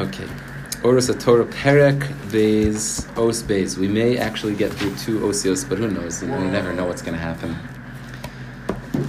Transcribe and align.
Okay. 0.00 0.24
Orus 0.82 1.12
Torah 1.22 1.44
Perek 1.44 2.00
Beis 2.30 3.06
Os 3.18 3.42
Beis. 3.42 3.76
We 3.76 3.86
may 3.86 4.16
actually 4.16 4.54
get 4.54 4.72
through 4.72 4.96
two 4.96 5.20
Osios, 5.20 5.68
but 5.68 5.76
who 5.76 5.90
knows? 5.90 6.22
We 6.22 6.28
never 6.28 6.72
know 6.72 6.86
what's 6.86 7.02
going 7.02 7.12
to 7.12 7.20
happen. 7.20 7.52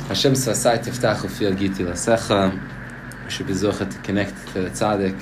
Hashem 0.09 0.34
Sasai 0.34 0.84
Tiftach 0.84 1.20
Ufil 1.20 1.55
Giti 1.55 1.85
Lasecha. 1.85 2.52
We 3.23 3.31
should 3.31 3.48
be 3.48 3.54
zochet 3.54 3.89
to 3.89 3.98
connect 3.99 4.35
to 4.49 4.63
the 4.63 4.70
tzaddik, 4.70 5.17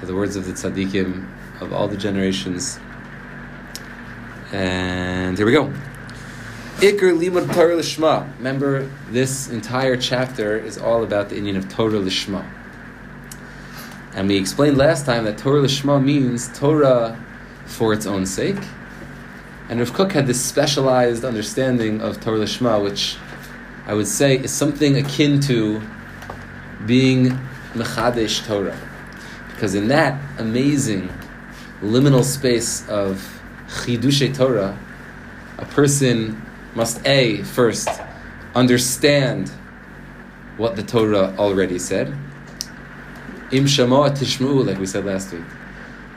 to 0.00 0.06
the 0.06 0.14
words 0.14 0.34
of 0.34 0.46
the 0.46 0.52
tzaddikim 0.52 1.28
of 1.60 1.74
all 1.74 1.86
the 1.86 1.98
generations. 1.98 2.80
And 4.50 5.36
here 5.36 5.44
we 5.44 5.52
go. 5.52 5.70
Iker 6.76 7.12
Limud 7.12 7.52
Torah 7.52 7.76
Lishma. 7.76 8.34
Remember, 8.38 8.88
this 9.10 9.50
entire 9.50 9.98
chapter 9.98 10.56
is 10.56 10.78
all 10.78 11.02
about 11.02 11.28
the 11.28 11.36
inyan 11.36 11.58
of 11.58 11.68
Torah 11.68 12.00
Lishma. 12.00 12.50
And 14.14 14.28
we 14.28 14.36
explained 14.36 14.78
last 14.78 15.06
time 15.06 15.24
that 15.24 15.38
Torah 15.38 15.62
Lishma 15.62 16.02
means 16.02 16.48
Torah 16.56 17.18
for 17.66 17.92
its 17.92 18.06
own 18.06 18.26
sake. 18.26 18.62
And 19.68 19.80
Rav 19.80 19.92
Kook 19.92 20.12
had 20.12 20.26
this 20.26 20.44
specialized 20.44 21.24
understanding 21.24 22.00
of 22.00 22.20
Torah 22.20 22.38
Lishma, 22.38 22.82
which 22.82 23.16
I 23.86 23.94
would 23.94 24.06
say 24.06 24.38
is 24.38 24.52
something 24.52 24.96
akin 24.96 25.40
to 25.40 25.82
being 26.86 27.38
Mechadesh 27.72 28.46
Torah. 28.46 28.78
Because 29.48 29.74
in 29.74 29.88
that 29.88 30.20
amazing 30.38 31.10
liminal 31.80 32.22
space 32.22 32.88
of 32.88 33.42
Chidushe 33.68 34.34
Torah, 34.36 34.78
a 35.58 35.64
person 35.64 36.40
must 36.74 37.04
A, 37.06 37.42
first, 37.42 37.88
understand 38.54 39.50
what 40.56 40.76
the 40.76 40.82
Torah 40.82 41.34
already 41.36 41.78
said, 41.78 42.16
Im 43.54 43.66
shamoa 43.66 44.10
tishmu, 44.10 44.66
like 44.66 44.80
we 44.80 44.86
said 44.86 45.04
last 45.04 45.32
week. 45.32 45.44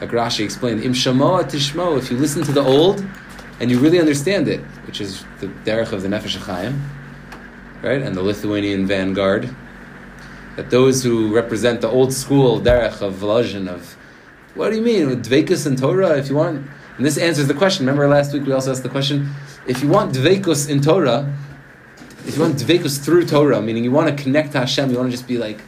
Like 0.02 0.10
Rashi 0.10 0.44
explained, 0.44 0.84
Im 0.84 0.94
shamoa 0.94 1.44
tishmu, 1.44 1.96
if 2.00 2.10
you 2.10 2.18
listen 2.18 2.42
to 2.44 2.52
the 2.52 2.64
old 2.64 3.06
and 3.60 3.70
you 3.70 3.78
really 3.78 4.00
understand 4.00 4.48
it, 4.48 4.60
which 4.88 5.00
is 5.00 5.24
the 5.40 5.48
derech 5.64 5.92
of 5.92 6.02
the 6.02 6.08
Nefesh 6.08 6.36
HaChaim, 6.38 6.80
right, 7.84 8.02
and 8.02 8.16
the 8.16 8.24
Lithuanian 8.24 8.88
vanguard, 8.88 9.56
that 10.56 10.72
those 10.72 11.04
who 11.04 11.32
represent 11.32 11.82
the 11.82 11.88
old 11.88 12.12
school 12.12 12.60
derech 12.60 13.04
of 13.04 13.14
Volozhin, 13.14 13.68
of 13.68 13.96
what 14.56 14.72
do 14.72 14.78
you 14.78 14.82
mean, 14.82 15.22
Dvekus 15.22 15.68
and 15.68 15.78
Torah, 15.78 16.18
if 16.18 16.30
you 16.30 16.36
want, 16.36 16.68
and 16.98 17.06
this 17.06 17.20
answers 17.20 17.48
the 17.48 17.54
question. 17.54 17.86
Remember 17.86 18.08
last 18.08 18.34
week 18.34 18.48
we 18.48 18.52
also 18.52 18.72
asked 18.72 18.82
the 18.82 18.90
question, 18.90 19.30
if 19.68 19.84
you 19.84 19.90
want 19.90 20.16
Dvekus 20.16 20.68
in 20.72 20.82
Torah, 20.82 21.32
if 22.26 22.36
you 22.36 22.42
want 22.42 22.56
Dvekus 22.56 23.00
through 23.06 23.28
Torah, 23.28 23.62
meaning 23.62 23.84
you 23.84 23.92
want 23.92 24.10
to 24.10 24.24
connect 24.24 24.54
to 24.54 24.60
Hashem, 24.60 24.90
you 24.90 24.98
want 24.98 25.12
to 25.12 25.16
just 25.16 25.28
be 25.28 25.38
like, 25.38 25.60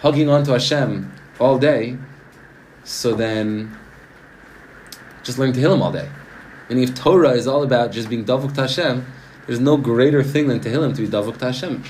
hugging 0.00 0.28
on 0.28 0.44
to 0.44 0.52
Hashem 0.52 1.12
all 1.38 1.58
day, 1.58 1.96
so 2.84 3.14
then 3.14 3.76
just 5.22 5.38
learn 5.38 5.52
Tehillim 5.52 5.80
all 5.80 5.92
day. 5.92 6.08
Meaning, 6.68 6.84
if 6.84 6.94
Torah 6.94 7.30
is 7.30 7.46
all 7.46 7.62
about 7.62 7.92
just 7.92 8.08
being 8.08 8.24
davuk 8.24 8.56
Hashem, 8.56 9.04
there's 9.46 9.60
no 9.60 9.76
greater 9.76 10.22
thing 10.22 10.48
than 10.48 10.60
Tehillim 10.60 10.94
to 10.96 11.02
be 11.02 11.08
davuk 11.08 11.40
Hashem. 11.40 11.82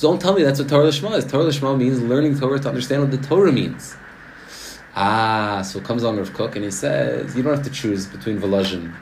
Don't 0.00 0.20
tell 0.20 0.34
me 0.34 0.42
that's 0.42 0.58
what 0.60 0.68
Torah 0.68 0.86
Lishma 0.88 1.16
is. 1.16 1.24
Torah 1.24 1.44
Lishma 1.44 1.76
means 1.76 2.00
learning 2.02 2.38
Torah 2.38 2.58
to 2.58 2.68
understand 2.68 3.02
what 3.02 3.10
the 3.10 3.26
Torah 3.26 3.50
means. 3.50 3.96
Ah, 4.94 5.62
so 5.62 5.80
comes 5.80 6.04
on 6.04 6.18
Rav 6.18 6.32
Kook 6.34 6.54
and 6.56 6.64
he 6.64 6.70
says, 6.70 7.34
you 7.34 7.42
don't 7.42 7.54
have 7.54 7.64
to 7.64 7.70
choose 7.70 8.06
between 8.06 8.38
Volozhin 8.38 8.94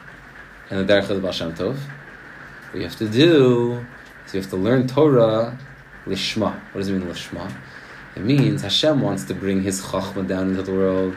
and 0.70 0.88
the 0.88 0.92
Derech 0.92 1.10
of 1.10 1.20
the 1.20 1.28
Tov. 1.28 1.76
What 1.76 2.74
you 2.74 2.82
have 2.82 2.96
to 2.96 3.08
do 3.08 3.84
is 4.24 4.34
you 4.34 4.40
have 4.40 4.50
to 4.50 4.56
learn 4.56 4.86
Torah 4.86 5.58
Lishma. 6.06 6.52
What 6.52 6.74
does 6.74 6.88
it 6.88 6.92
mean, 6.92 7.08
Lishma? 7.08 7.52
It 8.18 8.24
means 8.24 8.62
Hashem 8.62 9.00
wants 9.00 9.22
to 9.26 9.34
bring 9.34 9.62
His 9.62 9.80
Chachma 9.80 10.26
down 10.26 10.50
into 10.50 10.62
the 10.62 10.72
world, 10.72 11.14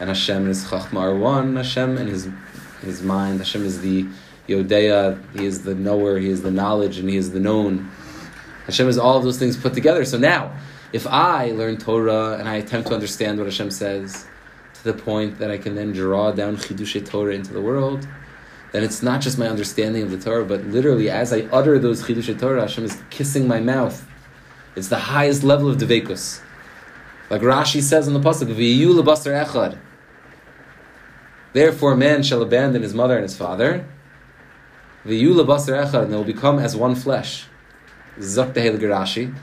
and 0.00 0.08
Hashem 0.08 0.38
and 0.38 0.48
His 0.48 0.64
Chachma 0.64 0.98
are 0.98 1.14
one. 1.14 1.54
Hashem 1.54 1.96
and 1.96 2.08
His 2.08 2.28
His 2.80 3.00
mind. 3.00 3.38
Hashem 3.38 3.64
is 3.64 3.80
the 3.80 4.06
Yodeya. 4.48 5.22
He 5.38 5.46
is 5.46 5.62
the 5.62 5.76
knower. 5.76 6.18
He 6.18 6.28
is 6.28 6.42
the 6.42 6.50
knowledge, 6.50 6.98
and 6.98 7.08
He 7.08 7.16
is 7.16 7.30
the 7.30 7.38
known. 7.38 7.88
Hashem 8.66 8.88
is 8.88 8.98
all 8.98 9.16
of 9.16 9.22
those 9.22 9.38
things 9.38 9.56
put 9.56 9.72
together. 9.72 10.04
So 10.04 10.18
now, 10.18 10.52
if 10.92 11.06
I 11.06 11.52
learn 11.52 11.76
Torah 11.76 12.36
and 12.40 12.48
I 12.48 12.56
attempt 12.56 12.88
to 12.88 12.94
understand 12.94 13.38
what 13.38 13.46
Hashem 13.46 13.70
says 13.70 14.26
to 14.74 14.82
the 14.82 14.94
point 14.94 15.38
that 15.38 15.52
I 15.52 15.58
can 15.58 15.76
then 15.76 15.92
draw 15.92 16.32
down 16.32 16.56
Chidushe 16.56 17.06
Torah 17.06 17.36
into 17.36 17.52
the 17.52 17.60
world, 17.60 18.04
then 18.72 18.82
it's 18.82 19.00
not 19.00 19.20
just 19.20 19.38
my 19.38 19.46
understanding 19.46 20.02
of 20.02 20.10
the 20.10 20.18
Torah, 20.18 20.44
but 20.44 20.64
literally 20.64 21.08
as 21.08 21.32
I 21.32 21.42
utter 21.52 21.78
those 21.78 22.02
Chidushe 22.02 22.36
Torah, 22.40 22.62
Hashem 22.62 22.84
is 22.84 23.00
kissing 23.10 23.46
my 23.46 23.60
mouth 23.60 24.08
it's 24.74 24.88
the 24.88 24.98
highest 24.98 25.42
level 25.42 25.68
of 25.68 25.76
devekus. 25.76 26.40
Like 27.30 27.42
Rashi 27.42 27.82
says 27.82 28.08
in 28.08 28.14
the 28.14 28.20
pasuk. 28.20 29.78
Therefore, 31.52 31.96
man 31.96 32.22
shall 32.22 32.42
abandon 32.42 32.82
his 32.82 32.94
mother 32.94 33.14
and 33.14 33.22
his 33.22 33.36
father. 33.36 33.84
And 35.04 35.12
they 35.12 35.26
will 35.26 36.24
become 36.24 36.58
as 36.58 36.76
one 36.76 36.94
flesh. 36.94 37.44
Rashi. 38.18 39.34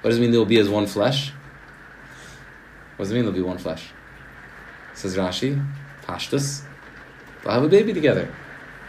What 0.00 0.10
does 0.10 0.18
it 0.18 0.20
mean 0.20 0.30
they 0.30 0.38
will 0.38 0.44
be 0.44 0.58
as 0.58 0.68
one 0.68 0.86
flesh? 0.86 1.30
What 2.96 3.04
does 3.04 3.12
it 3.12 3.14
mean 3.14 3.24
they'll 3.24 3.32
be 3.32 3.42
one 3.42 3.58
flesh? 3.58 3.90
Says 4.94 5.16
Rashi, 5.16 5.64
Pashtus. 6.04 6.62
They'll 7.42 7.52
have 7.52 7.64
a 7.64 7.68
baby 7.68 7.92
together. 7.92 8.32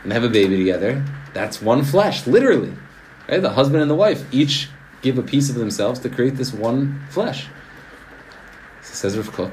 And 0.03 0.13
have 0.13 0.23
a 0.23 0.29
baby 0.29 0.57
together. 0.57 1.03
That's 1.33 1.61
one 1.61 1.83
flesh, 1.83 2.25
literally. 2.27 2.73
Right? 3.27 3.41
The 3.41 3.49
husband 3.49 3.81
and 3.81 3.89
the 3.91 3.95
wife, 3.95 4.23
each 4.31 4.69
give 5.01 5.17
a 5.17 5.23
piece 5.23 5.49
of 5.49 5.55
themselves 5.55 5.99
to 6.01 6.09
create 6.09 6.35
this 6.35 6.53
one 6.53 7.01
flesh. 7.09 7.47
So 8.81 8.93
says 8.93 9.17
Rav 9.17 9.31
Kook. 9.31 9.51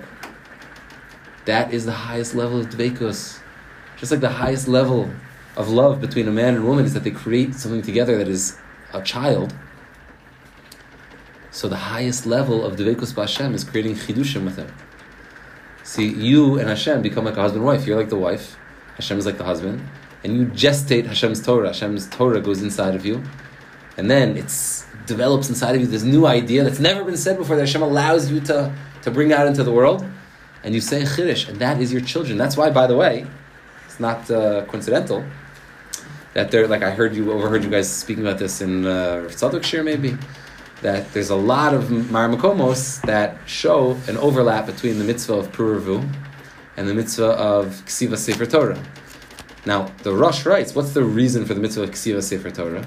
That 1.45 1.75
is 1.75 1.85
the 1.85 1.93
highest 1.93 2.35
level 2.35 2.61
of 2.61 2.69
dveikus. 2.69 3.41
Just 3.97 4.11
like 4.11 4.21
the 4.21 4.31
highest 4.31 4.67
level 4.67 5.11
of 5.57 5.69
love 5.69 6.01
between 6.01 6.27
a 6.27 6.33
man 6.33 6.55
and 6.55 6.67
woman 6.67 6.85
is 6.85 6.95
that 6.95 7.05
they 7.05 7.11
create 7.11 7.55
something 7.55 7.83
together 7.83 8.17
that 8.19 8.29
is 8.29 8.59
a 8.93 9.03
child. 9.03 9.55
So 11.51 11.69
the 11.69 11.77
highest 11.77 12.27
level 12.27 12.65
of 12.65 12.77
dveikus 12.77 13.13
b'Hashem 13.13 13.55
is 13.55 13.63
creating 13.63 13.95
chidushim 13.95 14.45
with 14.45 14.57
him. 14.57 14.73
See, 15.85 16.09
you 16.09 16.59
and 16.59 16.69
Hashem 16.69 17.03
become 17.03 17.27
like 17.27 17.37
a 17.37 17.43
husband 17.43 17.63
and 17.63 17.67
wife. 17.67 17.87
You're 17.87 17.97
like 17.97 18.09
the 18.09 18.17
wife. 18.17 18.57
Hashem 18.97 19.19
is 19.19 19.27
like 19.27 19.39
the 19.39 19.45
husband. 19.45 19.87
And 20.25 20.37
you 20.37 20.47
gestate 20.47 21.07
Hashem's 21.07 21.45
Torah. 21.45 21.69
Hashem's 21.69 22.09
Torah 22.09 22.41
goes 22.41 22.63
inside 22.63 22.95
of 22.95 23.05
you. 23.05 23.23
And 23.99 24.11
then 24.11 24.37
it's 24.37 24.87
develops 25.07 25.49
inside 25.49 25.75
of 25.75 25.81
you 25.81 25.87
this 25.87 26.03
new 26.03 26.27
idea 26.27 26.65
that's 26.65 26.81
never 26.81 27.05
been 27.05 27.17
said 27.17 27.37
before 27.37 27.57
that 27.57 27.63
Hashem 27.63 27.83
allows 27.83 28.31
you 28.31 28.41
to, 28.41 28.75
to 29.03 29.11
bring 29.11 29.33
out 29.33 29.47
into 29.47 29.63
the 29.63 29.73
world. 29.73 30.05
And 30.63 30.75
you 30.75 30.81
say 30.81 31.03
Chiddush, 31.03 31.49
and 31.49 31.59
that 31.59 31.81
is 31.81 31.93
your 31.93 32.01
children. 32.01 32.39
That's 32.39 32.57
why, 32.57 32.71
by 32.71 32.87
the 32.87 32.97
way, 32.97 33.27
it's 33.87 34.01
not 34.01 34.31
uh, 34.31 34.65
coincidental 34.65 35.25
that 36.35 36.51
they're 36.51 36.67
like 36.67 36.83
I 36.83 36.91
heard 36.91 37.15
you 37.15 37.33
overheard 37.33 37.65
you 37.65 37.71
guys 37.71 37.91
speaking 37.91 38.27
about 38.27 38.39
this 38.39 38.61
in 38.61 38.87
uh, 38.87 39.29
Shir 39.63 39.83
maybe 39.83 40.17
that 40.83 41.11
there's 41.13 41.31
a 41.31 41.37
lot 41.37 41.73
of 41.73 41.85
Marmakomos 41.85 43.01
that 43.03 43.39
show 43.47 43.93
an 44.07 44.19
overlap 44.19 44.67
between 44.67 44.99
the 44.99 45.05
mitzvah 45.05 45.35
of 45.35 45.53
Puravu 45.53 46.07
and 46.77 46.89
the 46.89 46.93
mitzvah 46.93 47.31
of 47.31 47.69
Ksiva 47.87 48.19
Sefer 48.19 48.45
Torah. 48.45 48.83
Now, 49.65 49.91
the 50.03 50.13
Rosh 50.13 50.45
writes, 50.45 50.75
what's 50.75 50.93
the 50.93 51.05
reason 51.05 51.47
for 51.47 51.55
the 51.55 51.61
mitzvah 51.61 51.85
of 51.85 51.91
Ksiva 51.91 52.23
Sefer 52.23 52.51
Torah? 52.51 52.87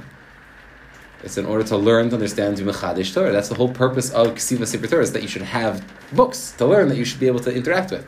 It's 1.23 1.37
in 1.37 1.45
order 1.45 1.63
to 1.65 1.77
learn 1.77 2.09
to 2.09 2.15
understand 2.15 2.57
Mechadish 2.57 3.13
Torah. 3.13 3.31
That's 3.31 3.49
the 3.49 3.55
whole 3.55 3.73
purpose 3.73 4.11
of 4.11 4.27
Ksiva 4.35 4.67
Sefer 4.67 4.87
Torah, 4.87 5.03
is 5.03 5.13
that 5.13 5.23
you 5.23 5.27
should 5.27 5.41
have 5.41 5.83
books 6.13 6.51
to 6.57 6.65
learn 6.65 6.89
that 6.89 6.97
you 6.97 7.05
should 7.05 7.19
be 7.19 7.27
able 7.27 7.39
to 7.39 7.53
interact 7.53 7.91
with. 7.91 8.05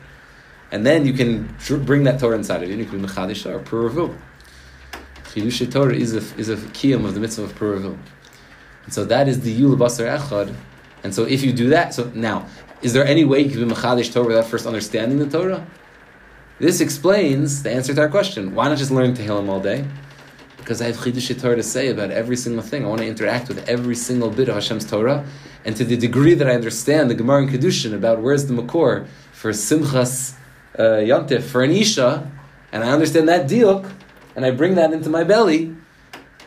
And 0.70 0.86
then 0.86 1.04
you 1.04 1.12
can 1.12 1.54
bring 1.84 2.04
that 2.04 2.20
Torah 2.20 2.36
inside 2.36 2.62
of 2.62 2.68
you, 2.68 2.74
and 2.74 2.82
you 2.82 2.88
can 2.88 3.00
be 3.00 3.08
Mechadish 3.08 3.42
Torah, 3.42 3.60
Puravu. 3.60 4.16
Chidush 5.24 5.72
Torah 5.72 5.94
is 5.94 6.14
a, 6.14 6.38
is 6.38 6.48
a 6.48 6.56
kiyum 6.56 7.04
of 7.04 7.14
the 7.14 7.20
mitzvah 7.20 7.44
of 7.44 7.54
Puravu. 7.56 7.98
And 8.84 8.94
so 8.94 9.04
that 9.04 9.28
is 9.28 9.40
the 9.40 9.60
Yul 9.60 9.76
Basar 9.76 10.18
Echad. 10.18 10.54
And 11.02 11.14
so 11.14 11.24
if 11.24 11.42
you 11.42 11.52
do 11.52 11.70
that, 11.70 11.94
so 11.94 12.10
now, 12.14 12.46
is 12.82 12.92
there 12.92 13.04
any 13.04 13.24
way 13.24 13.40
you 13.40 13.50
can 13.50 13.68
be 13.68 13.74
Mechadish 13.74 14.12
Torah 14.12 14.26
without 14.26 14.46
first 14.46 14.66
understanding 14.66 15.18
the 15.18 15.28
Torah? 15.28 15.66
This 16.58 16.80
explains 16.80 17.62
the 17.62 17.70
answer 17.72 17.94
to 17.94 18.00
our 18.02 18.08
question. 18.08 18.54
Why 18.54 18.68
not 18.68 18.78
just 18.78 18.90
learn 18.90 19.14
Tehillim 19.14 19.48
all 19.48 19.60
day? 19.60 19.84
Because 20.60 20.80
I 20.80 20.86
have 20.86 20.96
Chidush 20.96 21.40
Torah 21.40 21.56
to 21.56 21.62
say 21.62 21.88
about 21.88 22.10
every 22.10 22.36
single 22.36 22.62
thing. 22.62 22.84
I 22.84 22.88
want 22.88 23.00
to 23.00 23.06
interact 23.06 23.48
with 23.48 23.68
every 23.68 23.96
single 23.96 24.30
bit 24.30 24.48
of 24.48 24.54
Hashem's 24.54 24.88
Torah, 24.88 25.26
and 25.64 25.76
to 25.76 25.84
the 25.84 25.96
degree 25.96 26.34
that 26.34 26.48
I 26.48 26.54
understand 26.54 27.10
the 27.10 27.14
Gemara 27.14 27.42
and 27.42 27.50
Kedushin 27.50 27.92
about 27.94 28.20
where's 28.20 28.46
the 28.46 28.54
Makor 28.54 29.06
for 29.32 29.50
Simchas 29.50 30.34
uh, 30.78 31.40
for 31.40 31.62
an 31.62 31.70
Isha, 31.70 32.30
and 32.72 32.84
I 32.84 32.90
understand 32.90 33.28
that 33.28 33.48
diuk, 33.48 33.90
and 34.36 34.44
I 34.44 34.50
bring 34.50 34.76
that 34.76 34.92
into 34.92 35.10
my 35.10 35.24
belly, 35.24 35.74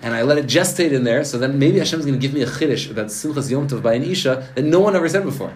and 0.02 0.14
I 0.14 0.22
let 0.22 0.38
it 0.38 0.46
gestate 0.46 0.92
in 0.92 1.04
there, 1.04 1.24
so 1.24 1.38
then 1.38 1.60
maybe 1.60 1.80
Hashem's 1.80 2.06
going 2.06 2.20
to 2.20 2.22
give 2.26 2.34
me 2.34 2.42
a 2.42 2.48
Chiddush 2.48 2.90
about 2.90 3.08
Simchas 3.08 3.50
Yom 3.50 3.68
Tov 3.68 3.82
by 3.82 3.94
an 3.94 4.04
Isha 4.04 4.50
that 4.56 4.64
no 4.64 4.80
one 4.80 4.96
ever 4.96 5.10
said 5.10 5.24
before. 5.24 5.54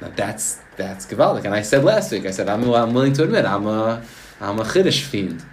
Now 0.00 0.12
that's 0.16 0.60
that's 0.76 1.06
Gavaldik. 1.06 1.44
And 1.44 1.54
I 1.54 1.62
said 1.62 1.84
last 1.84 2.10
week, 2.10 2.24
I 2.24 2.30
said, 2.30 2.48
I'm, 2.48 2.62
I'm 2.72 2.94
willing 2.94 3.12
to 3.14 3.24
admit, 3.24 3.44
I'm 3.44 3.66
a, 3.66 4.02
I'm 4.40 4.58
a 4.58 4.64
Chiddush 4.64 5.02
fiend. 5.02 5.44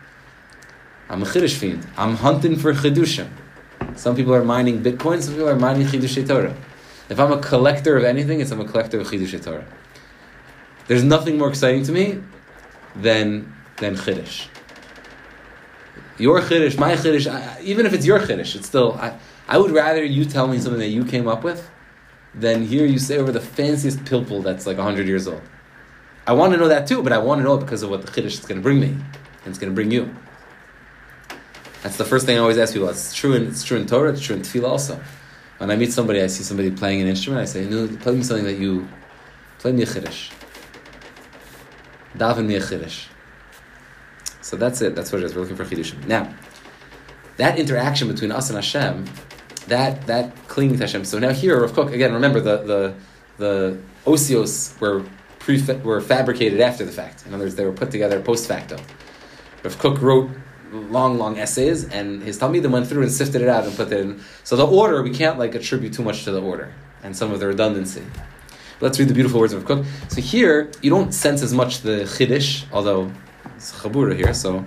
I'm 1.09 1.23
a 1.23 1.25
Chiddush 1.25 1.55
fiend. 1.55 1.87
I'm 1.97 2.15
hunting 2.15 2.57
for 2.57 2.73
Chidushim. 2.73 3.29
Some 3.95 4.15
people 4.15 4.33
are 4.33 4.43
mining 4.43 4.81
Bitcoin, 4.83 5.21
some 5.21 5.33
people 5.33 5.49
are 5.49 5.55
mining 5.55 5.87
Chidush 5.87 6.27
Torah. 6.27 6.55
If 7.09 7.19
I'm 7.19 7.31
a 7.31 7.39
collector 7.39 7.95
of 7.97 8.03
anything, 8.03 8.41
it's 8.41 8.51
I'm 8.51 8.59
a 8.59 8.65
collector 8.65 8.99
of 8.99 9.07
Chidush 9.07 9.41
Torah. 9.43 9.65
There's 10.87 11.03
nothing 11.03 11.37
more 11.37 11.49
exciting 11.49 11.83
to 11.83 11.91
me 11.91 12.21
than 12.95 13.53
than 13.77 13.95
chiddush. 13.95 14.47
Your 16.17 16.41
chiddush, 16.41 16.77
my 16.79 16.95
chiddush, 16.95 17.61
even 17.61 17.85
if 17.85 17.93
it's 17.93 18.05
your 18.05 18.19
chiddush, 18.19 18.55
it's 18.55 18.67
still. 18.67 18.93
I, 18.93 19.17
I 19.47 19.57
would 19.57 19.71
rather 19.71 20.03
you 20.03 20.25
tell 20.25 20.47
me 20.47 20.59
something 20.59 20.79
that 20.79 20.89
you 20.89 21.05
came 21.05 21.27
up 21.27 21.43
with 21.43 21.69
than 22.33 22.65
hear 22.65 22.85
you 22.85 22.99
say 22.99 23.17
over 23.17 23.31
the 23.31 23.39
fanciest 23.39 23.99
pilpul 23.99 24.43
that's 24.43 24.65
like 24.65 24.77
hundred 24.77 25.07
years 25.07 25.27
old. 25.27 25.41
I 26.25 26.33
want 26.33 26.53
to 26.53 26.59
know 26.59 26.67
that 26.67 26.87
too, 26.87 27.03
but 27.03 27.13
I 27.13 27.17
want 27.17 27.39
to 27.39 27.43
know 27.43 27.55
it 27.55 27.61
because 27.61 27.83
of 27.83 27.89
what 27.89 28.05
the 28.05 28.11
chiddush 28.11 28.39
is 28.39 28.45
going 28.45 28.59
to 28.59 28.63
bring 28.63 28.79
me, 28.79 28.87
and 28.87 29.47
it's 29.47 29.59
going 29.59 29.71
to 29.71 29.75
bring 29.75 29.91
you. 29.91 30.13
That's 31.87 31.95
the 31.95 32.03
first 32.03 32.25
thing 32.25 32.35
I 32.35 32.41
always 32.41 32.57
ask 32.57 32.73
people. 32.73 32.89
It's 32.89 33.13
true 33.13 33.31
in 33.31 33.47
it's 33.47 33.63
true 33.63 33.77
in 33.77 33.87
Torah. 33.87 34.11
It's 34.11 34.19
true 34.19 34.35
in 34.35 34.41
Tefillah 34.41 34.67
also. 34.67 34.99
When 35.57 35.71
I 35.71 35.77
meet 35.77 35.93
somebody, 35.93 36.21
I 36.21 36.27
see 36.27 36.43
somebody 36.43 36.69
playing 36.69 37.01
an 37.01 37.07
instrument. 37.07 37.41
I 37.41 37.45
say, 37.45 37.63
"No, 37.63 37.87
play 37.87 38.13
me 38.13 38.23
something 38.23 38.43
that 38.43 38.57
you 38.57 38.89
play 39.59 39.71
me 39.71 39.83
a 39.83 39.85
chiddush. 39.85 40.31
Daven 42.17 42.45
me 42.45 42.55
a 42.55 42.59
chiddush." 42.59 43.05
So 44.41 44.57
that's 44.57 44.81
it. 44.81 44.95
That's 44.95 45.13
what 45.13 45.21
it 45.21 45.27
is. 45.27 45.33
We're 45.33 45.43
looking 45.43 45.55
for 45.55 45.63
chiddushim. 45.63 46.05
Now, 46.07 46.35
that 47.37 47.57
interaction 47.57 48.09
between 48.09 48.33
us 48.33 48.49
and 48.49 48.57
Hashem, 48.57 49.05
that 49.67 50.05
that 50.07 50.35
clinging 50.49 50.75
to 50.79 50.83
Hashem. 50.83 51.05
So 51.05 51.19
now 51.19 51.31
here, 51.31 51.61
Rav 51.61 51.71
Kook 51.71 51.93
again. 51.93 52.11
Remember 52.11 52.41
the 52.41 52.57
the 52.57 52.93
the 53.37 53.77
osios 54.05 54.77
were 54.81 55.05
pre 55.39 55.61
were 55.85 56.01
fabricated 56.01 56.59
after 56.59 56.83
the 56.83 56.91
fact. 56.91 57.25
In 57.25 57.33
other 57.33 57.45
words, 57.45 57.55
they 57.55 57.63
were 57.63 57.71
put 57.71 57.91
together 57.91 58.19
post 58.19 58.45
facto. 58.45 58.75
Rav 59.63 59.79
Kook 59.79 60.01
wrote 60.01 60.31
long, 60.77 61.17
long 61.17 61.37
essays, 61.37 61.85
and 61.85 62.21
his 62.23 62.39
Talmidim 62.39 62.71
went 62.71 62.87
through 62.87 63.03
and 63.03 63.11
sifted 63.11 63.41
it 63.41 63.49
out 63.49 63.65
and 63.65 63.75
put 63.75 63.91
it 63.91 63.99
in. 63.99 64.21
So 64.43 64.55
the 64.55 64.65
order 64.67 65.01
we 65.03 65.11
can't 65.11 65.37
like 65.37 65.55
attribute 65.55 65.93
too 65.93 66.03
much 66.03 66.23
to 66.23 66.31
the 66.31 66.41
order 66.41 66.73
and 67.03 67.15
some 67.15 67.31
of 67.31 67.39
the 67.39 67.47
redundancy. 67.47 68.03
Let's 68.79 68.99
read 68.99 69.07
the 69.07 69.13
beautiful 69.13 69.39
words 69.39 69.53
of 69.53 69.65
Kook. 69.65 69.85
So 70.09 70.21
here 70.21 70.71
you 70.81 70.89
don't 70.89 71.11
sense 71.11 71.41
as 71.41 71.53
much 71.53 71.81
the 71.81 72.05
chiddush, 72.05 72.65
although 72.71 73.11
it's 73.55 73.71
chabura 73.73 74.15
here, 74.15 74.33
so 74.33 74.63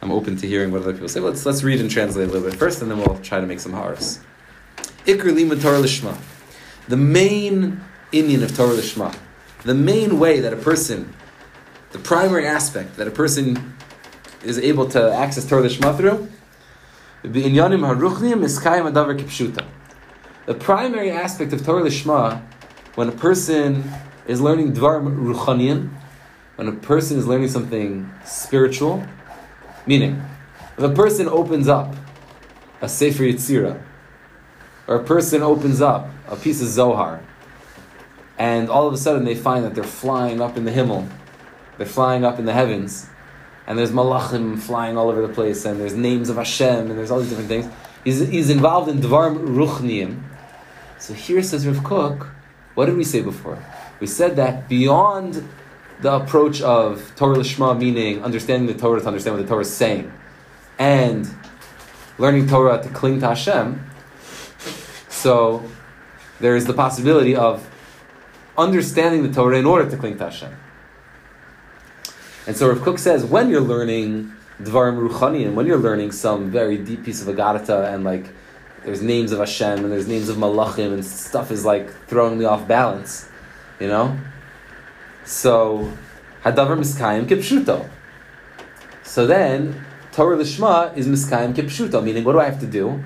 I'm 0.00 0.12
open 0.12 0.36
to 0.36 0.46
hearing 0.46 0.70
what 0.70 0.82
other 0.82 0.92
people 0.92 1.08
say. 1.08 1.20
Let's 1.20 1.44
let's 1.44 1.62
read 1.62 1.80
and 1.80 1.90
translate 1.90 2.28
a 2.28 2.32
little 2.32 2.48
bit 2.48 2.58
first, 2.58 2.82
and 2.82 2.90
then 2.90 2.98
we'll 2.98 3.18
try 3.18 3.40
to 3.40 3.46
make 3.46 3.58
some 3.60 3.72
haras. 3.72 4.20
Ikr 5.06 5.32
limud 5.32 5.56
lishma. 5.56 6.16
The 6.86 6.96
main 6.96 7.80
inyan 8.12 8.42
of 8.42 8.56
Torah 8.56 8.74
lishma, 8.74 9.16
the 9.64 9.74
main 9.74 10.18
way 10.18 10.40
that 10.40 10.52
a 10.52 10.56
person, 10.56 11.14
the 11.90 11.98
primary 11.98 12.46
aspect 12.46 12.96
that 12.96 13.08
a 13.08 13.10
person 13.10 13.74
is 14.42 14.58
able 14.58 14.88
to 14.90 15.12
access 15.12 15.44
Torah 15.44 15.62
lishma 15.62 15.96
through. 15.96 16.28
The 20.46 20.54
primary 20.54 21.10
aspect 21.10 21.52
of 21.52 21.64
Torah 21.64 21.82
lishma, 21.82 22.42
when 22.94 23.08
a 23.08 23.12
person 23.12 23.84
is 24.26 24.40
learning 24.40 24.74
dvar 24.74 25.02
ruchanian, 25.02 25.90
when 26.56 26.68
a 26.68 26.72
person 26.72 27.18
is 27.18 27.26
learning 27.26 27.48
something 27.48 28.10
spiritual, 28.24 29.04
meaning, 29.86 30.22
if 30.76 30.84
a 30.84 30.88
person 30.90 31.28
opens 31.28 31.68
up 31.68 31.94
a 32.80 32.88
Sefer 32.88 33.24
Yetzirah, 33.24 33.82
or 34.86 34.96
a 34.96 35.04
person 35.04 35.42
opens 35.42 35.80
up 35.80 36.08
a 36.28 36.36
piece 36.36 36.62
of 36.62 36.68
Zohar, 36.68 37.20
and 38.38 38.70
all 38.70 38.86
of 38.86 38.94
a 38.94 38.96
sudden 38.96 39.24
they 39.24 39.34
find 39.34 39.64
that 39.64 39.74
they're 39.74 39.84
flying 39.84 40.40
up 40.40 40.56
in 40.56 40.64
the 40.64 40.70
Himmel, 40.70 41.08
they're 41.76 41.86
flying 41.86 42.24
up 42.24 42.38
in 42.38 42.44
the 42.44 42.52
heavens, 42.52 43.08
and 43.68 43.78
there's 43.78 43.92
malachim 43.92 44.58
flying 44.58 44.96
all 44.96 45.10
over 45.10 45.24
the 45.24 45.32
place, 45.32 45.66
and 45.66 45.78
there's 45.78 45.94
names 45.94 46.30
of 46.30 46.36
Hashem, 46.36 46.88
and 46.88 46.98
there's 46.98 47.10
all 47.10 47.20
these 47.20 47.28
different 47.28 47.50
things. 47.50 47.68
He's, 48.02 48.18
he's 48.20 48.48
involved 48.48 48.88
in 48.88 48.98
Dvar 48.98 49.36
Ruchniim. 49.36 50.22
So 50.98 51.12
here 51.12 51.42
says 51.42 51.66
Rav 51.66 51.84
Kook, 51.84 52.28
what 52.74 52.86
did 52.86 52.96
we 52.96 53.04
say 53.04 53.20
before? 53.20 53.62
We 54.00 54.06
said 54.06 54.36
that 54.36 54.70
beyond 54.70 55.46
the 56.00 56.14
approach 56.14 56.62
of 56.62 57.12
Torah 57.14 57.36
Lishma, 57.36 57.78
meaning 57.78 58.24
understanding 58.24 58.74
the 58.74 58.80
Torah 58.80 59.02
to 59.02 59.06
understand 59.06 59.36
what 59.36 59.42
the 59.42 59.48
Torah 59.48 59.60
is 59.60 59.74
saying, 59.74 60.10
and 60.78 61.28
learning 62.16 62.48
Torah 62.48 62.82
to 62.82 62.88
cling 62.88 63.20
to 63.20 63.28
Hashem. 63.28 63.84
So 65.10 65.62
there 66.40 66.56
is 66.56 66.64
the 66.64 66.72
possibility 66.72 67.36
of 67.36 67.68
understanding 68.56 69.24
the 69.24 69.32
Torah 69.32 69.58
in 69.58 69.66
order 69.66 69.90
to 69.90 69.96
cling 69.98 70.16
to 70.18 70.24
Hashem. 70.24 70.56
And 72.48 72.56
so 72.56 72.66
Rav 72.66 72.80
Kook 72.80 72.98
says, 72.98 73.26
when 73.26 73.50
you're 73.50 73.60
learning 73.60 74.32
Dvarim 74.62 75.06
Ruchani, 75.06 75.44
and 75.44 75.54
when 75.54 75.66
you're 75.66 75.76
learning 75.76 76.12
some 76.12 76.50
very 76.50 76.78
deep 76.78 77.04
piece 77.04 77.20
of 77.20 77.28
Agadata, 77.28 77.92
and 77.92 78.04
like 78.04 78.24
there's 78.84 79.02
names 79.02 79.32
of 79.32 79.38
Hashem, 79.38 79.84
and 79.84 79.92
there's 79.92 80.08
names 80.08 80.30
of 80.30 80.38
Malachim, 80.38 80.94
and 80.94 81.04
stuff 81.04 81.50
is 81.50 81.66
like 81.66 81.92
throwing 82.06 82.38
me 82.38 82.46
off 82.46 82.66
balance, 82.66 83.28
you 83.78 83.86
know? 83.86 84.18
So, 85.26 85.92
Hadavar 86.42 86.78
Miskayim 86.78 87.26
Kipshuto. 87.26 87.86
So 89.02 89.26
then, 89.26 89.84
Torah 90.12 90.38
Lishma 90.38 90.96
is 90.96 91.06
Miskayim 91.06 91.54
Kipshuto, 91.54 92.02
meaning 92.02 92.24
what 92.24 92.32
do 92.32 92.40
I 92.40 92.46
have 92.46 92.60
to 92.60 92.66
do? 92.66 93.04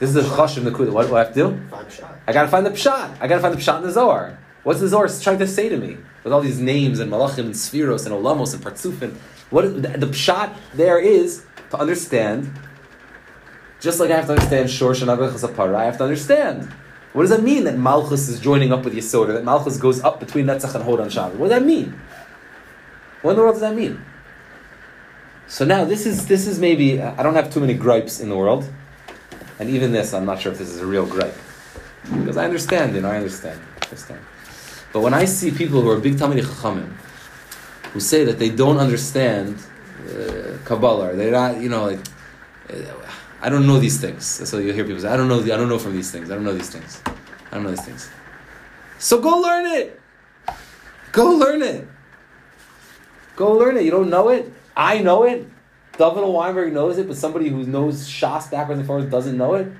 This 0.00 0.08
is 0.08 0.14
the 0.16 0.22
Chashim 0.22 0.68
Nakuda. 0.68 0.90
What 0.90 1.06
do 1.06 1.14
I 1.14 1.20
have 1.20 1.34
to 1.34 1.34
do? 1.34 1.60
I 2.26 2.32
gotta 2.32 2.48
find 2.48 2.66
the 2.66 2.70
Pshat. 2.70 3.18
I 3.20 3.28
gotta 3.28 3.40
find 3.40 3.54
the 3.54 3.60
Pshat 3.60 3.76
in 3.76 3.84
the 3.84 3.92
Zohar. 3.92 4.40
What's 4.62 4.80
the 4.80 4.88
Zohar 4.88 5.08
trying 5.08 5.38
to 5.40 5.46
say 5.46 5.68
to 5.68 5.76
me? 5.76 5.96
With 6.24 6.32
all 6.32 6.40
these 6.40 6.60
names 6.60 7.00
and 7.00 7.10
Malachim 7.10 7.46
and 7.46 7.54
Spheros 7.54 8.06
and 8.06 8.14
Olamos 8.14 8.54
and 8.54 8.62
Partsufin. 8.62 9.14
What 9.50 9.64
is, 9.64 9.74
the, 9.74 9.88
the 9.88 10.06
Pshat 10.06 10.54
there 10.74 10.98
is 10.98 11.44
to 11.70 11.78
understand, 11.78 12.52
just 13.80 13.98
like 13.98 14.10
I 14.10 14.16
have 14.16 14.26
to 14.26 14.32
understand 14.32 14.70
Shor 14.70 14.92
Shanavach 14.92 15.74
I 15.74 15.84
have 15.84 15.98
to 15.98 16.04
understand 16.04 16.72
what 17.12 17.24
does 17.24 17.30
that 17.30 17.42
mean 17.42 17.64
that 17.64 17.76
Malchus 17.76 18.28
is 18.28 18.40
joining 18.40 18.72
up 18.72 18.84
with 18.84 18.94
Yisod, 18.94 19.26
that 19.28 19.44
Malchus 19.44 19.76
goes 19.76 20.00
up 20.02 20.18
between 20.18 20.46
Netzach 20.46 20.74
and 20.74 20.84
Hod 20.84 21.00
on 21.00 21.10
Shabbat? 21.10 21.34
What 21.34 21.50
does 21.50 21.60
that 21.60 21.66
mean? 21.66 22.00
What 23.20 23.32
in 23.32 23.36
the 23.36 23.42
world 23.42 23.54
does 23.54 23.60
that 23.60 23.74
mean? 23.74 24.02
So 25.46 25.66
now 25.66 25.84
this 25.84 26.06
is 26.06 26.26
this 26.26 26.46
is 26.46 26.58
maybe 26.58 27.02
uh, 27.02 27.14
I 27.18 27.22
don't 27.22 27.34
have 27.34 27.52
too 27.52 27.60
many 27.60 27.74
gripes 27.74 28.20
in 28.20 28.30
the 28.30 28.36
world, 28.36 28.66
and 29.58 29.68
even 29.68 29.92
this 29.92 30.14
I'm 30.14 30.24
not 30.24 30.40
sure 30.40 30.52
if 30.52 30.58
this 30.58 30.70
is 30.70 30.80
a 30.80 30.86
real 30.86 31.04
gripe 31.04 31.36
because 32.04 32.38
I 32.38 32.44
understand, 32.46 32.94
you 32.94 33.02
know, 33.02 33.10
I 33.10 33.16
understand, 33.16 33.60
understand. 33.82 34.20
But 34.92 35.00
when 35.00 35.14
I 35.14 35.24
see 35.24 35.50
people 35.50 35.80
who 35.80 35.90
are 35.90 35.98
big 35.98 36.14
Talmidei 36.16 36.42
Chachamim 36.42 36.92
who 37.92 38.00
say 38.00 38.24
that 38.24 38.38
they 38.38 38.50
don't 38.50 38.78
understand 38.78 39.58
uh, 40.08 40.58
Kabbalah, 40.64 41.14
they're 41.14 41.32
not, 41.32 41.60
you 41.60 41.68
know, 41.68 41.86
like. 41.86 42.00
Uh, 42.70 42.76
I 43.44 43.48
don't 43.48 43.66
know 43.66 43.80
these 43.80 44.00
things. 44.00 44.24
So 44.24 44.58
you 44.58 44.72
hear 44.72 44.84
people 44.84 45.00
say, 45.00 45.08
I 45.08 45.16
don't 45.16 45.26
know. 45.26 45.42
I 45.42 45.56
don't 45.56 45.68
know 45.68 45.78
from 45.78 45.94
these 45.94 46.12
things. 46.12 46.30
I 46.30 46.34
don't 46.36 46.44
know 46.44 46.54
these 46.54 46.70
things. 46.70 47.02
I 47.50 47.56
don't 47.56 47.64
know 47.64 47.70
these 47.70 47.84
things. 47.84 48.08
So 49.00 49.20
go 49.20 49.36
learn 49.38 49.66
it. 49.66 50.00
Go 51.10 51.32
learn 51.32 51.60
it. 51.60 51.88
Go 53.34 53.52
learn 53.54 53.76
it. 53.76 53.84
You 53.84 53.90
don't 53.90 54.10
know 54.10 54.28
it. 54.28 54.52
I 54.76 54.98
know 54.98 55.24
it. 55.24 55.48
David 55.98 56.24
Weinberg 56.24 56.72
knows 56.72 56.98
it, 56.98 57.08
but 57.08 57.16
somebody 57.16 57.48
who 57.48 57.64
knows 57.64 58.08
Shas 58.08 58.48
backwards 58.48 58.78
and 58.78 58.86
forwards 58.86 59.10
doesn't 59.10 59.36
know 59.36 59.54
it. 59.54 59.72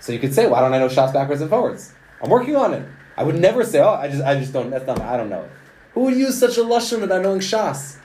So 0.00 0.12
you 0.12 0.18
could 0.18 0.32
say, 0.34 0.46
why 0.46 0.60
don't 0.60 0.72
I 0.72 0.78
know 0.78 0.88
Shas 0.88 1.12
backwards 1.12 1.42
and 1.42 1.50
forwards? 1.50 1.92
I'm 2.22 2.30
working 2.30 2.56
on 2.56 2.72
it. 2.72 2.88
I 3.20 3.22
would 3.22 3.38
never 3.38 3.62
say, 3.64 3.80
oh, 3.80 3.90
I 3.90 4.08
just, 4.08 4.22
I 4.22 4.34
just 4.40 4.50
don't. 4.50 4.70
That's 4.70 4.86
not. 4.86 4.98
I 5.02 5.18
don't 5.18 5.28
know. 5.28 5.46
Who 5.92 6.04
would 6.04 6.14
use 6.16 6.38
such 6.38 6.56
a 6.56 6.62
lashon 6.62 7.02
without 7.02 7.20
knowing 7.20 7.40
Shas? 7.40 7.98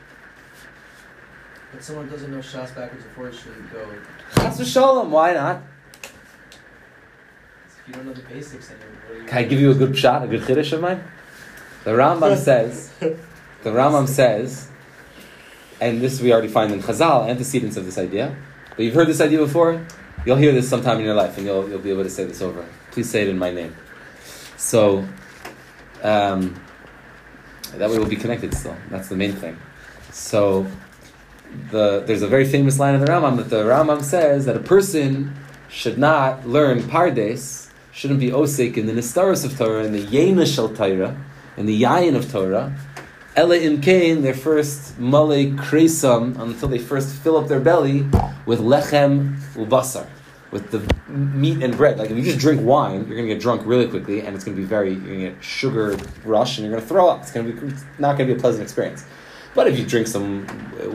But 1.71 1.81
someone 1.81 2.09
doesn't 2.09 2.29
know 2.29 2.39
Shas 2.39 2.75
backwards 2.75 3.05
and 3.05 3.13
forwards, 3.13 3.39
should 3.39 3.71
go. 3.71 3.87
Chas 4.35 4.59
v'shalom, 4.59 5.11
why 5.11 5.33
not? 5.33 5.61
If 6.03 7.83
you 7.87 7.93
don't 7.93 8.07
know 8.07 8.13
the 8.13 8.23
basics, 8.23 8.67
then 8.67 8.77
what 8.77 9.15
are 9.15 9.21
you 9.21 9.25
Can 9.25 9.37
I 9.37 9.43
give 9.43 9.61
you 9.61 9.71
a 9.71 9.73
good 9.73 9.97
shot, 9.97 10.21
a 10.21 10.27
good 10.27 10.41
chiddush 10.41 10.73
of 10.73 10.81
mine? 10.81 11.01
The 11.85 11.91
Rambam 11.91 12.35
says, 12.49 12.91
the 12.99 13.69
Rambam 13.69 14.09
says, 14.09 14.67
and 15.79 16.01
this 16.01 16.19
we 16.19 16.33
already 16.33 16.49
find 16.49 16.73
in 16.73 16.81
Chazal, 16.81 17.29
antecedents 17.29 17.77
of 17.77 17.85
this 17.85 17.97
idea. 17.97 18.35
But 18.75 18.83
you've 18.83 18.95
heard 18.95 19.07
this 19.07 19.21
idea 19.21 19.37
before. 19.37 19.87
You'll 20.25 20.35
hear 20.35 20.51
this 20.51 20.67
sometime 20.67 20.99
in 20.99 21.05
your 21.05 21.15
life, 21.15 21.37
and 21.37 21.45
you'll, 21.45 21.69
you'll 21.69 21.79
be 21.79 21.91
able 21.91 22.03
to 22.03 22.09
say 22.09 22.25
this 22.25 22.41
over. 22.41 22.65
Please 22.91 23.09
say 23.09 23.21
it 23.21 23.29
in 23.29 23.37
my 23.37 23.51
name. 23.51 23.73
So, 24.57 25.05
um, 26.03 26.59
that 27.75 27.89
way 27.89 27.97
we'll 27.97 28.07
be 28.07 28.15
connected 28.15 28.53
still. 28.53 28.75
That's 28.89 29.09
the 29.09 29.15
main 29.15 29.33
thing. 29.33 29.57
So, 30.11 30.67
the, 31.71 32.03
there's 32.05 32.21
a 32.21 32.27
very 32.27 32.45
famous 32.45 32.79
line 32.79 32.95
in 32.95 33.01
the 33.01 33.07
Rambam 33.07 33.37
that 33.37 33.49
the 33.49 33.63
Rambam 33.63 34.03
says 34.03 34.45
that 34.45 34.55
a 34.55 34.61
person 34.61 35.35
should 35.69 35.97
not 35.97 36.47
learn 36.47 36.81
Pardes, 36.83 37.69
shouldn't 37.91 38.19
be 38.19 38.29
osik 38.29 38.77
in 38.77 38.85
the 38.85 38.93
Nistaros 38.93 39.45
of 39.45 39.57
Torah, 39.57 39.83
in 39.83 39.93
the 39.93 40.05
Yena 40.05 40.45
Shel 40.45 40.69
Torah, 40.69 41.17
in 41.57 41.65
the 41.65 41.81
Yayin 41.81 42.15
of 42.15 42.31
Torah, 42.31 42.77
Ela 43.35 43.57
Imkain, 43.57 44.21
their 44.21 44.33
first 44.33 44.97
Malay 44.97 45.51
Kresam, 45.51 46.39
until 46.39 46.69
they 46.69 46.77
first 46.77 47.15
fill 47.15 47.37
up 47.37 47.47
their 47.47 47.59
belly 47.59 48.01
with 48.45 48.59
Lechem 48.61 49.37
Ubasar, 49.55 50.07
with 50.55 50.71
the 50.71 51.11
meat 51.11 51.61
and 51.61 51.75
bread. 51.75 51.99
Like 51.99 52.09
if 52.09 52.15
you 52.15 52.23
just 52.23 52.39
drink 52.39 52.61
wine, 52.61 53.05
you're 53.07 53.17
going 53.17 53.27
to 53.27 53.33
get 53.35 53.41
drunk 53.41 53.63
really 53.65 53.89
quickly, 53.89 54.21
and 54.21 54.33
it's 54.33 54.45
going 54.45 54.55
to 54.55 54.61
be 54.61 54.65
very, 54.65 54.93
you're 54.93 55.01
to 55.01 55.17
get 55.31 55.43
sugar 55.43 55.97
rush, 56.23 56.57
and 56.57 56.65
you're 56.65 56.71
going 56.71 56.81
to 56.81 56.87
throw 56.87 57.09
up. 57.09 57.23
It's 57.23 57.31
to 57.31 57.43
be 57.43 57.67
it's 57.67 57.83
not 57.99 58.17
going 58.17 58.29
to 58.29 58.33
be 58.33 58.39
a 58.39 58.41
pleasant 58.41 58.63
experience. 58.63 59.03
But 59.53 59.67
if 59.67 59.77
you 59.77 59.85
drink 59.85 60.07
some 60.07 60.47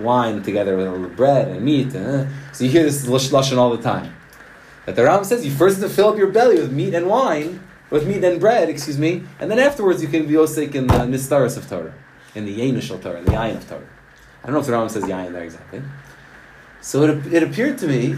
wine 0.02 0.42
together 0.42 0.78
with 0.78 0.86
a 0.86 0.90
little 0.92 1.10
bread 1.10 1.48
and 1.48 1.62
meat, 1.62 1.94
uh, 1.94 2.24
so 2.54 2.64
you 2.64 2.70
hear 2.70 2.84
this 2.84 3.04
lashon 3.06 3.58
all 3.58 3.70
the 3.76 3.82
time. 3.82 4.16
That 4.86 4.96
the 4.96 5.04
Ram 5.04 5.24
says 5.24 5.44
you 5.44 5.52
first 5.52 5.78
have 5.78 5.90
to 5.90 5.94
fill 5.94 6.08
up 6.08 6.16
your 6.16 6.32
belly 6.32 6.56
with 6.56 6.72
meat 6.72 6.94
and 6.94 7.06
wine, 7.06 7.62
with 7.90 8.06
meat 8.08 8.24
and 8.24 8.40
bread, 8.40 8.70
excuse 8.70 8.98
me, 8.98 9.24
and 9.38 9.50
then 9.50 9.58
afterwards 9.58 10.00
you 10.00 10.08
can 10.08 10.26
be 10.26 10.34
osik 10.34 10.74
in 10.74 10.86
the 10.86 10.94
nistaris 10.94 11.58
of 11.58 11.68
Torah, 11.68 11.92
in 12.34 12.46
the 12.46 12.58
yainish 12.58 12.90
of 12.90 13.02
Torah, 13.02 13.18
in 13.18 13.26
the 13.26 13.32
yain 13.32 13.56
of 13.56 13.68
Torah. 13.68 13.90
I 14.42 14.46
don't 14.46 14.54
know 14.54 14.60
if 14.60 14.66
the 14.66 14.72
Rambam 14.72 14.90
says 14.90 15.04
yain 15.04 15.32
there 15.32 15.44
exactly. 15.44 15.82
So 16.80 17.02
it, 17.02 17.34
it 17.34 17.42
appeared 17.42 17.76
to 17.78 17.86
me 17.86 18.16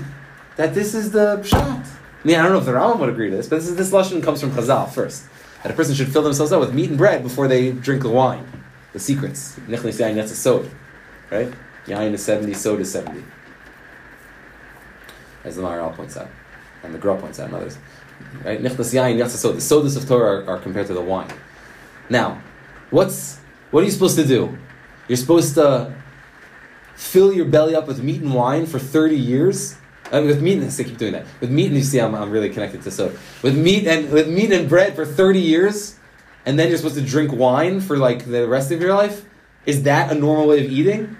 that 0.56 0.75
this 0.75 0.94
is 0.94 1.11
the 1.11 1.38
pshat. 1.38 1.87
I 2.25 2.26
mean, 2.26 2.38
I 2.38 2.42
don't 2.42 2.52
know 2.52 2.59
if 2.59 2.64
the 2.64 2.73
Rambam 2.73 3.00
would 3.00 3.09
agree 3.09 3.30
to 3.30 3.37
this, 3.37 3.49
but 3.49 3.56
this, 3.56 3.68
is, 3.68 3.76
this 3.76 3.90
lashon 3.90 4.23
comes 4.23 4.40
from 4.40 4.52
Chazal 4.52 4.88
first. 4.88 5.26
That 5.62 5.73
a 5.73 5.75
person 5.75 5.94
should 5.94 6.12
fill 6.12 6.23
themselves 6.23 6.52
up 6.52 6.61
with 6.61 6.75
meat 6.75 6.88
and 6.88 6.99
bread 6.99 7.23
before 7.23 7.49
they 7.49 7.73
drink 7.73 8.02
the 8.02 8.11
wine. 8.11 8.47
The 8.92 9.00
secrets. 9.00 9.59
Nichnis 9.66 9.99
yain, 9.99 10.14
that's 10.14 10.32
a 10.32 10.37
sod. 10.37 10.71
Right? 11.30 11.52
Yain 11.87 12.12
is 12.12 12.25
70, 12.25 12.54
sod 12.54 12.80
is 12.80 12.92
70. 12.92 13.25
As 15.44 15.56
the 15.56 15.62
Maharal 15.62 15.94
points 15.94 16.16
out. 16.16 16.28
And 16.85 16.94
the 16.94 16.99
Gra 16.99 17.16
points 17.16 17.40
out 17.40 17.47
and 17.47 17.56
others. 17.56 17.78
Right? 18.44 18.62
The 18.62 19.61
sodas 19.61 19.97
of 19.97 20.06
Torah 20.06 20.44
are, 20.44 20.50
are 20.50 20.59
compared 20.59 20.87
to 20.88 20.94
the 20.94 21.00
wine. 21.00 21.32
Now, 22.09 22.40
what's 22.90 23.38
what 23.71 23.82
are 23.82 23.87
you 23.87 23.92
supposed 23.92 24.16
to 24.16 24.26
do? 24.26 24.56
You're 25.09 25.16
supposed 25.16 25.54
to 25.54 25.94
fill 26.94 27.32
your 27.32 27.47
belly 27.47 27.75
up 27.75 27.88
with 27.88 28.02
meat 28.02 28.21
and 28.21 28.35
wine 28.35 28.66
for 28.66 28.78
30 28.78 29.16
years 29.16 29.76
uh, 30.12 30.23
with 30.23 30.42
meat 30.42 30.59
and 30.59 30.71
I 30.71 30.83
keep 30.83 30.99
doing 30.99 31.12
that. 31.12 31.26
With 31.40 31.50
meat 31.50 31.66
and 31.66 31.76
you 31.76 31.83
see 31.83 32.00
I'm, 32.00 32.14
I'm 32.14 32.31
really 32.31 32.50
connected 32.50 32.83
to 32.83 32.90
so 32.90 33.12
with 33.42 33.57
meat 33.57 33.87
and 33.87 34.11
with 34.11 34.28
meat 34.28 34.52
and 34.52 34.69
bread 34.69 34.95
for 34.95 35.04
30 35.04 35.40
years 35.40 35.99
and 36.45 36.59
then 36.59 36.69
you're 36.69 36.76
supposed 36.76 36.97
to 36.97 37.02
drink 37.02 37.33
wine 37.33 37.81
for 37.81 37.97
like 37.97 38.26
the 38.26 38.49
rest 38.49 38.71
of 38.73 38.81
your 38.81 38.95
life? 38.95 39.25
Is 39.64 39.85
that 39.85 40.11
a 40.11 40.14
normal 40.14 40.49
way 40.49 40.64
of 40.64 40.71
eating? 40.71 41.16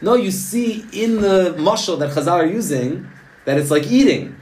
No, 0.00 0.14
you 0.14 0.30
see 0.30 0.84
in 0.92 1.20
the 1.20 1.54
mushal 1.58 1.98
that 1.98 2.10
Chazal 2.10 2.32
are 2.32 2.46
using 2.46 3.08
that 3.44 3.58
it's 3.58 3.70
like 3.70 3.90
eating. 3.90 4.36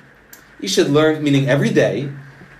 You 0.60 0.68
should 0.68 0.88
learn, 0.88 1.22
meaning 1.22 1.48
every 1.48 1.70
day, 1.70 2.10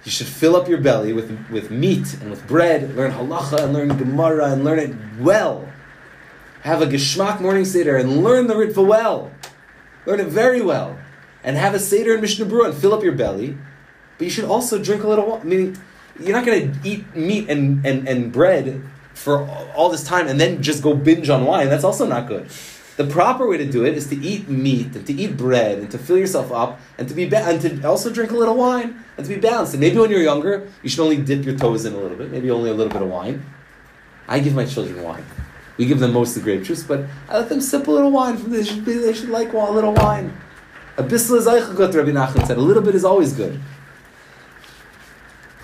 you 0.04 0.10
should 0.10 0.26
fill 0.26 0.56
up 0.56 0.68
your 0.68 0.80
belly 0.80 1.12
with, 1.12 1.30
with 1.50 1.70
meat 1.70 2.14
and 2.20 2.30
with 2.30 2.46
bread, 2.46 2.96
learn 2.96 3.12
halacha 3.12 3.64
and 3.64 3.72
learn 3.74 3.88
Gemara 3.88 4.52
and 4.52 4.64
learn 4.64 4.78
it 4.78 4.94
well. 5.18 5.68
Have 6.62 6.80
a 6.80 6.86
geschmack 6.86 7.40
morning 7.40 7.64
seder 7.64 7.96
and 7.96 8.22
learn 8.22 8.46
the 8.46 8.54
ritva 8.54 8.86
well. 8.86 9.30
Learn 10.06 10.20
it 10.20 10.28
very 10.28 10.62
well. 10.62 10.98
And 11.42 11.56
have 11.56 11.74
a 11.74 11.78
seder 11.78 12.12
and 12.12 12.20
Mishnah 12.20 12.46
Berurah 12.46 12.66
and 12.66 12.74
fill 12.74 12.92
up 12.92 13.02
your 13.02 13.12
belly. 13.12 13.56
But 14.18 14.24
you 14.24 14.30
should 14.30 14.44
also 14.44 14.82
drink 14.82 15.02
a 15.02 15.08
little 15.08 15.26
water. 15.26 15.46
Meaning, 15.46 15.78
you're 16.18 16.36
not 16.36 16.44
going 16.44 16.72
to 16.72 16.88
eat 16.88 17.16
meat 17.16 17.48
and, 17.48 17.84
and, 17.86 18.06
and 18.06 18.32
bread 18.32 18.82
for 19.14 19.48
all 19.74 19.88
this 19.88 20.04
time 20.04 20.28
and 20.28 20.40
then 20.40 20.62
just 20.62 20.82
go 20.82 20.94
binge 20.94 21.28
on 21.30 21.44
wine. 21.44 21.68
That's 21.68 21.84
also 21.84 22.06
not 22.06 22.26
good. 22.26 22.48
The 22.96 23.06
proper 23.06 23.48
way 23.48 23.56
to 23.56 23.64
do 23.64 23.84
it 23.84 23.96
is 23.96 24.08
to 24.08 24.16
eat 24.16 24.48
meat 24.48 24.94
and 24.94 25.06
to 25.06 25.12
eat 25.14 25.36
bread 25.36 25.78
and 25.78 25.90
to 25.90 25.96
fill 25.98 26.18
yourself 26.18 26.52
up 26.52 26.78
and 26.98 27.08
to 27.08 27.14
be 27.14 27.26
ba- 27.26 27.44
and 27.44 27.60
to 27.62 27.88
also 27.88 28.12
drink 28.12 28.30
a 28.30 28.36
little 28.36 28.56
wine 28.56 29.02
and 29.16 29.24
to 29.26 29.34
be 29.34 29.40
balanced. 29.40 29.72
And 29.72 29.80
maybe 29.80 29.98
when 29.98 30.10
you're 30.10 30.22
younger, 30.22 30.68
you 30.82 30.90
should 30.90 31.00
only 31.02 31.16
dip 31.16 31.44
your 31.44 31.56
toes 31.56 31.86
in 31.86 31.94
a 31.94 31.96
little 31.96 32.16
bit, 32.16 32.30
maybe 32.30 32.50
only 32.50 32.68
a 32.68 32.74
little 32.74 32.92
bit 32.92 33.00
of 33.00 33.08
wine. 33.08 33.44
I 34.28 34.40
give 34.40 34.54
my 34.54 34.66
children 34.66 35.02
wine. 35.02 35.24
We 35.78 35.86
give 35.86 35.98
them 35.98 36.12
most 36.12 36.36
of 36.36 36.44
the 36.44 36.50
grape 36.50 36.64
juice, 36.64 36.82
but 36.82 37.06
I 37.28 37.38
let 37.38 37.48
them 37.48 37.62
sip 37.62 37.86
a 37.86 37.90
little 37.90 38.10
wine. 38.10 38.36
From 38.36 38.50
be, 38.50 38.58
they 38.58 39.14
should 39.14 39.30
like 39.30 39.54
a 39.54 39.56
little 39.56 39.94
wine. 39.94 40.36
A 41.00 41.02
bissel 41.02 41.36
is 41.36 41.46
good. 41.46 41.94
Rabbi 41.94 42.10
Nachman 42.10 42.46
said. 42.46 42.58
A 42.58 42.60
little 42.60 42.82
bit 42.82 42.94
is 42.94 43.06
always 43.06 43.32
good. 43.32 43.58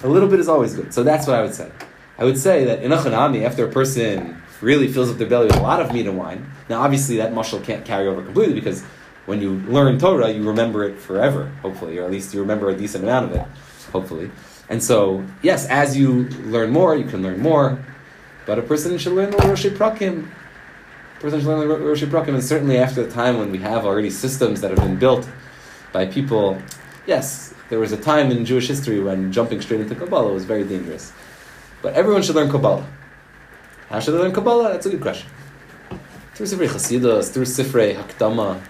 A 0.02 0.08
little 0.08 0.30
bit 0.30 0.40
is 0.40 0.48
always 0.48 0.74
good. 0.74 0.94
So 0.94 1.02
that's 1.02 1.26
what 1.26 1.36
I 1.36 1.42
would 1.42 1.54
say. 1.54 1.70
I 2.16 2.24
would 2.24 2.38
say 2.38 2.64
that 2.64 2.82
in 2.82 2.90
a 2.90 2.96
chanami, 2.96 3.44
after 3.44 3.68
a 3.68 3.70
person 3.70 4.40
really 4.62 4.88
fills 4.88 5.10
up 5.10 5.18
their 5.18 5.28
belly 5.28 5.48
with 5.48 5.56
a 5.56 5.60
lot 5.60 5.82
of 5.82 5.92
meat 5.92 6.06
and 6.06 6.16
wine, 6.16 6.50
now 6.70 6.80
obviously 6.80 7.18
that 7.18 7.34
mushal 7.34 7.62
can't 7.62 7.84
carry 7.84 8.08
over 8.08 8.22
completely 8.22 8.54
because 8.54 8.82
when 9.26 9.42
you 9.42 9.56
learn 9.68 9.98
Torah, 9.98 10.30
you 10.30 10.42
remember 10.42 10.84
it 10.84 10.98
forever, 10.98 11.52
hopefully, 11.60 11.98
or 11.98 12.06
at 12.06 12.10
least 12.10 12.32
you 12.32 12.40
remember 12.40 12.70
a 12.70 12.74
decent 12.74 13.04
amount 13.04 13.30
of 13.30 13.36
it, 13.36 13.46
hopefully. 13.92 14.30
And 14.70 14.82
so, 14.82 15.22
yes, 15.42 15.66
as 15.66 15.98
you 15.98 16.30
learn 16.46 16.70
more, 16.70 16.96
you 16.96 17.04
can 17.04 17.22
learn 17.22 17.40
more, 17.40 17.84
but 18.46 18.58
a 18.58 18.62
person 18.62 18.96
should 18.96 19.12
learn 19.12 19.32
the 19.32 19.36
Rosh 19.38 19.66
Prakim. 19.66 20.30
Should 21.30 21.44
learn 21.44 21.68
the 21.68 21.76
Rosh 21.76 22.04
Prakim, 22.04 22.34
and 22.34 22.44
certainly 22.44 22.78
after 22.78 23.04
the 23.04 23.10
time 23.10 23.38
when 23.38 23.50
we 23.50 23.58
have 23.58 23.84
already 23.84 24.10
systems 24.10 24.60
that 24.60 24.70
have 24.70 24.78
been 24.78 24.96
built 24.96 25.28
by 25.92 26.06
people, 26.06 26.56
yes, 27.04 27.52
there 27.68 27.80
was 27.80 27.90
a 27.90 27.96
time 27.96 28.30
in 28.30 28.44
Jewish 28.44 28.68
history 28.68 29.00
when 29.00 29.32
jumping 29.32 29.60
straight 29.60 29.80
into 29.80 29.96
Kabbalah 29.96 30.32
was 30.32 30.44
very 30.44 30.62
dangerous. 30.62 31.12
But 31.82 31.94
everyone 31.94 32.22
should 32.22 32.36
learn 32.36 32.48
Kabbalah. 32.48 32.86
How 33.88 33.98
should 33.98 34.12
they 34.12 34.18
learn 34.18 34.32
Kabbalah? 34.32 34.70
That's 34.72 34.86
a 34.86 34.90
good 34.90 35.00
question. 35.00 35.28
Through 36.34 36.46
Sifrei 36.46 36.68
Chasidus, 36.68 37.32
through 37.32 37.44
Sifrei 37.44 37.96
Hakdama, 37.96 38.60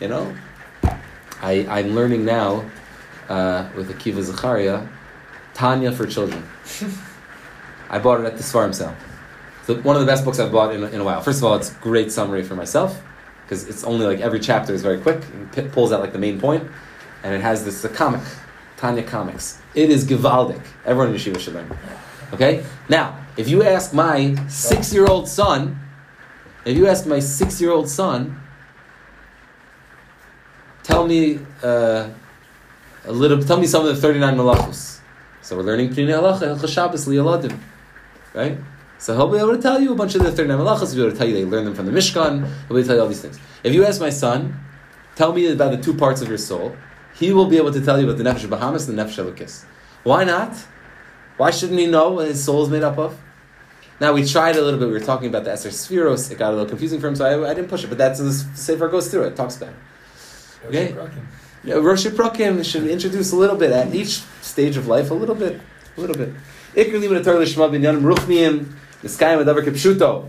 you 0.00 0.06
know. 0.06 0.36
I, 1.42 1.66
I'm 1.68 1.96
learning 1.96 2.24
now 2.24 2.64
uh, 3.28 3.68
with 3.76 3.90
Akiva 3.90 4.22
Zacharia, 4.22 4.88
Tanya 5.54 5.90
for 5.90 6.06
children. 6.06 6.48
I 7.90 7.98
bought 7.98 8.20
it 8.20 8.26
at 8.26 8.36
the 8.36 8.42
Sfarim 8.44 8.72
sale. 8.72 8.94
So 9.68 9.74
one 9.82 9.96
of 9.96 10.00
the 10.00 10.06
best 10.06 10.24
books 10.24 10.38
I've 10.38 10.50
bought 10.50 10.74
in, 10.74 10.82
in 10.82 10.98
a 10.98 11.04
while. 11.04 11.20
First 11.20 11.40
of 11.40 11.44
all, 11.44 11.54
it's 11.54 11.68
great 11.74 12.10
summary 12.10 12.42
for 12.42 12.54
myself 12.54 13.02
because 13.42 13.68
it's 13.68 13.84
only 13.84 14.06
like 14.06 14.20
every 14.20 14.40
chapter 14.40 14.72
is 14.72 14.80
very 14.80 14.98
quick. 14.98 15.22
It 15.58 15.72
pulls 15.72 15.92
out 15.92 16.00
like 16.00 16.14
the 16.14 16.18
main 16.18 16.40
point, 16.40 16.66
and 17.22 17.34
it 17.34 17.42
has 17.42 17.66
this 17.66 17.86
comic, 17.94 18.22
Tanya 18.78 19.02
comics. 19.02 19.60
It 19.74 19.90
is 19.90 20.06
givaldic. 20.06 20.62
Everyone 20.86 21.14
in 21.14 21.20
yeshiva 21.20 21.38
should 21.38 21.52
learn. 21.52 21.70
Okay. 22.32 22.64
Now, 22.88 23.22
if 23.36 23.46
you 23.46 23.62
ask 23.62 23.92
my 23.92 24.36
six-year-old 24.48 25.28
son, 25.28 25.78
if 26.64 26.74
you 26.74 26.86
ask 26.86 27.04
my 27.04 27.18
six-year-old 27.18 27.90
son, 27.90 28.40
tell 30.82 31.06
me 31.06 31.40
uh, 31.62 32.08
a 33.04 33.12
little. 33.12 33.42
Tell 33.42 33.60
me 33.60 33.66
some 33.66 33.86
of 33.86 33.94
the 33.94 34.00
thirty-nine 34.00 34.34
malachos. 34.34 35.00
So 35.42 35.58
we're 35.58 35.62
learning 35.64 35.90
Pnei 35.90 36.08
Halacha 36.08 36.66
Shabbos 36.66 37.06
Liyaladim, 37.06 37.58
right? 38.32 38.56
So 38.98 39.14
he'll 39.14 39.30
be 39.30 39.38
able 39.38 39.54
to 39.56 39.62
tell 39.62 39.80
you 39.80 39.92
a 39.92 39.94
bunch 39.94 40.14
of 40.14 40.22
the 40.22 40.32
39 40.32 40.58
malachas. 40.58 40.92
He'll 40.92 40.96
be 40.96 41.02
able 41.02 41.12
to 41.12 41.18
tell 41.18 41.28
you 41.28 41.34
they 41.34 41.44
learned 41.44 41.68
them 41.68 41.74
from 41.74 41.86
the 41.86 41.92
Mishkan. 41.92 42.40
He'll 42.40 42.48
be 42.48 42.74
able 42.74 42.82
to 42.82 42.84
tell 42.84 42.96
you 42.96 43.02
all 43.02 43.08
these 43.08 43.20
things. 43.20 43.38
If 43.62 43.72
you 43.72 43.84
ask 43.84 44.00
my 44.00 44.10
son, 44.10 44.58
tell 45.14 45.32
me 45.32 45.46
about 45.46 45.70
the 45.70 45.82
two 45.82 45.94
parts 45.94 46.20
of 46.20 46.28
your 46.28 46.38
soul, 46.38 46.76
he 47.14 47.32
will 47.32 47.46
be 47.46 47.56
able 47.56 47.72
to 47.72 47.80
tell 47.80 48.00
you 48.00 48.08
about 48.08 48.18
the 48.18 48.24
Nefesh 48.24 48.48
Bahamas 48.50 48.88
and 48.88 48.98
the 48.98 49.02
Nefesh 49.02 49.22
Elokis. 49.24 49.64
Why 50.02 50.24
not? 50.24 50.56
Why 51.36 51.50
shouldn't 51.50 51.78
he 51.78 51.86
know 51.86 52.10
what 52.10 52.26
his 52.26 52.42
soul 52.42 52.64
is 52.64 52.68
made 52.68 52.82
up 52.82 52.98
of? 52.98 53.20
Now 54.00 54.12
we 54.12 54.24
tried 54.24 54.56
a 54.56 54.62
little 54.62 54.78
bit. 54.78 54.86
We 54.86 54.92
were 54.92 55.00
talking 55.00 55.28
about 55.28 55.44
the 55.44 55.52
Esther 55.52 55.70
Spheros. 55.70 56.30
It 56.30 56.38
got 56.38 56.50
a 56.50 56.56
little 56.56 56.68
confusing 56.68 57.00
for 57.00 57.08
him, 57.08 57.16
so 57.16 57.24
I, 57.24 57.50
I 57.50 57.54
didn't 57.54 57.68
push 57.68 57.84
it. 57.84 57.88
But 57.88 57.98
that's 57.98 58.20
the 58.20 58.32
Sefer 58.32 58.88
goes 58.88 59.10
through 59.10 59.24
it. 59.24 59.36
Talks 59.36 59.56
about 59.56 59.70
it. 59.70 60.66
Okay. 60.66 60.94
Yeah, 61.64 61.74
Rosh 61.74 62.06
Prakim 62.06 62.64
should 62.64 62.86
introduce 62.86 63.32
a 63.32 63.36
little 63.36 63.56
bit 63.56 63.72
at 63.72 63.92
each 63.94 64.22
stage 64.42 64.76
of 64.76 64.86
life, 64.86 65.10
a 65.10 65.14
little 65.14 65.34
bit, 65.34 65.60
a 65.96 66.00
little 66.00 66.16
bit. 66.16 66.32
Iker 66.74 67.00
limud 67.00 67.24
Torah 67.24 67.38
lishma 67.38 67.68
binyanim 67.68 68.02
ruchniim 68.02 68.72
niskayim 69.02 69.44
adavar 69.44 69.64
kipshuto. 69.64 70.28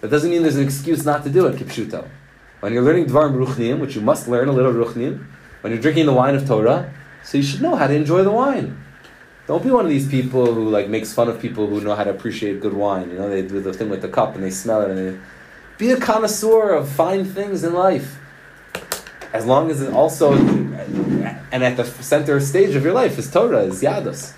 That 0.00 0.10
doesn't 0.10 0.30
mean 0.30 0.42
there's 0.42 0.56
an 0.56 0.64
excuse 0.64 1.04
not 1.04 1.24
to 1.24 1.30
do 1.30 1.46
it 1.46 1.56
kipshuto. 1.56 2.08
When 2.60 2.72
you're 2.72 2.82
learning 2.82 3.06
dvarim 3.06 3.34
ruchniim, 3.34 3.80
which 3.80 3.94
you 3.94 4.00
must 4.00 4.28
learn 4.28 4.48
a 4.48 4.52
little 4.52 4.72
ruchniim, 4.72 5.26
when 5.60 5.72
you're 5.72 5.82
drinking 5.82 6.06
the 6.06 6.12
wine 6.12 6.34
of 6.34 6.46
Torah, 6.46 6.92
so 7.22 7.38
you 7.38 7.44
should 7.44 7.62
know 7.62 7.74
how 7.74 7.86
to 7.86 7.94
enjoy 7.94 8.22
the 8.22 8.30
wine. 8.30 8.84
Don't 9.46 9.62
be 9.62 9.70
one 9.70 9.84
of 9.84 9.90
these 9.90 10.08
people 10.08 10.54
who 10.54 10.68
like 10.70 10.88
makes 10.88 11.12
fun 11.12 11.28
of 11.28 11.40
people 11.40 11.66
who 11.66 11.80
know 11.80 11.94
how 11.94 12.04
to 12.04 12.10
appreciate 12.10 12.60
good 12.60 12.72
wine. 12.72 13.10
You 13.10 13.18
know, 13.18 13.28
they 13.28 13.42
do 13.42 13.60
the 13.60 13.72
thing 13.72 13.90
with 13.90 14.00
the 14.00 14.08
cup 14.08 14.34
and 14.34 14.42
they 14.42 14.50
smell 14.50 14.80
it 14.82 14.90
and 14.90 14.98
they 14.98 15.20
be 15.76 15.90
a 15.90 15.98
connoisseur 15.98 16.70
of 16.70 16.88
fine 16.88 17.24
things 17.24 17.64
in 17.64 17.74
life. 17.74 18.18
As 19.34 19.44
long 19.44 19.70
as 19.70 19.82
it 19.82 19.92
also 19.92 20.32
and 20.32 21.62
at 21.62 21.76
the 21.76 21.84
center 21.84 22.40
stage 22.40 22.74
of 22.74 22.84
your 22.84 22.94
life 22.94 23.18
is 23.18 23.30
Torah, 23.30 23.64
is 23.64 23.82
Yadus. 23.82 24.32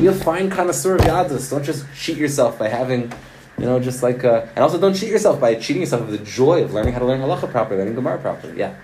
Be 0.00 0.06
a 0.06 0.12
fine 0.12 0.50
connoisseur 0.50 0.96
of 0.96 1.02
Yadus. 1.02 1.50
Don't 1.50 1.64
just 1.64 1.86
cheat 1.94 2.16
yourself 2.16 2.58
by 2.58 2.68
having, 2.68 3.12
you 3.58 3.64
know, 3.64 3.80
just 3.80 4.02
like 4.02 4.24
uh, 4.24 4.46
and 4.54 4.58
also 4.58 4.78
don't 4.78 4.94
cheat 4.94 5.08
yourself 5.08 5.40
by 5.40 5.54
cheating 5.54 5.82
yourself 5.82 6.02
of 6.02 6.10
the 6.10 6.18
joy 6.18 6.62
of 6.62 6.72
learning 6.72 6.92
how 6.92 6.98
to 6.98 7.04
learn 7.04 7.20
halacha 7.20 7.50
properly, 7.50 7.78
learning 7.78 7.94
Gemara 7.94 8.18
properly. 8.18 8.58
Yeah. 8.58 8.74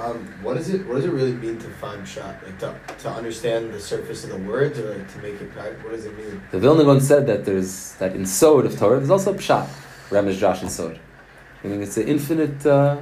Um, 0.00 0.26
what 0.42 0.54
does 0.54 0.68
it 0.68 0.86
What 0.86 0.96
does 0.96 1.04
it 1.06 1.10
really 1.10 1.32
mean 1.32 1.58
to 1.58 1.68
find 1.68 2.06
shot? 2.06 2.36
Like 2.44 2.58
to, 2.58 2.74
to 2.98 3.10
understand 3.10 3.72
the 3.72 3.80
surface 3.80 4.24
of 4.24 4.30
the 4.30 4.38
words, 4.38 4.78
or 4.78 4.94
like 4.94 5.12
to 5.14 5.18
make 5.18 5.40
it 5.40 5.50
practical? 5.52 5.90
What 5.90 5.96
does 5.96 6.06
it 6.06 6.16
mean? 6.18 6.40
The 6.50 6.58
Vilna 6.58 6.84
Gaon 6.84 7.00
said 7.00 7.26
that 7.28 7.44
there's 7.44 7.94
that 7.94 8.14
in 8.14 8.26
Sod 8.26 8.66
of 8.66 8.78
Torah, 8.78 8.98
there's 8.98 9.10
also 9.10 9.32
pshat, 9.32 9.68
Remez 10.10 10.38
Drash 10.38 10.60
and 10.60 10.70
Sod. 10.70 11.00
I 11.64 11.68
mean, 11.68 11.82
it's 11.82 11.96
an 11.96 12.06
infinite. 12.06 12.66
Uh, 12.66 12.98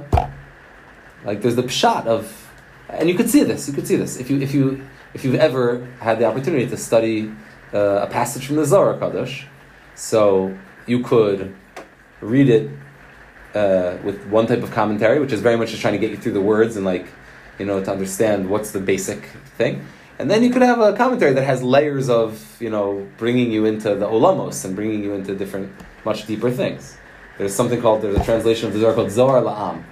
like 1.25 1.41
there's 1.41 1.55
the 1.55 1.63
pshat 1.63 2.05
of, 2.05 2.49
and 2.89 3.09
you 3.09 3.15
could 3.15 3.29
see 3.29 3.43
this. 3.43 3.67
You 3.67 3.73
could 3.73 3.87
see 3.87 3.97
this 3.97 4.17
if 4.17 4.29
you 4.29 4.39
if 4.39 4.53
you 4.53 4.85
if 5.15 5.23
you've 5.23 5.35
ever 5.35 5.87
had 6.01 6.19
the 6.19 6.25
opportunity 6.25 6.67
to 6.67 6.77
study 6.77 7.31
uh, 7.73 8.03
a 8.03 8.07
passage 8.07 8.45
from 8.45 8.57
the 8.57 8.65
Zohar 8.65 8.95
Kadosh. 8.95 9.45
So 9.95 10.55
you 10.85 10.99
could 11.03 11.55
read 12.19 12.49
it 12.49 12.69
uh, 13.55 13.97
with 14.03 14.27
one 14.27 14.45
type 14.45 14.61
of 14.61 14.71
commentary, 14.71 15.19
which 15.19 15.31
is 15.31 15.39
very 15.39 15.55
much 15.55 15.69
just 15.69 15.81
trying 15.81 15.93
to 15.93 15.99
get 15.99 16.11
you 16.11 16.17
through 16.17 16.33
the 16.33 16.41
words 16.41 16.75
and 16.75 16.85
like, 16.85 17.07
you 17.57 17.65
know, 17.65 17.81
to 17.81 17.89
understand 17.89 18.49
what's 18.49 18.71
the 18.71 18.81
basic 18.81 19.23
thing. 19.57 19.87
And 20.19 20.29
then 20.29 20.43
you 20.43 20.49
could 20.49 20.61
have 20.61 20.81
a 20.81 20.93
commentary 20.93 21.33
that 21.33 21.43
has 21.43 21.63
layers 21.63 22.09
of, 22.09 22.61
you 22.61 22.69
know, 22.69 23.07
bringing 23.17 23.51
you 23.51 23.65
into 23.65 23.95
the 23.95 24.05
olamos 24.05 24.65
and 24.65 24.75
bringing 24.75 25.01
you 25.01 25.13
into 25.13 25.33
different, 25.33 25.71
much 26.03 26.27
deeper 26.27 26.51
things. 26.51 26.97
There's 27.37 27.55
something 27.55 27.81
called, 27.81 28.01
there's 28.01 28.17
a 28.17 28.23
translation 28.23 28.67
of 28.67 28.73
the 28.73 28.81
Zohar 28.81 28.93
called 28.93 29.11
Zohar 29.11 29.41
La'am. 29.41 29.83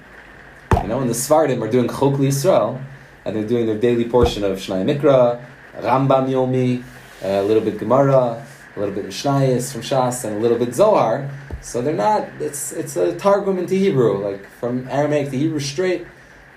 You 0.81 0.89
know, 0.89 0.99
and 0.99 1.09
the 1.09 1.13
Svardim 1.13 1.61
are 1.61 1.71
doing 1.71 1.87
Chok 1.87 2.15
LeYisrael, 2.19 2.81
and 3.25 3.35
they're 3.35 3.47
doing 3.47 3.65
their 3.65 3.77
daily 3.77 4.05
portion 4.05 4.43
of 4.43 4.57
Shnai 4.57 4.83
Mikra, 4.83 5.43
Rambam 5.77 6.29
Yomi, 6.29 6.83
a 7.21 7.41
little 7.41 7.63
bit 7.63 7.77
Gemara, 7.77 8.45
a 8.75 8.79
little 8.79 8.93
bit 8.93 9.05
Mishnayos 9.05 9.71
from 9.71 9.81
Shas, 9.81 10.25
and 10.25 10.37
a 10.37 10.39
little 10.39 10.57
bit 10.57 10.73
Zohar. 10.73 11.29
So 11.61 11.81
they're 11.81 11.93
not. 11.93 12.27
It's 12.39 12.71
it's 12.71 12.95
a 12.97 13.15
targum 13.15 13.57
into 13.57 13.75
Hebrew, 13.75 14.17
like 14.17 14.45
from 14.59 14.87
Aramaic 14.89 15.31
to 15.31 15.37
Hebrew 15.37 15.59
straight, 15.59 16.05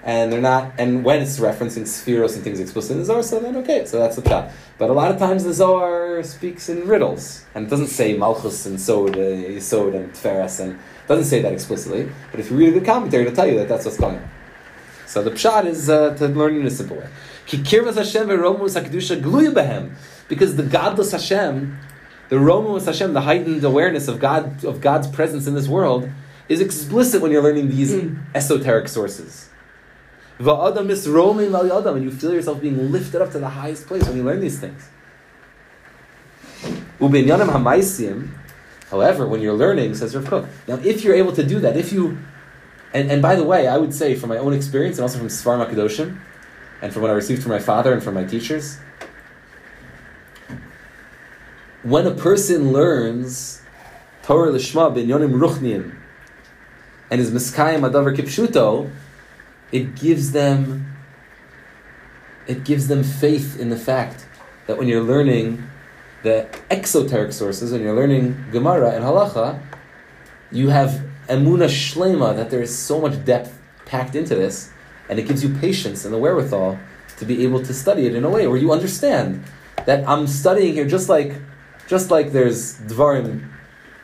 and 0.02 0.32
they're 0.32 0.40
not. 0.40 0.72
And 0.78 1.04
when 1.04 1.22
it's 1.22 1.38
referencing 1.38 1.82
spheros 1.82 2.34
and 2.34 2.42
things 2.42 2.58
explicit 2.58 2.92
in 2.92 2.98
the 2.98 3.04
Zohar, 3.04 3.22
so 3.22 3.38
then 3.38 3.56
okay, 3.58 3.84
so 3.84 3.98
that's 4.00 4.16
the 4.16 4.22
pshat. 4.22 4.50
But 4.78 4.90
a 4.90 4.92
lot 4.92 5.12
of 5.12 5.18
times 5.18 5.44
the 5.44 5.54
Zohar 5.54 6.22
speaks 6.24 6.68
in 6.68 6.88
riddles, 6.88 7.44
and 7.54 7.66
it 7.66 7.70
doesn't 7.70 7.88
say 7.88 8.16
Malchus 8.16 8.66
and 8.66 8.80
Sod, 8.80 9.10
uh, 9.10 9.20
Yisod 9.20 9.94
and 9.94 10.12
Tferes, 10.12 10.58
and 10.60 10.78
doesn't 11.06 11.26
say 11.26 11.40
that 11.40 11.52
explicitly. 11.52 12.10
But 12.32 12.40
if 12.40 12.50
you 12.50 12.56
read 12.56 12.70
a 12.70 12.72
good 12.72 12.84
commentary, 12.84 13.22
it'll 13.22 13.36
tell 13.36 13.46
you 13.46 13.56
that 13.58 13.68
that's 13.68 13.84
what's 13.84 13.98
going 13.98 14.16
on. 14.16 14.28
So 15.06 15.22
the 15.22 15.30
pshat 15.30 15.66
is 15.66 15.88
uh, 15.88 16.14
to 16.16 16.28
learn 16.28 16.56
in 16.56 16.66
a 16.66 16.70
simple 16.70 16.96
way. 16.96 17.08
Ki 17.46 17.58
kirvas 17.58 17.94
Hashem 17.94 18.26
ve'romus 18.28 18.80
hakdusha 18.80 19.20
gluya 19.20 19.52
behem, 19.52 19.94
because 20.28 20.56
the 20.56 20.64
godless 20.64 21.12
Hashem, 21.12 21.78
the 22.28 22.38
romus 22.40 22.86
Hashem, 22.86 23.12
the 23.12 23.20
heightened 23.20 23.62
awareness 23.62 24.08
of 24.08 24.18
God 24.18 24.64
of 24.64 24.80
God's 24.80 25.06
presence 25.06 25.46
in 25.46 25.54
this 25.54 25.68
world, 25.68 26.10
is 26.48 26.60
explicit 26.60 27.22
when 27.22 27.30
you're 27.30 27.42
learning 27.42 27.68
these 27.68 27.94
esoteric 28.34 28.88
sources. 28.88 29.48
Va'adam 30.40 30.88
misromin 30.88 31.54
al 31.54 31.64
yadam, 31.64 31.96
and 31.96 32.04
you 32.04 32.10
feel 32.10 32.34
yourself 32.34 32.60
being 32.60 32.90
lifted 32.92 33.22
up 33.22 33.30
to 33.32 33.38
the 33.38 33.48
highest 33.48 33.86
place 33.86 34.06
when 34.06 34.16
you 34.16 34.24
learn 34.24 34.40
these 34.40 34.58
things. 34.58 34.88
Ubinyanim 36.98 37.48
hamaisim, 37.48 38.30
however, 38.90 39.26
when 39.26 39.40
you're 39.40 39.54
learning, 39.54 39.94
says 39.94 40.16
Rav 40.16 40.24
Kook. 40.24 40.46
Now, 40.66 40.76
if 40.76 41.04
you're 41.04 41.14
able 41.14 41.32
to 41.32 41.44
do 41.44 41.60
that, 41.60 41.76
if 41.76 41.92
you, 41.92 42.18
and, 42.96 43.10
and 43.10 43.20
by 43.20 43.36
the 43.36 43.44
way, 43.44 43.68
I 43.68 43.76
would 43.76 43.92
say 43.92 44.14
from 44.14 44.30
my 44.30 44.38
own 44.38 44.54
experience 44.54 44.96
and 44.96 45.02
also 45.02 45.18
from 45.18 45.28
Sfarim 45.28 45.68
HaKadoshim, 45.68 46.18
and 46.80 46.92
from 46.94 47.02
what 47.02 47.10
I 47.10 47.14
received 47.14 47.42
from 47.42 47.52
my 47.52 47.58
father 47.58 47.92
and 47.92 48.02
from 48.02 48.14
my 48.14 48.24
teachers, 48.24 48.78
when 51.82 52.06
a 52.06 52.14
person 52.14 52.72
learns 52.72 53.60
Torah 54.22 54.50
Lishma 54.50 54.96
Binyonim 54.96 55.34
Ruchniim 55.34 55.94
and 57.10 57.20
is 57.20 57.30
Miskayim 57.30 57.88
Adavar 57.88 58.16
Kipshuto, 58.16 58.90
it 59.72 59.94
gives 59.94 60.32
them 60.32 60.96
it 62.46 62.64
gives 62.64 62.88
them 62.88 63.02
faith 63.02 63.60
in 63.60 63.68
the 63.68 63.76
fact 63.76 64.26
that 64.68 64.78
when 64.78 64.88
you're 64.88 65.02
learning 65.02 65.68
the 66.22 66.48
exoteric 66.70 67.32
sources, 67.32 67.72
when 67.72 67.82
you're 67.82 67.94
learning 67.94 68.46
Gemara 68.52 68.92
and 68.92 69.04
Halacha, 69.04 69.60
you 70.50 70.70
have 70.70 71.05
emuna 71.28 71.68
shlema 71.68 72.34
that 72.36 72.50
there 72.50 72.62
is 72.62 72.76
so 72.76 73.00
much 73.00 73.24
depth 73.24 73.58
packed 73.84 74.14
into 74.14 74.34
this, 74.34 74.70
and 75.08 75.18
it 75.18 75.26
gives 75.28 75.42
you 75.42 75.54
patience 75.54 76.04
and 76.04 76.12
the 76.12 76.18
wherewithal 76.18 76.78
to 77.18 77.24
be 77.24 77.44
able 77.44 77.62
to 77.62 77.72
study 77.72 78.06
it 78.06 78.14
in 78.14 78.24
a 78.24 78.30
way 78.30 78.46
where 78.46 78.58
you 78.58 78.72
understand 78.72 79.42
that 79.86 80.06
I'm 80.08 80.26
studying 80.26 80.74
here 80.74 80.86
just 80.86 81.08
like 81.08 81.34
just 81.86 82.10
like 82.10 82.32
there's 82.32 82.74
dvarim 82.80 83.48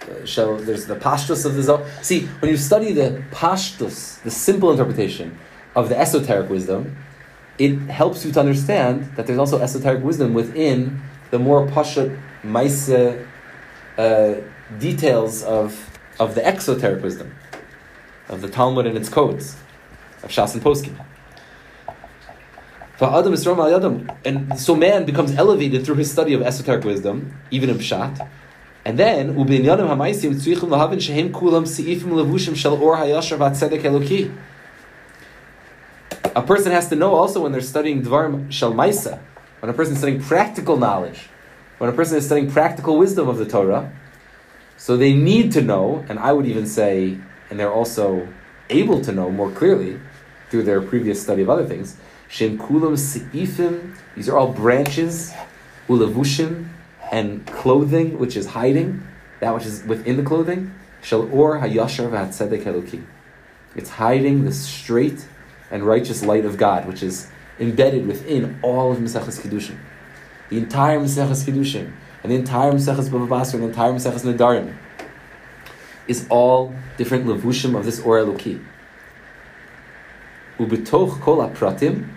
uh, 0.03 0.25
shall 0.25 0.57
there's 0.57 0.87
the 0.87 0.97
pashtus 0.97 1.45
of 1.45 1.55
the 1.55 1.63
Zohar. 1.63 1.87
See, 2.03 2.27
when 2.41 2.51
you 2.51 2.57
study 2.57 2.93
the 2.93 3.23
pashtus, 3.31 4.23
the 4.23 4.31
simple 4.31 4.71
interpretation 4.71 5.39
of 5.75 5.89
the 5.89 5.99
esoteric 5.99 6.49
wisdom, 6.49 6.97
it 7.59 7.77
helps 7.89 8.25
you 8.25 8.33
to 8.33 8.41
understand 8.41 9.15
that 9.17 9.27
there's 9.27 9.39
also 9.39 9.61
esoteric 9.61 10.03
wisdom 10.03 10.35
within 10.35 11.03
the 11.31 11.39
more 11.39 11.67
pashat 11.67 12.19
maisa 12.43 13.27
uh, 13.99 14.35
details 14.79 15.43
of 15.43 15.92
of 16.23 16.35
the 16.35 16.47
exoteric 16.47 17.03
wisdom 17.03 17.35
of 18.29 18.41
the 18.41 18.49
Talmud 18.49 18.87
and 18.87 18.97
its 18.97 19.09
codes 19.09 19.57
of 20.23 20.31
Shas 20.31 20.55
and 20.55 20.63
Poskim. 20.63 20.95
Adam 23.01 23.33
is 23.33 23.45
and 24.25 24.59
so 24.59 24.77
man 24.77 25.05
becomes 25.05 25.33
elevated 25.33 25.85
through 25.85 25.97
his 25.97 26.11
study 26.11 26.35
of 26.35 26.43
esoteric 26.43 26.85
wisdom, 26.85 27.37
even 27.51 27.69
in 27.69 27.79
Pshat. 27.79 28.29
And 28.85 28.97
then. 28.97 29.31
A 36.35 36.43
person 36.43 36.73
has 36.73 36.89
to 36.89 36.95
know 36.95 37.15
also 37.15 37.43
when 37.43 37.51
they're 37.53 37.61
studying 37.61 38.03
dvarim 38.03 38.53
shel 38.53 38.73
maisa, 38.73 39.19
when 39.59 39.71
a 39.71 39.73
person 39.73 39.95
is 39.95 39.99
studying 39.99 40.23
practical 40.23 40.77
knowledge, 40.77 41.29
when 41.79 41.91
a 41.91 41.93
person 41.93 42.17
is 42.17 42.25
studying 42.25 42.51
practical 42.51 42.97
wisdom 42.99 43.29
of 43.29 43.39
the 43.39 43.47
Torah. 43.47 43.93
So 44.83 44.97
they 44.97 45.13
need 45.15 45.53
to 45.53 45.63
know, 45.63 46.05
and 46.09 46.19
I 46.19 46.33
would 46.33 46.45
even 46.45 46.67
say, 46.67 47.17
and 47.49 47.61
they're 47.61 47.73
also 47.73 48.27
able 48.69 49.01
to 49.03 49.13
know 49.13 49.31
more 49.31 49.49
clearly 49.49 50.01
through 50.51 50.65
their 50.65 50.83
previous 50.83 51.23
study 51.23 51.41
of 51.41 51.49
other 51.49 51.65
things. 51.65 51.97
Shem 52.27 52.59
seifim. 52.59 53.97
These 54.17 54.29
are 54.29 54.37
all 54.37 54.53
branches. 54.53 55.33
Ulavushim 55.87 56.67
and 57.13 57.47
clothing, 57.47 58.19
which 58.19 58.37
is 58.37 58.47
hiding, 58.47 59.07
that 59.39 59.55
which 59.55 59.67
is 59.67 59.85
within 59.85 60.17
the 60.17 60.25
clothing. 60.25 60.75
Shel 61.01 61.33
or 61.33 61.61
hayashar. 61.61 63.05
It's 63.77 63.89
hiding 63.89 64.45
the 64.45 64.53
straight 64.53 65.29
and 65.71 65.85
righteous 65.85 66.25
light 66.25 66.45
of 66.45 66.57
God, 66.57 66.89
which 66.89 67.05
is 67.05 67.31
embedded 67.61 68.09
within 68.09 68.59
all 68.63 68.91
of 68.91 68.99
Maseches 68.99 69.41
Kiddushin. 69.43 69.79
The 70.49 70.59
entire 70.59 70.99
Maseches 70.99 71.45
Kiddushin, 71.45 71.93
and 72.23 72.33
the 72.33 72.37
entire 72.37 72.73
Maseches 72.73 73.09
Bava 73.09 73.29
Basra, 73.29 73.59
and 73.61 73.65
the 73.65 73.69
entire 73.69 73.93
Maseches 73.93 74.25
Nedarim, 74.25 74.75
is 76.07 76.27
all 76.29 76.75
different 76.97 77.27
levushim 77.27 77.77
of 77.77 77.85
this 77.85 78.01
Or 78.01 78.19
Eloki. 78.19 78.65
Ubitoch 80.59 81.21
kol 81.21 81.39
apratim, 81.39 82.09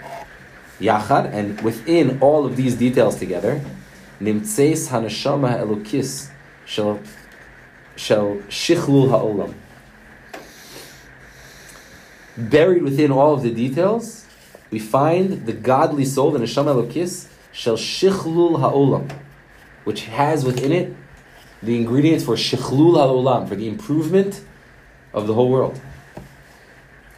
yachad, 0.79 1.31
and 1.33 1.61
within 1.61 2.19
all 2.21 2.45
of 2.45 2.55
these 2.55 2.75
details 2.75 3.17
together, 3.17 3.61
nimtzeis 4.21 4.89
hanashama 4.89 5.59
elokis 5.59 6.29
shel 6.65 6.99
shel 7.95 8.37
shichlul 8.49 9.09
ha'olam. 9.09 9.53
Buried 12.37 12.83
within 12.83 13.11
all 13.11 13.33
of 13.33 13.43
the 13.43 13.51
details, 13.51 14.25
we 14.69 14.79
find 14.79 15.45
the 15.45 15.53
godly 15.53 16.05
soul, 16.05 16.31
the 16.31 16.39
neshama 16.39 16.75
elokis 16.75 17.27
shel 17.51 17.77
shichlul 17.77 18.59
ha'olam, 18.59 19.09
which 19.85 20.05
has 20.05 20.43
within 20.43 20.71
it 20.71 20.93
the 21.63 21.77
ingredients 21.77 22.25
for 22.25 22.35
shichlul 22.35 22.95
ha'olam, 22.95 23.47
for 23.47 23.55
the 23.55 23.67
improvement 23.67 24.41
of 25.13 25.25
the 25.25 25.33
whole 25.33 25.49
world. 25.49 25.79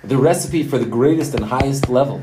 The 0.04 0.18
recipe 0.18 0.64
for 0.64 0.78
the 0.78 0.86
greatest 0.86 1.34
and 1.34 1.46
highest 1.46 1.90
level 1.90 2.22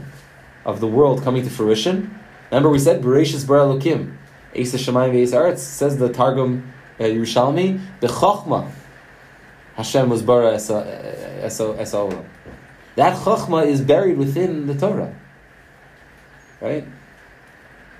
of 0.65 0.81
the 0.81 0.87
world 0.87 1.23
coming 1.23 1.43
to 1.43 1.51
fruition. 1.51 2.19
Remember, 2.51 2.71
we 2.71 2.79
said 2.79 3.03
Bereshis 3.03 3.47
Bar 3.47 3.59
Elokim, 3.59 4.17
Eisa 4.55 4.79
Shemayim 4.79 5.13
Ve'es 5.13 5.33
Aretz. 5.33 5.59
Says 5.59 5.99
the 5.99 6.11
Targum 6.11 6.73
uh, 6.99 7.03
Yerushalmi, 7.03 7.81
the 8.01 8.07
Chochma 8.07 8.71
Hashem 9.77 10.09
was 10.09 10.23
bara 10.23 10.55
Esa 10.55 12.25
That 12.95 13.17
Chochma 13.19 13.67
is 13.67 13.81
buried 13.81 14.17
within 14.17 14.67
the 14.67 14.75
Torah, 14.75 15.15
right? 16.61 16.87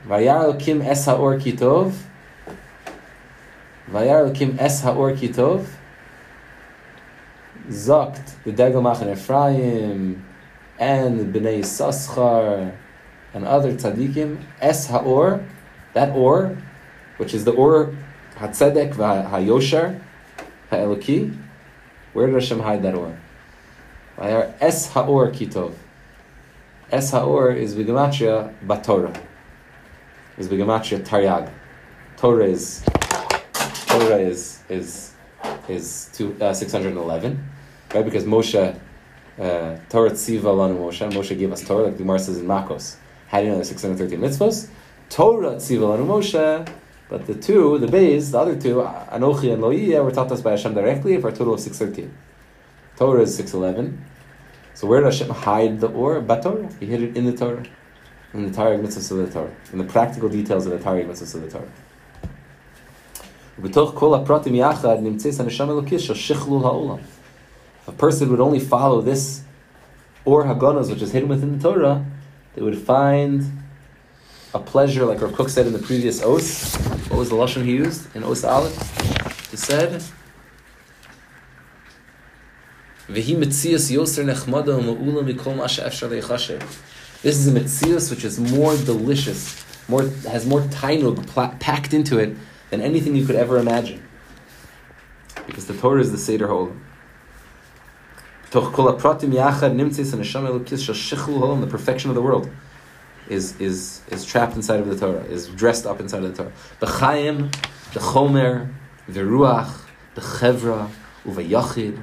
Vayar 0.07 0.55
Elokim 0.55 0.85
Es 0.85 1.07
Haor 1.07 1.41
Kitov. 1.41 1.95
Vayar 3.91 4.31
Elokim 4.31 4.59
Es 4.59 4.83
Haor 4.83 5.17
Kitov. 5.17 5.67
Zakt, 7.69 8.35
the 8.45 8.53
Degel 8.53 8.83
Machaneh 8.83 9.13
Ephraim, 9.13 10.25
and 10.79 11.35
Bnei 11.35 11.61
Saschar, 11.61 12.77
and 13.33 13.45
other 13.47 13.73
tzaddikim, 13.73 14.43
Es 14.61 14.89
Haor, 14.89 15.47
that 15.95 16.15
Or, 16.15 16.59
which 17.17 17.33
is 17.33 17.45
the 17.45 17.53
Or 17.53 17.95
Hatzedek 18.37 18.95
Hayosher, 18.95 20.01
Ha'eloki, 20.71 21.37
where 22.13 22.27
did 22.27 22.35
Hashem 22.35 22.61
hide 22.61 22.83
that 22.83 22.95
Or? 22.95 23.19
Es 24.19 24.91
Haor 24.91 25.33
Kitov. 25.33 25.75
Es 26.91 27.11
Haor 27.13 27.57
is 27.57 27.75
Vigamatria 27.75 28.55
Batorah. 28.65 29.21
Is 30.37 30.49
Vigamatria 30.49 31.05
Taryag. 31.05 31.51
Torah 32.17 32.47
is 32.47 32.85
Torah 34.05 34.19
is 34.19 34.61
is 34.69 35.13
is 35.69 36.11
two, 36.13 36.37
uh, 36.41 36.53
611 36.53 37.43
right? 37.95 38.05
Because 38.05 38.25
Moshe, 38.25 38.79
uh, 39.39 39.77
Torah 39.89 40.11
Tziva 40.11 40.53
Lanu 40.53 40.77
Moshe, 40.79 41.11
Moshe 41.11 41.39
gave 41.39 41.53
us 41.53 41.67
Torah, 41.67 41.85
like 41.85 41.93
the 41.95 41.99
Gemara 41.99 42.19
says 42.19 42.39
in 42.39 42.47
Makos. 42.47 42.97
How 43.29 43.41
do 43.41 43.47
you 43.47 43.53
know 43.53 43.59
the 43.59 43.65
613 43.65 44.19
mitzvos? 44.19 44.69
Torah 45.09 45.57
Tziva 45.57 45.97
Lanu 45.97 46.07
Moshe, 46.07 46.69
but 47.09 47.27
the 47.27 47.35
two, 47.35 47.79
the 47.79 47.87
bays, 47.87 48.33
the 48.33 48.39
other 48.39 48.61
two, 48.61 48.77
Anochi 48.77 49.53
and 49.53 49.63
Loiya, 49.63 50.05
were 50.05 50.11
taught 50.11 50.31
us 50.33 50.43
by 50.43 50.51
Hashem 50.51 50.75
directly 50.75 51.21
for 51.21 51.29
a 51.29 51.33
total 51.33 51.55
of 51.55 51.61
613. 51.61 52.15
Torah 52.97 53.23
is 53.23 53.35
611. 53.37 54.05
So 54.75 54.87
where 54.87 55.01
did 55.01 55.13
Hashem 55.13 55.31
hide 55.31 55.81
the 55.81 55.89
Or? 55.89 56.21
Batorah. 56.21 56.73
He 56.79 56.87
hid 56.87 57.03
it 57.03 57.17
in 57.17 57.25
the 57.25 57.37
Torah. 57.37 57.65
In 58.35 58.51
the 58.51 58.57
Taryag 58.57 58.83
mitzvahs 58.83 59.11
of 59.13 59.19
the 59.19 59.31
Torah. 59.33 59.55
In 59.73 59.79
the 59.79 59.85
practical 59.85 60.29
details 60.29 60.67
of 60.67 60.73
the 60.73 60.79
Taryag 60.79 61.07
mitzvahs 61.07 61.35
of 61.35 61.43
the 61.43 61.51
Torah. 61.51 61.71
ובתוך 63.59 63.93
כל 63.95 64.15
הפרטים 64.15 64.55
יחד 64.55 64.89
הנשם 65.39 65.67
של 65.99 66.15
שכלול 66.15 66.65
העולם. 66.65 66.97
If 67.87 67.89
a 67.89 67.93
person 67.93 68.31
would 68.31 68.41
only 68.41 68.61
follow 68.61 69.01
this 69.03 69.43
or 70.25 70.45
Haganuz, 70.45 70.91
which 70.91 71.03
is 71.03 71.13
hidden 71.13 71.29
within 71.29 71.59
the 71.59 71.63
Torah, 71.63 72.05
they 72.55 72.63
would 72.63 72.79
find 72.79 73.43
a 74.55 74.59
pleasure, 74.59 75.05
like 75.05 75.21
Rav 75.21 75.33
Kook 75.33 75.51
said 75.51 75.67
in 75.67 75.73
the 75.73 75.79
previous 75.79 76.23
oath. 76.23 76.75
What 77.11 77.19
was 77.19 77.29
the 77.29 77.37
Lashon 77.37 77.65
he 77.65 77.73
used 77.73 78.15
in 78.17 78.25
Oath 78.25 78.45
Aleph? 78.45 79.51
He 79.51 79.57
said, 79.57 80.03
This 83.09 83.29
is 87.37 87.49
a 87.49 87.53
Metzias 87.53 88.11
which 88.11 88.25
is 88.25 88.41
more 88.41 88.77
delicious, 88.77 89.65
more 89.89 90.03
has 90.29 90.47
more 90.47 90.61
tainug 90.61 91.61
packed 91.61 91.93
into 91.93 92.19
it 92.19 92.35
than 92.71 92.81
anything 92.81 93.17
you 93.17 93.27
could 93.27 93.37
ever 93.37 93.59
imagine. 93.59 94.03
Because 95.47 95.67
the 95.67 95.77
Torah 95.77 96.01
is 96.01 96.13
the 96.13 96.19
Seder 96.19 96.49
holam, 96.49 96.79
the 98.51 98.61
perfection 101.67 102.11
of 102.11 102.15
the 102.15 102.23
world, 102.23 102.49
is 103.29 103.61
is 103.61 104.03
is 104.11 104.25
trapped 104.25 104.55
inside 104.55 104.81
of 104.81 104.89
the 104.89 104.97
Torah, 104.97 105.25
is 105.25 105.49
dressed 105.49 105.87
up 105.87 106.01
inside 106.01 106.23
of 106.23 106.37
the 106.37 106.45
Torah. 106.45 106.53
The 106.81 106.87
chayim, 106.87 107.53
the 107.93 108.01
chomer, 108.01 108.73
the 109.09 109.21
ruach, 109.21 109.83
the 110.15 110.21
chevra, 110.21 110.91
uvayachid, 111.25 112.03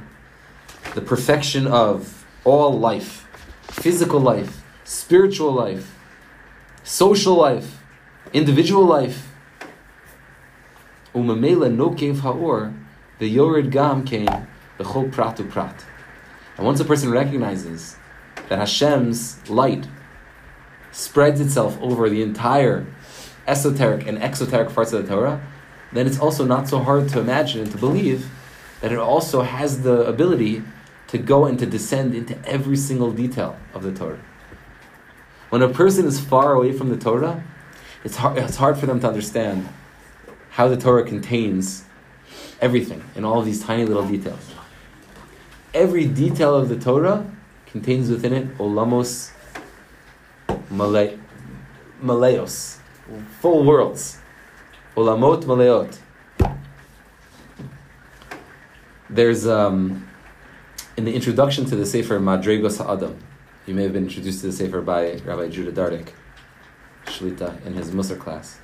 the 0.94 1.02
perfection 1.02 1.68
of 1.68 2.26
all 2.44 2.78
life, 2.78 3.28
physical 3.64 4.20
life, 4.20 4.62
spiritual 4.84 5.52
life, 5.52 5.98
social 6.84 7.36
life, 7.36 7.78
individual 8.34 8.86
life. 8.86 9.31
Umamela 11.14 11.74
no 11.74 11.90
kev 11.90 12.18
haor, 12.18 12.74
the 13.20 13.28
yored 13.28 13.72
gam 13.72 14.04
came, 14.06 14.48
the 14.78 14.84
chol 14.84 15.12
pratu 15.12 15.50
prat. 15.50 15.86
And 16.58 16.66
once 16.66 16.80
a 16.80 16.86
person 16.86 17.12
recognizes 17.12 17.98
that 18.50 18.60
Hashem's 18.60 19.38
light 19.50 19.88
spreads 20.92 21.40
itself 21.40 21.78
over 21.82 22.10
the 22.10 22.22
entire 22.22 22.86
esoteric 23.48 24.08
and 24.08 24.22
exoteric 24.22 24.74
parts 24.74 24.94
of 24.94 25.04
the 25.04 25.14
Torah, 25.14 25.42
then 25.92 26.08
it's 26.08 26.20
also 26.20 26.46
not 26.46 26.68
so 26.68 26.80
hard 26.80 27.10
to 27.10 27.20
imagine 27.20 27.62
and 27.62 27.72
to 27.72 27.78
believe 27.78 28.30
that 28.82 28.92
it 28.92 28.98
also 28.98 29.42
has 29.42 29.84
the 29.84 30.06
ability 30.06 30.64
to 31.08 31.18
go 31.18 31.46
and 31.46 31.60
to 31.60 31.66
descend 31.66 32.16
into 32.16 32.38
every 32.48 32.78
single 32.78 33.12
detail 33.12 33.58
of 33.74 33.84
the 33.84 33.92
Torah. 33.92 34.20
When 35.50 35.62
a 35.62 35.70
person 35.70 36.06
is 36.06 36.20
far 36.20 36.54
away 36.54 36.72
from 36.72 36.90
the 36.90 36.98
Torah, 36.98 37.44
it's 38.06 38.16
hard, 38.16 38.38
it's 38.38 38.56
hard 38.56 38.78
for 38.78 38.86
them 38.86 39.02
to 39.02 39.08
understand 39.08 39.68
how 40.52 40.68
the 40.68 40.78
Torah 40.78 41.04
contains 41.04 41.84
everything 42.62 43.04
in 43.16 43.26
all 43.26 43.42
these 43.42 43.64
tiny 43.64 43.86
little 43.86 44.08
details. 44.08 44.52
Every 45.74 46.06
detail 46.06 46.56
of 46.56 46.70
the 46.70 46.78
Torah 46.78 47.26
contains 47.66 48.10
within 48.10 48.34
it 48.34 48.58
olamos 48.58 49.32
male, 50.70 51.18
maleos, 52.02 52.78
full 53.40 53.64
worlds. 53.64 54.18
Olamot 54.96 55.44
maleot. 55.44 55.98
There's 59.10 59.48
um, 59.48 60.08
in 60.98 61.06
the 61.06 61.14
introduction 61.14 61.66
to 61.66 61.76
the 61.76 61.86
Sefer 61.86 62.20
Madregos 62.20 62.78
Ha'adam, 62.78 63.18
you 63.66 63.74
may 63.74 63.84
have 63.84 63.94
been 63.94 64.04
introduced 64.04 64.42
to 64.42 64.48
the 64.48 64.54
Sefer 64.54 64.82
by 64.82 65.16
Rabbi 65.26 65.50
Judah 65.50 65.72
Dardik, 65.72 66.10
Shlita, 67.06 67.66
in 67.66 67.74
his 67.74 67.92
Musar 67.92 68.20
class. 68.20 68.61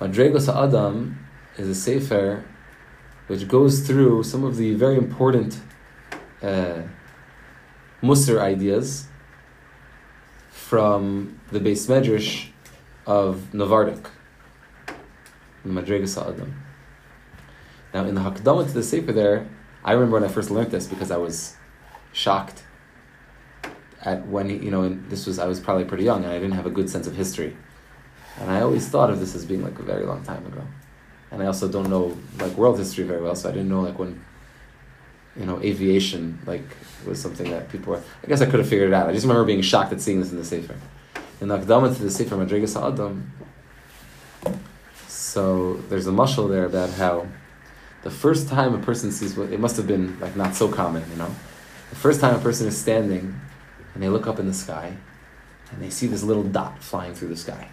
Madregos 0.00 0.46
Ha'adam 0.46 1.18
is 1.58 1.68
a 1.68 1.74
Sefer 1.74 2.42
which 3.26 3.46
goes 3.46 3.86
through 3.86 4.22
some 4.22 4.44
of 4.44 4.56
the 4.56 4.74
very 4.74 4.96
important 4.96 5.60
uh, 6.42 6.82
Musar 8.02 8.40
ideas 8.40 9.06
from 10.48 11.38
the 11.52 11.60
base 11.60 11.86
Medrash 11.86 12.48
of 13.06 13.48
Novardik, 13.52 14.06
the 15.64 15.70
Madregas 15.70 16.16
Adam. 16.20 16.62
Now, 17.92 18.06
in 18.06 18.14
the 18.14 18.22
Hakdama 18.22 18.66
to 18.66 18.72
the 18.72 18.82
Sefer 18.82 19.12
there, 19.12 19.46
I 19.84 19.92
remember 19.92 20.14
when 20.14 20.24
I 20.24 20.32
first 20.32 20.50
learned 20.50 20.70
this 20.70 20.86
because 20.86 21.10
I 21.10 21.18
was 21.18 21.56
shocked 22.12 22.62
at 24.02 24.26
when, 24.26 24.48
you 24.48 24.70
know, 24.70 24.82
and 24.82 25.10
this 25.10 25.26
was, 25.26 25.38
I 25.38 25.46
was 25.46 25.60
probably 25.60 25.84
pretty 25.84 26.04
young 26.04 26.24
and 26.24 26.32
I 26.32 26.38
didn't 26.38 26.52
have 26.52 26.66
a 26.66 26.70
good 26.70 26.88
sense 26.88 27.06
of 27.06 27.16
history. 27.16 27.54
And 28.38 28.50
I 28.50 28.60
always 28.62 28.88
thought 28.88 29.10
of 29.10 29.20
this 29.20 29.34
as 29.34 29.44
being 29.44 29.62
like 29.62 29.78
a 29.78 29.82
very 29.82 30.04
long 30.04 30.22
time 30.24 30.46
ago. 30.46 30.62
And 31.30 31.42
I 31.42 31.46
also 31.46 31.68
don't 31.68 31.90
know 31.90 32.16
like 32.38 32.52
world 32.52 32.78
history 32.78 33.04
very 33.04 33.22
well, 33.22 33.34
so 33.34 33.48
I 33.48 33.52
didn't 33.52 33.68
know 33.68 33.82
like 33.82 33.98
when 33.98 34.24
you 35.36 35.46
know, 35.46 35.60
aviation 35.60 36.38
like 36.46 36.64
was 37.06 37.20
something 37.20 37.50
that 37.50 37.70
people 37.70 37.92
were. 37.92 38.02
I 38.22 38.26
guess 38.26 38.40
I 38.40 38.46
could 38.46 38.60
have 38.60 38.68
figured 38.68 38.88
it 38.88 38.94
out. 38.94 39.08
I 39.08 39.12
just 39.12 39.24
remember 39.24 39.44
being 39.44 39.62
shocked 39.62 39.92
at 39.92 40.00
seeing 40.00 40.20
this 40.20 40.30
in 40.30 40.36
the 40.36 40.44
Sefer. 40.44 40.76
In 41.40 41.48
the 41.48 41.58
Akdama 41.58 41.94
to 41.96 42.02
the 42.02 42.10
Sefer 42.10 42.36
Madrigas 42.36 42.76
Adam, 42.76 43.32
so 45.08 45.74
there's 45.88 46.06
a 46.06 46.10
mushal 46.10 46.50
there 46.50 46.66
about 46.66 46.90
how 46.90 47.26
the 48.02 48.10
first 48.10 48.48
time 48.48 48.74
a 48.74 48.78
person 48.78 49.12
sees 49.12 49.36
what 49.36 49.52
it 49.52 49.60
must 49.60 49.76
have 49.76 49.86
been 49.86 50.18
like 50.20 50.36
not 50.36 50.54
so 50.54 50.68
common, 50.68 51.08
you 51.10 51.16
know. 51.16 51.34
The 51.90 51.96
first 51.96 52.20
time 52.20 52.34
a 52.34 52.40
person 52.40 52.66
is 52.66 52.76
standing 52.76 53.40
and 53.94 54.02
they 54.02 54.08
look 54.08 54.26
up 54.26 54.38
in 54.38 54.46
the 54.46 54.54
sky 54.54 54.96
and 55.70 55.82
they 55.82 55.90
see 55.90 56.06
this 56.06 56.22
little 56.22 56.42
dot 56.42 56.82
flying 56.82 57.14
through 57.14 57.28
the 57.28 57.36
sky. 57.36 57.68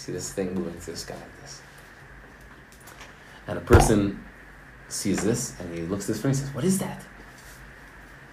See 0.00 0.12
this 0.12 0.32
thing 0.32 0.54
moving 0.54 0.80
through 0.80 0.94
the 0.94 0.98
sky 0.98 1.14
like 1.14 1.40
this. 1.42 1.60
And 3.46 3.58
a 3.58 3.60
person 3.60 4.24
sees 4.88 5.22
this 5.22 5.52
and 5.60 5.76
he 5.76 5.82
looks 5.82 6.04
at 6.04 6.08
this 6.08 6.20
friend 6.22 6.34
and 6.34 6.42
says, 6.42 6.54
"What 6.54 6.64
is 6.64 6.78
that?" 6.78 7.04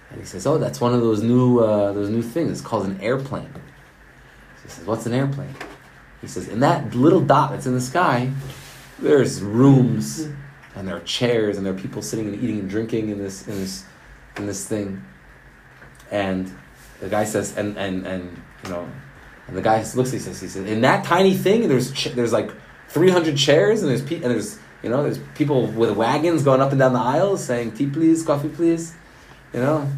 And 0.10 0.18
he 0.18 0.26
says, 0.26 0.48
"Oh, 0.48 0.58
that's 0.58 0.80
one 0.80 0.94
of 0.94 1.02
those 1.02 1.22
new 1.22 1.60
uh, 1.60 1.92
those 1.92 2.10
new 2.10 2.22
things. 2.22 2.52
It's 2.52 2.62
called 2.62 2.86
an 2.86 2.98
airplane." 3.02 3.54
He 4.64 4.70
says, 4.70 4.88
"What's 4.88 5.06
an 5.06 5.12
airplane?" 5.12 5.56
He 6.22 6.28
says, 6.28 6.48
"In 6.48 6.62
that 6.62 6.96
little 6.96 7.20
dot 7.20 7.52
that's 7.52 7.66
in 7.66 7.74
the 7.74 7.82
sky, 7.82 8.32
there's 8.98 9.42
rooms 9.42 10.30
and 10.74 10.88
there 10.88 10.96
are 10.96 11.02
chairs 11.02 11.58
and 11.58 11.66
there 11.66 11.74
are 11.74 11.78
people 11.78 12.02
sitting 12.02 12.28
and 12.28 12.42
eating 12.42 12.60
and 12.60 12.70
drinking 12.70 13.10
in 13.10 13.18
this 13.18 13.46
in 13.46 13.56
this 13.56 13.84
in 14.38 14.46
this 14.46 14.66
thing." 14.66 15.04
And 16.12 16.50
the 17.02 17.10
guy 17.10 17.26
says, 17.26 17.58
and 17.58 17.78
and 17.78 18.08
and 18.08 18.42
you 18.64 18.70
know, 18.70 18.88
and 19.48 19.56
the 19.56 19.62
guy 19.62 19.78
looks. 19.96 20.14
at 20.14 20.22
says, 20.22 20.40
he 20.40 20.48
says, 20.48 20.66
"In 20.70 20.82
that 20.82 21.06
tiny 21.06 21.34
thing, 21.34 21.68
there's 21.68 21.92
ch- 21.92 22.14
there's 22.14 22.34
like 22.34 22.52
300 22.90 23.38
chairs 23.38 23.82
and 23.82 23.90
there's 23.90 24.02
pe- 24.02 24.16
and 24.16 24.26
there's." 24.26 24.60
You 24.84 24.90
know, 24.90 25.02
there's 25.04 25.18
people 25.36 25.68
with 25.68 25.92
wagons 25.92 26.44
going 26.44 26.62
up 26.62 26.70
and 26.72 26.80
down 26.80 26.94
the 26.94 27.00
aisles 27.00 27.44
saying, 27.44 27.72
tea 27.72 27.88
please, 27.88 28.24
coffee 28.24 28.50
please. 28.50 28.94
You 29.52 29.60
know? 29.60 29.90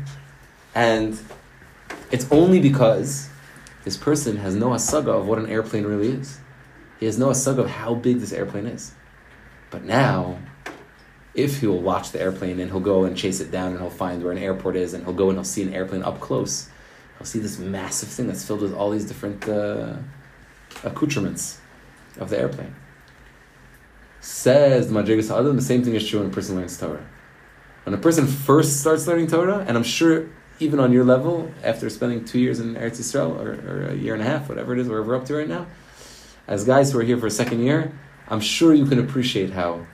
And 0.74 1.20
it's 2.12 2.26
only 2.32 2.60
because 2.60 3.30
this 3.84 3.98
person 3.98 4.38
has 4.38 4.56
no 4.56 4.70
asaga 4.70 5.10
of 5.10 5.28
what 5.28 5.38
an 5.38 5.48
airplane 5.48 5.86
really 5.86 6.10
is. 6.10 6.40
He 7.00 7.06
has 7.06 7.18
no 7.18 7.28
asaga 7.28 7.60
of 7.60 7.70
how 7.70 7.96
big 7.96 8.20
this 8.20 8.32
airplane 8.32 8.68
is. 8.68 8.94
But 9.70 9.84
now, 9.84 10.40
if 11.34 11.60
he'll 11.60 11.82
watch 11.82 12.12
the 12.12 12.22
airplane 12.22 12.60
and 12.60 12.72
he'll 12.72 12.80
go 12.80 13.04
and 13.04 13.16
chase 13.16 13.40
it 13.40 13.52
down 13.52 13.72
and 13.72 13.80
he'll 13.80 13.90
find 13.90 14.24
where 14.24 14.32
an 14.32 14.38
airport 14.38 14.76
is 14.76 14.94
and 14.94 15.04
he'll 15.04 15.14
go 15.14 15.30
and 15.30 15.38
he'll 15.38 15.44
see 15.44 15.62
an 15.62 15.74
airplane 15.74 16.04
up 16.04 16.20
close, 16.20 16.70
he'll 17.20 17.26
see 17.26 17.40
this 17.40 17.60
massive 17.60 18.10
thing 18.10 18.28
that's 18.28 18.46
filled 18.46 18.62
with 18.62 18.74
all 18.74 18.90
these 18.90 19.06
different 19.06 19.48
uh, 19.48 19.98
accoutrements 20.84 21.60
of 22.18 22.30
the 22.30 22.40
airplane. 22.40 22.74
Says 24.22 24.88
the 24.88 24.94
Madrigas 24.94 25.30
Adam, 25.30 25.56
the 25.56 25.62
same 25.62 25.84
thing 25.84 25.96
is 25.96 26.08
true 26.08 26.20
when 26.20 26.30
a 26.30 26.34
person 26.34 26.56
learns 26.56 26.78
Torah. 26.80 27.06
When 27.84 27.94
a 27.94 27.98
person 27.98 28.26
first 28.26 28.80
starts 28.80 29.06
learning 29.06 29.28
Torah, 29.28 29.66
and 29.68 29.78
I'm 29.78 29.84
sure 29.84 30.30
even 30.60 30.80
on 30.80 30.92
your 30.92 31.04
level, 31.04 31.52
after 31.64 31.90
spending 31.90 32.26
two 32.26 32.40
years 32.40 32.60
in 32.60 32.76
Eretz 32.76 33.00
Yisrael, 33.00 33.38
or, 33.40 33.52
or 33.70 33.88
a 33.92 33.96
year 33.96 34.14
and 34.14 34.22
a 34.22 34.26
half, 34.26 34.50
whatever 34.50 34.74
it 34.74 34.80
is, 34.80 34.88
wherever 34.88 35.08
we're 35.08 35.16
up 35.16 35.26
to 35.26 35.36
right 35.36 35.48
now, 35.48 35.68
as 36.48 36.64
guys 36.64 36.92
who 36.92 37.00
are 37.00 37.04
here 37.04 37.18
for 37.18 37.28
a 37.28 37.32
second 37.32 37.62
year, 37.62 37.94
I'm 38.28 38.42
sure 38.42 38.74
you 38.74 38.86
can 38.86 39.00
appreciate 39.00 39.52
how 39.52 39.86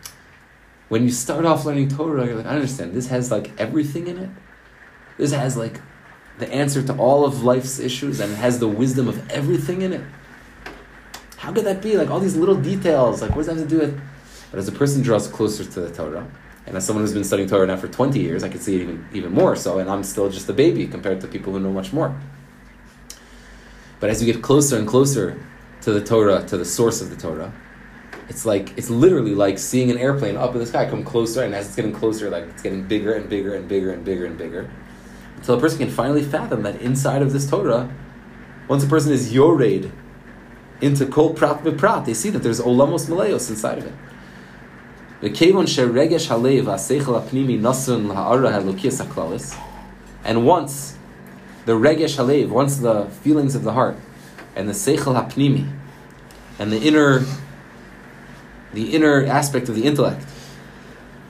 when 0.90 1.04
you 1.04 1.12
start 1.12 1.46
off 1.46 1.66
learning 1.66 1.90
Torah, 1.90 2.26
you're 2.26 2.36
like, 2.36 2.46
I 2.46 2.50
understand, 2.50 2.94
this 2.94 3.08
has 3.08 3.32
like 3.32 3.52
everything 3.60 4.08
in 4.08 4.18
it. 4.18 4.30
This 5.18 5.32
has 5.32 5.58
like 5.58 5.80
the 6.38 6.52
answer 6.52 6.84
to 6.84 6.94
all 6.98 7.26
of 7.26 7.44
life's 7.44 7.80
issues 7.80 8.20
and 8.20 8.32
it 8.32 8.36
has 8.36 8.60
the 8.60 8.68
wisdom 8.68 9.08
of 9.08 9.30
everything 9.32 9.82
in 9.82 9.94
it. 9.94 10.02
How 11.38 11.54
could 11.54 11.66
that 11.66 11.82
be? 11.82 11.98
Like 11.98 12.10
all 12.10 12.20
these 12.20 12.36
little 12.36 12.56
details, 12.56 13.22
like 13.22 13.32
what 13.32 13.38
does 13.38 13.48
that 13.48 13.58
have 13.58 13.64
to 13.64 13.70
do 13.70 13.80
with? 13.80 14.02
But 14.52 14.60
as 14.60 14.68
a 14.68 14.72
person 14.72 15.02
draws 15.02 15.28
closer 15.28 15.64
to 15.64 15.82
the 15.82 15.92
Torah, 15.92 16.28
and 16.66 16.76
as 16.76 16.86
someone 16.86 17.04
who's 17.04 17.14
been 17.14 17.24
studying 17.24 17.48
Torah 17.48 17.68
now 17.68 17.78
for 17.78 17.88
20 17.88 18.20
years, 18.20 18.44
I 18.44 18.50
can 18.50 18.60
see 18.60 18.76
it 18.76 18.82
even, 18.82 19.08
even 19.14 19.32
more 19.32 19.56
so, 19.56 19.80
and 19.80 19.90
I'm 19.90 20.04
still 20.04 20.30
just 20.30 20.50
a 20.50 20.54
baby 20.54 20.88
compared 20.88 21.22
to 21.22 21.28
people 21.28 21.54
who 21.54 21.60
know 21.60 21.72
much 21.72 21.94
more. 21.94 22.20
But 24.00 24.10
as 24.10 24.22
you 24.24 24.32
get 24.32 24.42
closer 24.42 24.78
and 24.78 24.88
closer 24.88 25.40
to 25.82 25.92
the 25.92 26.04
Torah, 26.04 26.44
to 26.48 26.58
the 26.58 26.66
source 26.66 27.02
of 27.02 27.10
the 27.10 27.16
Torah, 27.16 27.54
it's 28.28 28.46
like 28.46 28.76
it's 28.78 28.90
literally 28.90 29.36
like 29.36 29.60
seeing 29.60 29.92
an 29.92 29.98
airplane 29.98 30.36
up 30.36 30.54
in 30.54 30.60
the 30.60 30.66
sky 30.66 30.90
come 30.90 31.04
closer, 31.04 31.44
and 31.44 31.54
as 31.54 31.68
it's 31.68 31.76
getting 31.76 31.94
closer, 31.94 32.30
like 32.30 32.46
it's 32.46 32.64
getting 32.64 32.84
bigger 32.84 33.14
and 33.14 33.30
bigger 33.30 33.54
and 33.54 33.68
bigger 33.68 33.92
and 33.92 34.04
bigger 34.04 34.26
and 34.26 34.38
bigger, 34.38 34.70
so 35.46 35.54
a 35.54 35.60
person 35.60 35.78
can 35.78 35.92
finally 35.92 36.24
fathom 36.24 36.64
that 36.64 36.82
inside 36.82 37.22
of 37.22 37.32
this 37.32 37.48
Torah, 37.48 37.88
once 38.68 38.84
a 38.84 38.88
person 38.88 39.12
is 39.12 39.32
yored 39.32 39.92
into 40.82 41.06
kol 41.06 41.36
prat 41.36 41.64
prat, 41.78 42.06
they 42.06 42.16
see 42.16 42.32
that 42.32 42.40
there's 42.40 42.60
olamos 42.60 43.08
meleos 43.08 43.52
inside 43.52 43.78
of 43.78 43.86
it. 43.86 43.94
And 50.24 50.46
once 50.48 50.98
the 51.66 51.74
regesh 51.74 52.18
halev, 52.18 52.50
once 52.50 52.78
the 52.78 53.06
feelings 53.06 53.54
of 53.54 53.64
the 53.64 53.74
heart, 53.74 53.98
and 54.56 54.68
the 54.68 54.74
seichel 54.74 55.14
hapnimi, 55.14 55.72
and 56.58 56.72
the 56.72 56.80
inner, 56.80 57.24
the 58.74 58.96
inner 58.96 59.24
aspect 59.28 59.70
of 59.70 59.76
the 59.76 59.84
intellect, 59.84 60.26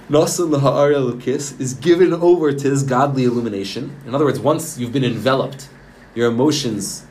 Nasan 0.10 0.52
laha'ara 0.52 1.13
lukis 1.13 1.60
is 1.60 1.74
given 1.74 2.13
over 2.13 2.52
to 2.52 2.70
this 2.70 2.84
godly 2.84 3.24
illumination. 3.24 3.96
In 4.06 4.13
other 4.13 4.26
words, 4.26 4.39
once 4.39 4.78
you've 4.78 4.94
been 4.94 5.04
enveloped, 5.04 5.68
your 6.13 6.30
emotions 6.30 7.08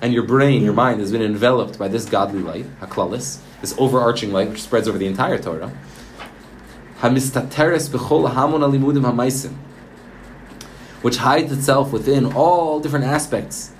and 0.00 0.14
your 0.14 0.22
brain, 0.22 0.62
your 0.62 0.72
mind 0.72 1.00
has 1.00 1.12
been 1.12 1.20
enveloped 1.20 1.78
by 1.78 1.86
this 1.88 2.06
godly 2.06 2.40
light, 2.40 2.64
haklalis, 2.80 3.40
this 3.60 3.74
overarching 3.76 4.32
light 4.32 4.48
which 4.48 4.62
spreads 4.62 4.88
over 4.88 4.96
the 4.96 5.06
entire 5.06 5.36
Torah. 5.36 5.70
Hamistateres 7.00 7.90
b'chol 7.90 8.32
hamon 8.32 8.62
alimudim 8.62 9.02
hamaisim, 9.02 9.54
which 11.02 11.18
hides 11.18 11.52
itself 11.52 11.92
within 11.92 12.32
all 12.32 12.80
different 12.80 13.04
aspects 13.04 13.72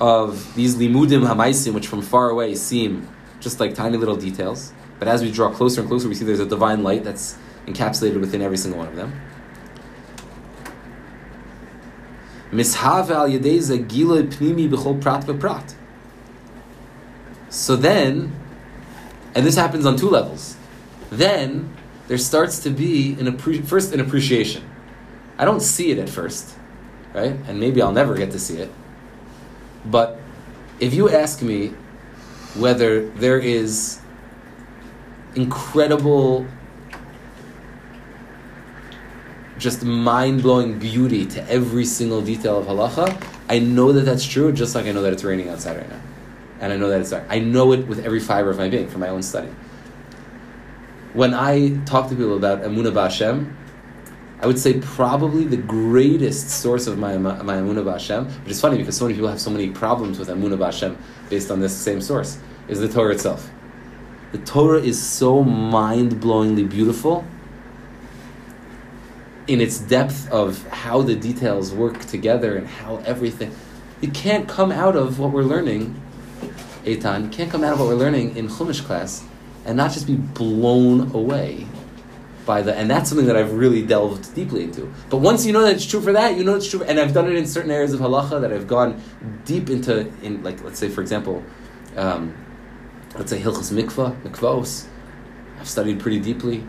of 0.00 0.54
these 0.54 0.76
limudim 0.76 1.26
hamaisim, 1.26 1.74
which 1.74 1.88
from 1.88 2.00
far 2.00 2.30
away 2.30 2.54
seem 2.54 3.08
just 3.40 3.58
like 3.58 3.74
tiny 3.74 3.96
little 3.96 4.16
details. 4.16 4.72
But 5.00 5.08
as 5.08 5.20
we 5.20 5.32
draw 5.32 5.50
closer 5.50 5.80
and 5.80 5.90
closer, 5.90 6.08
we 6.08 6.14
see 6.14 6.24
there's 6.24 6.40
a 6.40 6.46
divine 6.46 6.84
light 6.84 7.02
that's 7.02 7.36
encapsulated 7.66 8.20
within 8.20 8.42
every 8.42 8.56
single 8.56 8.78
one 8.78 8.88
of 8.88 8.96
them. 8.96 9.20
So 17.48 17.76
then, 17.76 18.32
and 19.34 19.44
this 19.44 19.56
happens 19.56 19.84
on 19.84 19.96
two 19.96 20.08
levels. 20.08 20.56
Then 21.10 21.74
there 22.08 22.18
starts 22.18 22.60
to 22.60 22.70
be 22.70 23.12
an 23.14 23.26
appre- 23.26 23.64
first 23.64 23.92
an 23.92 24.00
appreciation. 24.00 24.62
I 25.38 25.44
don't 25.44 25.60
see 25.60 25.90
it 25.90 25.98
at 25.98 26.08
first, 26.08 26.56
right? 27.12 27.36
And 27.46 27.58
maybe 27.60 27.82
I'll 27.82 27.92
never 27.92 28.14
get 28.14 28.30
to 28.32 28.38
see 28.38 28.58
it. 28.58 28.70
But 29.84 30.18
if 30.80 30.94
you 30.94 31.10
ask 31.10 31.42
me 31.42 31.72
whether 32.54 33.08
there 33.10 33.38
is 33.38 34.00
incredible 35.34 36.46
just 39.58 39.82
mind 39.84 40.42
blowing 40.42 40.78
beauty 40.78 41.24
to 41.26 41.50
every 41.50 41.84
single 41.84 42.20
detail 42.20 42.58
of 42.58 42.66
halacha, 42.66 43.22
I 43.48 43.58
know 43.58 43.92
that 43.92 44.02
that's 44.02 44.24
true, 44.24 44.52
just 44.52 44.74
like 44.74 44.86
I 44.86 44.92
know 44.92 45.02
that 45.02 45.12
it's 45.12 45.24
raining 45.24 45.48
outside 45.48 45.76
right 45.76 45.88
now. 45.88 46.00
And 46.60 46.72
I 46.72 46.76
know 46.76 46.88
that 46.88 47.00
it's 47.00 47.10
dark. 47.10 47.24
I 47.28 47.38
know 47.38 47.72
it 47.72 47.86
with 47.86 48.04
every 48.04 48.20
fiber 48.20 48.50
of 48.50 48.58
my 48.58 48.68
being 48.68 48.88
from 48.88 49.00
my 49.00 49.08
own 49.08 49.22
study. 49.22 49.50
When 51.12 51.32
I 51.32 51.76
talk 51.84 52.08
to 52.10 52.14
people 52.14 52.36
about 52.36 52.62
Amunah 52.62 52.92
Ba'Hashem, 52.92 53.54
I 54.40 54.46
would 54.46 54.58
say 54.58 54.80
probably 54.80 55.44
the 55.44 55.56
greatest 55.56 56.50
source 56.50 56.86
of 56.86 56.98
my, 56.98 57.16
my 57.16 57.32
Amunah 57.32 58.42
which 58.42 58.50
is 58.50 58.60
funny 58.60 58.76
because 58.76 58.96
so 58.96 59.04
many 59.06 59.14
people 59.14 59.30
have 59.30 59.40
so 59.40 59.50
many 59.50 59.70
problems 59.70 60.18
with 60.18 60.28
Amunah 60.28 60.58
Ba'Hashem 60.58 60.96
based 61.30 61.50
on 61.50 61.60
this 61.60 61.74
same 61.74 62.02
source, 62.02 62.38
is 62.68 62.80
the 62.80 62.88
Torah 62.88 63.14
itself. 63.14 63.50
The 64.32 64.38
Torah 64.38 64.82
is 64.82 65.00
so 65.02 65.42
mind 65.42 66.14
blowingly 66.14 66.68
beautiful 66.68 67.24
in 69.46 69.60
its 69.60 69.78
depth 69.78 70.30
of 70.30 70.66
how 70.68 71.02
the 71.02 71.14
details 71.14 71.72
work 71.72 72.00
together 72.06 72.56
and 72.56 72.66
how 72.66 72.96
everything. 73.06 73.54
You 74.00 74.10
can't 74.10 74.48
come 74.48 74.72
out 74.72 74.96
of 74.96 75.18
what 75.18 75.30
we're 75.30 75.42
learning, 75.42 76.00
Eitan, 76.84 77.32
can't 77.32 77.50
come 77.50 77.64
out 77.64 77.74
of 77.74 77.80
what 77.80 77.88
we're 77.88 77.94
learning 77.94 78.36
in 78.36 78.48
Chumash 78.48 78.84
class 78.84 79.24
and 79.64 79.76
not 79.76 79.92
just 79.92 80.06
be 80.06 80.16
blown 80.16 81.14
away 81.14 81.66
by 82.44 82.62
the. 82.62 82.74
And 82.74 82.90
that's 82.90 83.08
something 83.08 83.26
that 83.26 83.36
I've 83.36 83.52
really 83.52 83.82
delved 83.82 84.34
deeply 84.34 84.64
into. 84.64 84.92
But 85.10 85.18
once 85.18 85.46
you 85.46 85.52
know 85.52 85.62
that 85.62 85.74
it's 85.74 85.86
true 85.86 86.00
for 86.00 86.12
that, 86.12 86.36
you 86.36 86.44
know 86.44 86.54
it's 86.54 86.70
true. 86.70 86.82
And 86.82 86.98
I've 86.98 87.14
done 87.14 87.26
it 87.26 87.34
in 87.34 87.46
certain 87.46 87.70
areas 87.70 87.92
of 87.92 88.00
halacha 88.00 88.40
that 88.40 88.52
I've 88.52 88.66
gone 88.66 89.02
deep 89.44 89.70
into, 89.70 90.12
in 90.22 90.42
like, 90.42 90.62
let's 90.62 90.78
say, 90.78 90.88
for 90.88 91.00
example, 91.00 91.42
um, 91.96 92.36
let's 93.16 93.30
say 93.30 93.40
Hilchas 93.40 93.72
Mikvah, 93.72 94.20
Mikvos. 94.22 94.86
I've 95.58 95.68
studied 95.68 96.00
pretty 96.00 96.20
deeply 96.20 96.64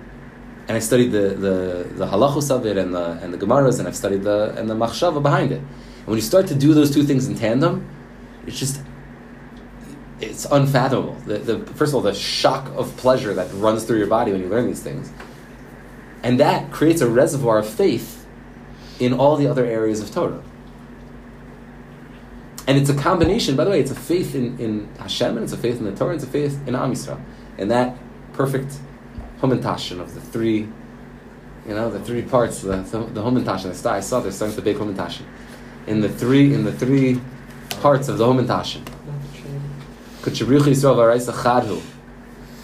and 0.68 0.76
I 0.76 0.80
studied 0.80 1.12
the 1.12 1.30
the 1.30 1.88
the 1.96 2.08
halachos 2.08 2.52
of 2.52 2.66
it 2.66 2.78
and 2.78 2.94
the 2.94 3.12
and 3.22 3.34
the 3.34 3.38
gemaras, 3.38 3.80
and 3.80 3.88
I've 3.88 3.96
studied 3.96 4.24
the 4.24 4.54
and 4.58 4.70
the 4.70 4.74
machshava 4.76 5.22
behind 5.22 5.52
it. 5.52 5.60
And 5.60 6.08
when 6.08 6.18
you 6.18 6.22
start 6.22 6.48
to 6.48 6.56
do 6.56 6.74
those 6.74 6.94
two 6.94 7.04
things 7.04 7.28
in 7.28 7.36
tandem, 7.36 7.88
it's 8.46 8.60
just 8.60 8.82
it's 10.20 10.46
unfathomable. 10.46 11.14
The, 11.26 11.38
the 11.38 11.60
first 11.74 11.92
of 11.92 11.96
all, 11.96 12.02
the 12.02 12.14
shock 12.14 12.68
of 12.76 12.96
pleasure 12.98 13.34
that 13.34 13.52
runs 13.54 13.84
through 13.84 14.00
your 14.00 14.08
body 14.08 14.32
when 14.32 14.42
you 14.42 14.50
learn 14.50 14.68
these 14.68 14.82
things, 14.82 15.12
and 16.24 16.40
that 16.40 16.72
creates 16.72 17.02
a 17.02 17.10
reservoir 17.10 17.60
of 17.60 17.70
faith 17.70 18.26
in 19.00 19.14
all 19.14 19.38
the 19.38 19.48
other 19.48 19.66
areas 19.66 20.02
of 20.02 20.12
Torah. 20.12 20.44
And 22.68 22.78
it's 22.78 22.90
a 22.90 22.96
combination, 22.96 23.56
by 23.56 23.64
the 23.64 23.70
way, 23.70 23.80
it's 23.80 23.92
a 23.92 23.96
faith 23.96 24.36
in, 24.36 24.60
in 24.60 24.90
Hashem, 25.00 25.38
and 25.38 25.44
it's 25.46 25.54
a 25.54 25.58
faith 25.58 25.78
in 25.78 25.86
the 25.86 25.96
Torah, 25.96 26.12
and 26.12 26.22
it's 26.22 26.28
a 26.28 26.32
faith 26.32 26.60
in 26.68 26.76
Am 26.76 26.92
Yisrael. 26.92 27.22
And 27.58 27.72
that 27.72 27.96
perfect 28.34 28.78
Humintashin 29.42 30.00
of 30.00 30.14
the 30.14 30.22
three, 30.22 30.68
you 31.68 31.74
know, 31.74 31.90
the 31.90 32.00
three 32.00 32.22
parts, 32.24 32.62
the 32.62 32.78
the, 32.78 33.00
the 33.00 33.22
Humintashin. 33.22 33.86
I 33.86 34.00
saw 34.00 34.20
they're 34.20 34.32
starting 34.32 34.56
to 34.56 34.62
bake 34.62 34.78
Humintashin. 34.78 35.24
In 35.86 36.02
the 36.02 36.10
three, 36.10 36.54
in 36.54 36.64
the 36.64 36.74
three 36.74 37.22
parts 37.82 38.08
of 38.10 38.18
the 38.18 38.26
Humintashin. 38.26 38.84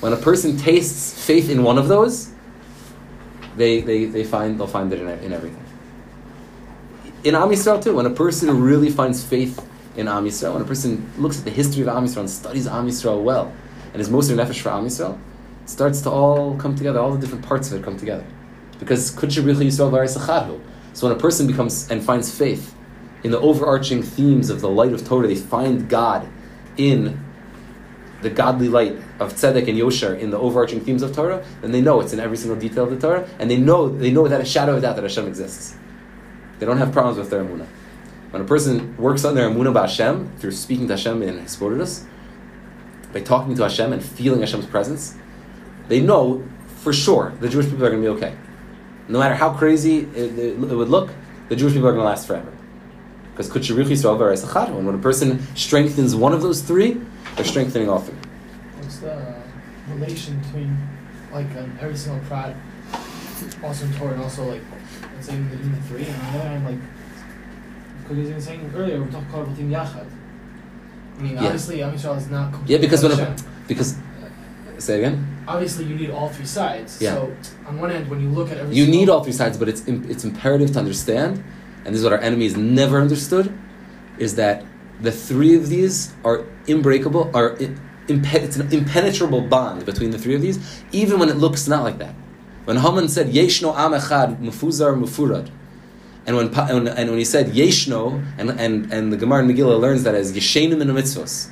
When 0.02 0.12
a 0.12 0.18
person 0.18 0.58
tastes 0.58 1.26
faith 1.26 1.50
in 1.50 1.64
one 1.64 1.78
of 1.78 1.88
those, 1.88 2.32
they, 3.56 3.82
they, 3.82 4.06
they 4.06 4.24
find 4.24 4.60
they'll 4.60 4.68
find 4.68 4.92
it 4.92 5.00
in, 5.00 5.08
in 5.08 5.32
everything. 5.32 5.64
In 7.24 7.36
Am 7.36 7.50
Yisrael 7.50 7.82
too, 7.82 7.96
when 7.96 8.06
a 8.06 8.10
person 8.10 8.62
really 8.62 8.90
finds 8.90 9.24
faith 9.24 9.66
in 9.96 10.08
Am 10.08 10.26
Yisrael, 10.26 10.54
when 10.54 10.62
a 10.62 10.66
person 10.66 11.10
looks 11.18 11.40
at 11.40 11.46
the 11.46 11.52
history 11.52 11.84
of 11.84 11.88
Am 11.88 12.04
Yisrael 12.04 12.22
and 12.22 12.30
studies 12.30 12.68
Am 12.68 12.88
Yisrael 12.88 13.24
well, 13.24 13.54
and 13.94 14.02
is 14.02 14.10
most 14.10 14.30
nefesh 14.30 14.60
for 14.60 14.70
Am 14.70 14.86
Yisrael, 14.86 15.18
starts 15.66 16.02
to 16.02 16.10
all 16.10 16.56
come 16.58 16.76
together, 16.76 17.00
all 17.00 17.12
the 17.12 17.20
different 17.20 17.46
parts 17.46 17.72
of 17.72 17.80
it 17.80 17.84
come 17.84 17.98
together. 17.98 18.26
Because 18.80 19.12
Kutshabricha 19.16 19.66
Yisrael 19.66 19.92
Varisachadhu. 19.92 20.60
So 20.94 21.08
when 21.08 21.16
a 21.16 21.20
person 21.20 21.48
becomes 21.48 21.90
and 21.90 22.04
finds 22.04 22.36
faith 22.36 22.76
in 23.24 23.32
the 23.32 23.40
overarching 23.40 24.04
themes 24.04 24.50
of 24.50 24.62
the 24.62 24.70
light 24.70 24.94
of 24.94 25.08
Torah, 25.08 25.28
they 25.28 25.36
find 25.36 25.90
God 25.90 26.28
in 26.78 27.24
the 28.24 28.30
godly 28.30 28.70
light 28.70 28.96
of 29.20 29.34
tzedek 29.34 29.68
and 29.68 29.78
yosher 29.78 30.18
in 30.18 30.32
the 30.32 30.38
overarching 30.40 30.80
themes 30.80 31.04
of 31.04 31.14
Torah, 31.14 31.46
then 31.62 31.72
they 31.72 31.82
know 31.82 32.00
it's 32.00 32.14
in 32.14 32.20
every 32.20 32.38
single 32.38 32.58
detail 32.58 32.86
of 32.86 32.90
the 32.90 33.00
Torah, 33.00 33.30
and 33.38 33.52
they 33.52 33.58
know 33.58 33.90
they 33.90 34.12
know 34.12 34.24
without 34.24 34.42
a 34.42 34.46
shadow 34.46 34.76
of 34.76 34.82
doubt 34.82 34.96
that 34.96 35.04
Hashem 35.04 35.28
exists. 35.28 35.76
They 36.60 36.66
don't 36.66 36.78
have 36.78 36.92
problems 36.92 37.18
with 37.18 37.30
their 37.30 37.44
emunah. 37.44 37.68
When 38.32 38.42
a 38.42 38.46
person 38.46 38.98
works 38.98 39.26
on 39.26 39.36
their 39.36 39.50
emunah 39.50 39.74
by 39.74 39.82
Hashem 39.82 40.38
through 40.38 40.52
speaking 40.52 40.88
to 40.88 40.94
Hashem 40.94 41.22
in 41.22 41.40
Hisbodedus, 41.40 42.06
by 43.12 43.20
talking 43.20 43.56
to 43.56 43.64
Hashem 43.64 43.94
and 43.94 44.04
feeling 44.04 44.40
Hashem's 44.40 44.66
presence, 44.66 45.16
they 45.88 46.00
know 46.00 46.44
for 46.84 46.94
sure 46.94 47.34
the 47.40 47.50
Jewish 47.50 47.68
people 47.68 47.86
are 47.86 47.90
going 47.90 48.04
to 48.04 48.12
be 48.12 48.16
okay. 48.18 48.36
No 49.08 49.20
matter 49.20 49.36
how 49.36 49.54
crazy 49.54 50.00
it, 50.16 50.40
it, 50.40 50.58
would 50.58 50.90
look, 50.90 51.12
the 51.50 51.56
Jewish 51.56 51.74
people 51.74 51.88
are 51.88 51.92
going 51.92 52.04
to 52.04 52.10
last 52.10 52.28
forever. 52.28 52.52
Because 53.32 53.50
and 53.50 54.86
when 54.86 54.96
a 54.96 55.00
person 55.00 55.40
strengthens 55.56 56.16
one 56.16 56.34
of 56.34 56.42
those 56.42 56.62
three, 56.62 57.02
they're 57.36 57.46
strengthening 57.46 57.90
all 57.90 58.00
three. 58.00 58.16
What's 58.78 59.00
the 59.00 59.36
relation 59.90 60.40
between 60.40 60.78
like 61.32 61.50
um, 61.58 61.78
every 61.82 61.98
single 61.98 62.24
prat, 62.28 62.56
also 63.64 63.86
in 63.86 63.94
Torah, 63.94 64.14
and 64.14 64.22
also 64.22 64.46
like 64.46 64.62
let's 65.16 65.28
say 65.28 65.36
in 65.36 65.50
the, 65.50 65.56
in 65.56 65.72
the 65.72 65.82
three, 65.82 66.06
and 66.06 66.16
on 66.16 66.34
the 66.34 66.40
other 66.40 66.50
hand, 66.50 66.66
like 66.66 66.78
because 68.04 68.28
you 68.30 68.36
were 68.36 68.42
saying 68.42 68.72
earlier, 68.76 69.02
we 69.02 69.12
talked 69.12 69.34
about 69.34 69.48
yachad. 69.56 70.06
I 71.18 71.22
mean, 71.22 71.34
yeah. 71.34 71.46
obviously, 71.46 71.82
Am 71.82 71.92
Yisrael 71.94 72.18
is 72.18 72.30
not 72.30 72.54
Yeah, 72.68 72.78
because 72.78 73.02
when 73.02 73.14
a, 73.14 73.36
because 73.68 73.96
say 74.78 75.00
again 75.00 75.33
obviously 75.48 75.86
you 75.86 75.96
need 75.96 76.10
all 76.10 76.30
three 76.30 76.46
sides. 76.46 77.02
Yeah. 77.02 77.16
So 77.16 77.36
on 77.68 77.80
one 77.80 77.92
end, 77.92 78.10
when 78.10 78.20
you 78.22 78.30
look 78.30 78.52
at 78.52 78.58
every 78.58 78.76
you 78.76 78.88
need 78.88 79.10
all 79.10 79.24
three 79.24 79.34
sides, 79.34 79.58
but 79.58 79.70
it's 79.70 79.86
it's 79.88 80.24
imperative 80.24 80.72
to 80.74 80.80
understand, 80.80 81.44
and 81.86 81.94
this 81.94 82.00
is 82.00 82.04
what 82.04 82.14
our 82.14 82.20
enemies 82.20 82.56
never 82.56 83.00
understood, 83.00 83.58
is 84.18 84.36
that 84.36 84.66
the 85.02 85.12
three 85.12 85.56
of 85.56 85.70
these 85.70 86.14
are 86.24 86.46
unbreakable, 86.68 87.32
are 87.36 87.56
impe- 88.08 88.34
it's 88.36 88.56
an 88.56 88.72
impenetrable 88.72 89.42
bond 89.42 89.86
between 89.86 90.12
the 90.12 90.18
three 90.18 90.36
of 90.36 90.42
these, 90.42 90.84
even 90.92 91.20
when 91.20 91.30
it 91.30 91.38
looks 91.38 91.68
not 91.68 91.84
like 91.84 91.98
that. 91.98 92.16
When 92.66 92.78
Haman 92.78 93.10
said 93.10 93.28
Yeshno 93.28 93.76
Am 93.76 93.92
Echad 93.92 94.40
Mufuzar 94.40 94.98
Mufurad, 94.98 95.50
and 96.26 96.38
when 96.38 96.48
and 96.54 97.10
when 97.10 97.18
he 97.18 97.26
said 97.26 97.48
Yeshno, 97.48 98.26
and 98.38 98.50
and 98.52 98.92
and 98.94 99.12
the 99.12 99.18
Gemara 99.18 99.44
in 99.44 99.50
Megillah 99.50 99.80
learns 99.80 100.04
that 100.04 100.16
as 100.16 100.32
Yeshenim 100.34 100.82
in 100.82 100.88
the 100.88 100.94
mitzvos. 100.94 101.50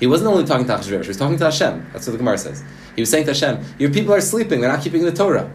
He 0.00 0.06
wasn't 0.06 0.30
only 0.30 0.44
talking 0.44 0.66
to 0.66 0.72
Achashverosh, 0.74 1.02
he 1.02 1.08
was 1.08 1.16
talking 1.16 1.38
to 1.38 1.44
Hashem. 1.44 1.88
That's 1.92 2.06
what 2.06 2.12
the 2.12 2.18
Gemara 2.18 2.38
says. 2.38 2.64
He 2.96 3.02
was 3.02 3.10
saying 3.10 3.26
to 3.26 3.32
Hashem, 3.32 3.64
Your 3.78 3.90
people 3.90 4.12
are 4.12 4.20
sleeping, 4.20 4.60
they're 4.60 4.72
not 4.72 4.82
keeping 4.82 5.02
the 5.02 5.12
Torah. 5.12 5.50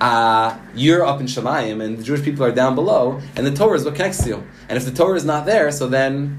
Uh, 0.00 0.58
you're 0.74 1.04
up 1.04 1.20
in 1.20 1.26
Shemayim, 1.26 1.82
and 1.82 1.98
the 1.98 2.02
Jewish 2.02 2.22
people 2.22 2.44
are 2.44 2.52
down 2.52 2.74
below, 2.74 3.20
and 3.36 3.46
the 3.46 3.54
Torah 3.54 3.76
is 3.76 3.84
what 3.84 3.94
connects 3.94 4.26
you. 4.26 4.44
And 4.68 4.76
if 4.76 4.84
the 4.84 4.92
Torah 4.92 5.16
is 5.16 5.24
not 5.24 5.46
there, 5.46 5.70
so 5.70 5.88
then 5.88 6.38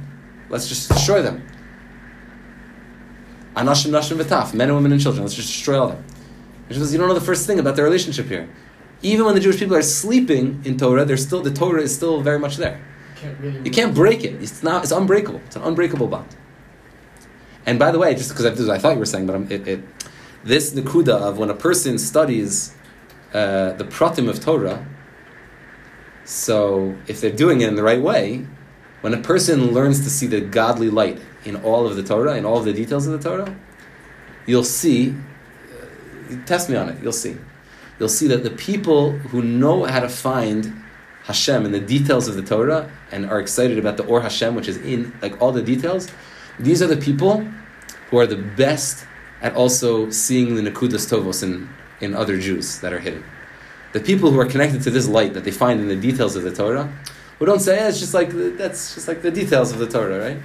let's 0.49 0.67
just 0.67 0.89
destroy 0.89 1.21
them. 1.21 1.45
Anashim, 3.55 3.91
Nashim, 3.91 4.21
V'taf, 4.21 4.53
men 4.53 4.67
and 4.67 4.75
women 4.75 4.91
and 4.91 5.01
children, 5.01 5.23
let's 5.23 5.35
just 5.35 5.47
destroy 5.47 5.79
all 5.79 5.87
them. 5.87 6.03
Which 6.67 6.77
says, 6.77 6.91
you 6.91 6.99
don't 6.99 7.07
know 7.07 7.13
the 7.13 7.21
first 7.21 7.47
thing 7.47 7.59
about 7.59 7.75
their 7.75 7.85
relationship 7.85 8.27
here. 8.27 8.49
Even 9.01 9.25
when 9.25 9.35
the 9.35 9.41
Jewish 9.41 9.59
people 9.59 9.75
are 9.75 9.81
sleeping 9.81 10.61
in 10.65 10.77
Torah, 10.77 11.05
they're 11.05 11.17
still 11.17 11.41
the 11.41 11.53
Torah 11.53 11.81
is 11.81 11.93
still 11.93 12.21
very 12.21 12.39
much 12.39 12.57
there. 12.57 12.83
Can't 13.15 13.39
really 13.39 13.61
you 13.63 13.71
can't 13.71 13.93
break 13.93 14.23
it. 14.23 14.41
It's 14.41 14.63
not. 14.63 14.83
It's 14.83 14.91
unbreakable. 14.91 15.41
It's 15.45 15.55
an 15.55 15.61
unbreakable 15.61 16.07
bond. 16.07 16.35
And 17.65 17.79
by 17.79 17.91
the 17.91 17.99
way, 17.99 18.13
just 18.13 18.29
because 18.29 18.69
I, 18.69 18.77
thought 18.77 18.93
you 18.93 18.99
were 18.99 19.05
saying, 19.05 19.25
but 19.25 19.51
it, 19.51 19.67
it, 19.67 19.83
this 20.43 20.73
nikuda 20.73 21.09
of 21.09 21.37
when 21.37 21.49
a 21.49 21.55
person 21.55 21.97
studies 21.97 22.75
uh, 23.33 23.73
the 23.73 23.85
pratim 23.85 24.29
of 24.29 24.39
Torah, 24.39 24.85
so 26.25 26.95
if 27.07 27.21
they're 27.21 27.31
doing 27.31 27.61
it 27.61 27.67
in 27.67 27.75
the 27.75 27.83
right 27.83 28.01
way, 28.01 28.45
when 29.01 29.13
a 29.13 29.21
person 29.21 29.71
learns 29.71 30.03
to 30.03 30.09
see 30.09 30.27
the 30.27 30.41
godly 30.41 30.89
light 30.89 31.19
in 31.43 31.55
all 31.57 31.87
of 31.87 31.95
the 31.95 32.03
Torah, 32.03 32.37
in 32.37 32.45
all 32.45 32.57
of 32.57 32.65
the 32.65 32.73
details 32.73 33.07
of 33.07 33.21
the 33.21 33.29
Torah, 33.29 33.55
you'll 34.45 34.63
see, 34.63 35.11
uh, 35.11 36.35
test 36.45 36.69
me 36.69 36.75
on 36.75 36.89
it, 36.89 37.01
you'll 37.01 37.11
see. 37.11 37.37
You'll 37.99 38.09
see 38.09 38.27
that 38.27 38.43
the 38.43 38.49
people 38.51 39.11
who 39.11 39.41
know 39.41 39.85
how 39.85 39.99
to 39.99 40.09
find 40.09 40.83
Hashem 41.23 41.65
in 41.65 41.71
the 41.71 41.79
details 41.79 42.27
of 42.27 42.35
the 42.35 42.41
Torah 42.43 42.91
and 43.11 43.25
are 43.25 43.39
excited 43.39 43.79
about 43.79 43.97
the 43.97 44.05
Or 44.05 44.21
Hashem, 44.21 44.53
which 44.55 44.67
is 44.67 44.77
in 44.77 45.13
like 45.21 45.41
all 45.41 45.51
the 45.51 45.61
details, 45.61 46.09
these 46.59 46.81
are 46.81 46.87
the 46.87 46.97
people 46.97 47.45
who 48.09 48.17
are 48.17 48.27
the 48.27 48.37
best 48.37 49.05
at 49.41 49.55
also 49.55 50.09
seeing 50.09 50.55
the 50.55 50.61
Nakudas 50.61 51.09
Tovos 51.09 51.43
in, 51.43 51.69
in 52.01 52.15
other 52.15 52.39
Jews 52.39 52.79
that 52.79 52.93
are 52.93 52.99
hidden. 52.99 53.23
The 53.93 53.99
people 53.99 54.31
who 54.31 54.39
are 54.39 54.45
connected 54.45 54.81
to 54.83 54.91
this 54.91 55.07
light 55.07 55.33
that 55.33 55.43
they 55.43 55.51
find 55.51 55.79
in 55.79 55.87
the 55.87 55.95
details 55.95 56.35
of 56.35 56.43
the 56.43 56.53
Torah, 56.53 56.91
who 57.39 57.45
don't 57.45 57.59
say, 57.59 57.77
eh, 57.77 57.89
it's 57.89 57.99
just 57.99 58.13
like 58.13 58.29
that's 58.57 58.95
just 58.95 59.07
like 59.07 59.21
the 59.21 59.31
details 59.31 59.71
of 59.71 59.79
the 59.79 59.87
Torah, 59.87 60.19
right? 60.19 60.37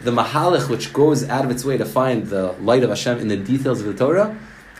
The 0.00 0.10
Mahalach, 0.10 0.68
which 0.68 0.92
goes 0.92 1.28
out 1.28 1.44
of 1.44 1.50
its 1.50 1.64
way 1.64 1.76
to 1.76 1.84
find 1.84 2.26
the 2.26 2.52
light 2.52 2.82
of 2.82 2.90
Hashem 2.90 3.18
in 3.18 3.28
the 3.28 3.36
details 3.36 3.80
of 3.80 3.86
the 3.86 3.94
Torah, 3.94 4.36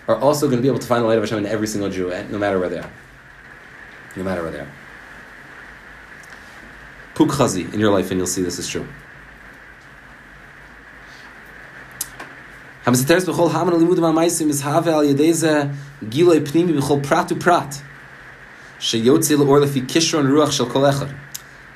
are 0.07 0.17
also 0.17 0.47
going 0.47 0.59
to 0.59 0.63
be 0.63 0.69
able 0.69 0.79
to 0.79 0.87
find 0.87 1.03
the 1.03 1.09
light 1.09 1.19
of 1.19 1.25
Hashem 1.25 1.39
in 1.39 1.47
every 1.47 1.67
single 1.67 1.91
Jew, 1.91 2.13
eh, 2.13 2.25
no 2.31 2.39
matter 2.39 2.59
where 2.59 2.69
they 2.69 2.79
are. 2.79 2.91
No 4.17 4.25
matter 4.25 4.43
where 4.43 4.51
they 4.51 4.61
are. 4.61 4.73
Pukchazi 7.15 7.73
in 7.75 7.81
your 7.81 7.93
life, 7.93 8.11
and 8.11 8.19
you'll 8.19 8.27
see 8.27 8.43
this 8.43 8.59
is 8.59 8.69
true. 8.69 8.87
Have 12.89 14.89
al 14.89 15.05
yedeze 15.05 15.75
pnimi 16.01 17.03
prat 17.03 17.29
lefi 18.79 19.87
kishron 19.87 20.27
ruach 20.27 20.53
shel 20.53 20.67
kol 20.67 20.83
echad. 20.83 21.15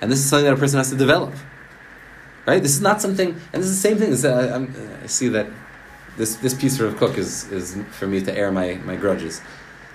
And 0.00 0.10
this 0.10 0.20
is 0.20 0.30
something 0.30 0.46
that 0.46 0.54
a 0.54 0.56
person 0.56 0.78
has 0.78 0.90
to 0.90 0.96
develop. 0.96 1.34
Right? 2.46 2.62
This 2.62 2.74
is 2.74 2.80
not 2.80 3.02
something, 3.02 3.38
and 3.52 3.62
this 3.62 3.70
is 3.70 3.82
the 3.82 3.88
same 3.88 3.98
thing. 3.98 4.24
Uh, 4.24 4.66
I 5.02 5.06
see 5.06 5.28
that 5.28 5.46
this, 6.16 6.36
this 6.36 6.54
piece 6.54 6.80
of 6.80 6.96
Kook 6.96 7.18
is, 7.18 7.50
is 7.52 7.76
for 7.90 8.06
me 8.06 8.22
to 8.22 8.36
air 8.36 8.50
my, 8.50 8.80
my 8.84 8.96
grudges. 8.96 9.42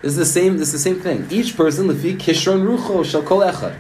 This 0.02 0.12
is 0.12 0.18
the 0.18 0.26
same, 0.26 0.58
this 0.58 0.74
is 0.74 0.74
the 0.74 0.90
same 0.90 1.02
thing. 1.02 1.28
Each 1.32 1.58
person, 1.58 1.88
lefi 1.88 2.16
kishron 2.16 2.64
rucho 2.64 3.04
shel 3.04 3.24
kol 3.24 3.40
echad. 3.40 3.76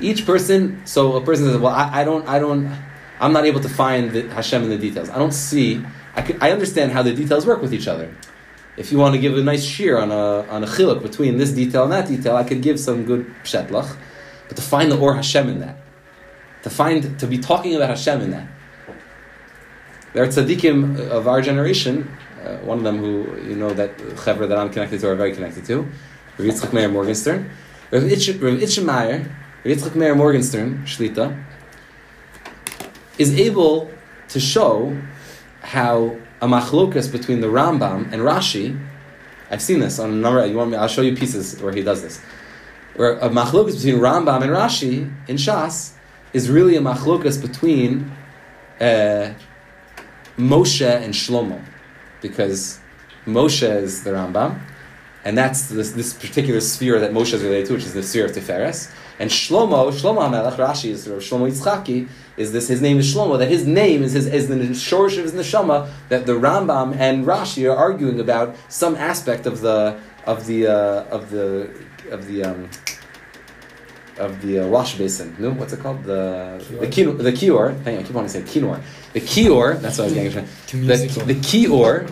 Each 0.00 0.24
person, 0.24 0.86
so 0.86 1.16
a 1.16 1.20
person 1.20 1.46
says, 1.46 1.58
well, 1.58 1.74
I, 1.74 2.00
I 2.00 2.04
don't, 2.04 2.26
I 2.28 2.38
don't, 2.38 2.72
I'm 3.20 3.32
not 3.32 3.44
able 3.44 3.60
to 3.60 3.68
find 3.68 4.12
the 4.12 4.28
Hashem 4.28 4.62
in 4.62 4.70
the 4.70 4.78
details. 4.78 5.10
I 5.10 5.18
don't 5.18 5.34
see 5.34 5.84
I, 6.14 6.22
could, 6.22 6.38
I 6.40 6.50
understand 6.50 6.92
how 6.92 7.02
the 7.02 7.14
details 7.14 7.46
work 7.46 7.62
with 7.62 7.72
each 7.72 7.88
other. 7.88 8.14
If 8.76 8.90
you 8.90 8.98
want 8.98 9.14
to 9.14 9.20
give 9.20 9.36
a 9.36 9.42
nice 9.42 9.64
shear 9.64 9.98
on 9.98 10.10
a 10.10 10.46
on 10.48 10.64
a 10.64 10.66
chiluk 10.66 11.02
between 11.02 11.36
this 11.36 11.50
detail 11.50 11.84
and 11.84 11.92
that 11.92 12.08
detail, 12.08 12.36
I 12.36 12.44
could 12.44 12.62
give 12.62 12.80
some 12.80 13.04
good 13.04 13.26
pshetlach. 13.44 13.96
But 14.48 14.56
to 14.56 14.62
find 14.62 14.90
the 14.90 14.98
or 14.98 15.14
Hashem 15.14 15.48
in 15.48 15.60
that, 15.60 15.76
to 16.62 16.70
find 16.70 17.18
to 17.20 17.26
be 17.26 17.38
talking 17.38 17.74
about 17.74 17.90
Hashem 17.90 18.20
in 18.22 18.30
that. 18.30 18.48
There 20.12 20.22
are 20.22 20.26
tzaddikim 20.26 21.08
of 21.10 21.26
our 21.26 21.40
generation, 21.40 22.10
uh, 22.44 22.56
one 22.58 22.78
of 22.78 22.84
them 22.84 22.98
who, 22.98 23.40
you 23.48 23.56
know, 23.56 23.70
that 23.70 23.96
chevra 23.96 24.46
that 24.48 24.58
I'm 24.58 24.68
connected 24.68 25.00
to 25.00 25.08
are 25.08 25.14
very 25.14 25.34
connected 25.34 25.64
to, 25.66 25.88
Rav 26.36 26.48
Yitzchak 26.48 26.72
Meir 26.72 26.88
Morgenstern. 26.88 27.48
Rav 27.90 28.04
Itch- 28.04 28.28
Rav 28.40 28.58
Itchemeyer, 28.58 29.24
Rav 29.64 29.76
Yitzchak 29.76 29.94
Meir 29.94 30.14
Morgenstern, 30.14 30.84
Shlita, 30.84 31.42
is 33.18 33.38
able 33.38 33.90
to 34.28 34.38
show 34.38 34.94
how 35.62 36.16
a 36.40 36.46
machlokas 36.46 37.10
between 37.10 37.40
the 37.40 37.46
Rambam 37.46 38.12
and 38.12 38.22
Rashi, 38.22 38.78
I've 39.50 39.62
seen 39.62 39.80
this 39.80 39.98
on 39.98 40.10
a 40.10 40.14
number, 40.14 40.44
you 40.46 40.56
want 40.56 40.70
me, 40.70 40.76
I'll 40.76 40.88
show 40.88 41.02
you 41.02 41.16
pieces 41.16 41.60
where 41.62 41.72
he 41.72 41.82
does 41.82 42.02
this, 42.02 42.20
where 42.96 43.18
a 43.18 43.28
machlokas 43.28 43.76
between 43.76 44.00
Rambam 44.00 44.42
and 44.42 44.50
Rashi 44.50 45.12
in 45.28 45.36
Shas 45.36 45.92
is 46.32 46.50
really 46.50 46.76
a 46.76 46.80
machlokas 46.80 47.40
between 47.40 48.10
uh, 48.80 49.32
Moshe 50.36 50.84
and 50.84 51.14
Shlomo, 51.14 51.64
because 52.20 52.80
Moshe 53.26 53.82
is 53.82 54.02
the 54.02 54.10
Rambam, 54.10 54.60
and 55.24 55.38
that's 55.38 55.68
this, 55.68 55.92
this 55.92 56.12
particular 56.12 56.60
sphere 56.60 56.98
that 56.98 57.12
Moshe 57.12 57.34
is 57.34 57.42
related 57.42 57.66
to, 57.68 57.74
which 57.74 57.84
is 57.84 57.94
the 57.94 58.02
sphere 58.02 58.24
of 58.24 58.32
Tiferes. 58.32 58.90
And 59.20 59.30
Shlomo, 59.30 59.92
Shlomo 59.92 60.28
HaMelech, 60.28 60.56
Rashi 60.56 60.90
is 60.90 61.06
or 61.06 61.18
Shlomo 61.18 61.48
Yitzchaki, 61.48 62.08
is 62.36 62.52
this, 62.52 62.68
his 62.68 62.80
name 62.80 62.98
is 62.98 63.14
Shlomo, 63.14 63.38
that 63.38 63.48
his 63.48 63.66
name 63.66 64.02
is, 64.02 64.12
his, 64.12 64.26
is 64.26 64.48
the 64.48 64.56
shorsh 64.56 65.18
of 65.18 65.24
his 65.24 65.32
neshama, 65.32 65.90
that 66.08 66.26
the 66.26 66.32
Rambam 66.32 66.96
and 66.96 67.26
Rashi 67.26 67.70
are 67.70 67.76
arguing 67.76 68.20
about 68.20 68.56
some 68.68 68.94
aspect 68.96 69.46
of 69.46 69.60
the, 69.60 69.98
of 70.26 70.46
the, 70.46 70.66
uh, 70.66 71.04
of 71.04 71.30
the, 71.30 71.70
of 72.10 72.26
the, 72.26 72.44
um, 72.44 72.70
of 74.18 74.40
the 74.42 74.60
uh, 74.60 74.66
wash 74.68 74.96
basin. 74.96 75.34
No, 75.38 75.50
what's 75.50 75.72
it 75.72 75.80
called? 75.80 76.04
The 76.04 76.62
the 76.80 76.86
kior. 76.86 77.16
The 77.16 77.32
kior. 77.32 77.82
Hang 77.82 77.96
on, 77.96 78.02
I 78.02 78.06
keep 78.06 78.14
wanting 78.14 78.32
to 78.32 78.46
say 78.46 78.60
kior. 78.60 78.80
The 79.14 79.20
kior. 79.20 79.80
That's 79.80 79.98
what 79.98 80.04
I 80.04 80.06
was 80.08 80.14
getting 80.14 80.38
at. 80.38 80.46
The, 80.68 81.24
the 81.24 81.34
kior 81.34 82.10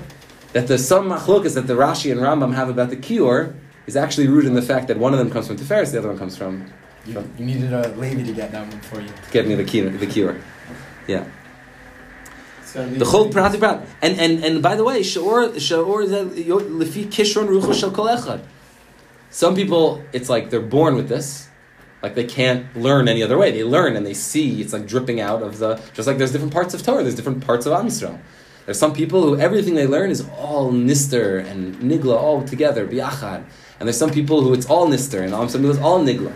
that 0.52 0.66
the 0.66 0.78
some 0.78 1.08
machlokas 1.08 1.54
that 1.54 1.66
the 1.66 1.74
Rashi 1.74 2.10
and 2.10 2.20
Rambam 2.20 2.54
have 2.54 2.68
about 2.68 2.90
the 2.90 2.96
kior 2.96 3.54
is 3.86 3.96
actually 3.96 4.28
rooted 4.28 4.48
in 4.48 4.54
the 4.54 4.62
fact 4.62 4.88
that 4.88 4.98
one 4.98 5.12
of 5.12 5.18
them 5.18 5.30
comes 5.30 5.46
from 5.46 5.56
Tiferes, 5.56 5.92
the 5.92 5.98
other 5.98 6.08
one 6.08 6.18
comes 6.18 6.36
from 6.36 6.72
You, 7.06 7.30
you 7.38 7.44
needed 7.46 7.72
a 7.72 7.88
lady 7.96 8.24
to 8.24 8.32
get 8.32 8.52
that 8.52 8.68
one 8.68 8.80
for 8.80 9.00
you. 9.00 9.08
to 9.08 9.30
get 9.32 9.46
me 9.46 9.54
the 9.54 9.64
cure. 9.64 9.90
The 9.90 10.06
kior. 10.06 10.40
Yeah. 11.06 11.24
It's 12.60 12.72
gotta 12.72 12.88
be 12.88 12.98
The 12.98 13.04
whole 13.06 13.30
prati 13.30 13.58
prat. 13.58 13.86
And 14.02 14.18
and 14.18 14.44
and 14.44 14.62
by 14.62 14.76
the 14.76 14.84
way, 14.84 15.00
shaor 15.00 15.54
shaor 15.54 16.04
is 16.04 16.10
lefi 16.10 17.06
kishron 17.06 17.48
rucho 17.48 17.74
shel 17.74 17.90
kol 17.90 18.06
echad. 18.06 18.42
Some 19.30 19.54
people, 19.54 20.02
it's 20.12 20.28
like 20.28 20.50
they're 20.50 20.60
born 20.60 20.96
with 20.96 21.08
this, 21.08 21.48
like 22.02 22.14
they 22.16 22.24
can't 22.24 22.76
learn 22.76 23.08
any 23.08 23.22
other 23.22 23.38
way. 23.38 23.50
They 23.52 23.64
learn 23.64 23.96
and 23.96 24.04
they 24.04 24.14
see. 24.14 24.60
It's 24.60 24.72
like 24.72 24.86
dripping 24.86 25.20
out 25.20 25.42
of 25.42 25.58
the. 25.58 25.80
Just 25.94 26.06
like 26.06 26.18
there's 26.18 26.32
different 26.32 26.52
parts 26.52 26.74
of 26.74 26.82
Torah. 26.82 27.02
There's 27.02 27.14
different 27.14 27.44
parts 27.44 27.64
of 27.66 27.72
Am 27.72 27.86
Yisrael. 27.86 28.18
There's 28.66 28.78
some 28.78 28.92
people 28.92 29.22
who 29.22 29.40
everything 29.40 29.74
they 29.74 29.86
learn 29.86 30.10
is 30.10 30.28
all 30.36 30.70
nister 30.72 31.44
and 31.44 31.76
nigla 31.76 32.16
all 32.16 32.44
together 32.44 32.86
biachad. 32.86 33.44
And 33.78 33.88
there's 33.88 33.98
some 33.98 34.10
people 34.10 34.42
who 34.42 34.52
it's 34.52 34.66
all 34.66 34.86
nister 34.86 35.22
and 35.22 35.32
some 35.50 35.62
people 35.62 35.70
it's 35.70 35.80
all 35.80 36.00
nigla. 36.00 36.32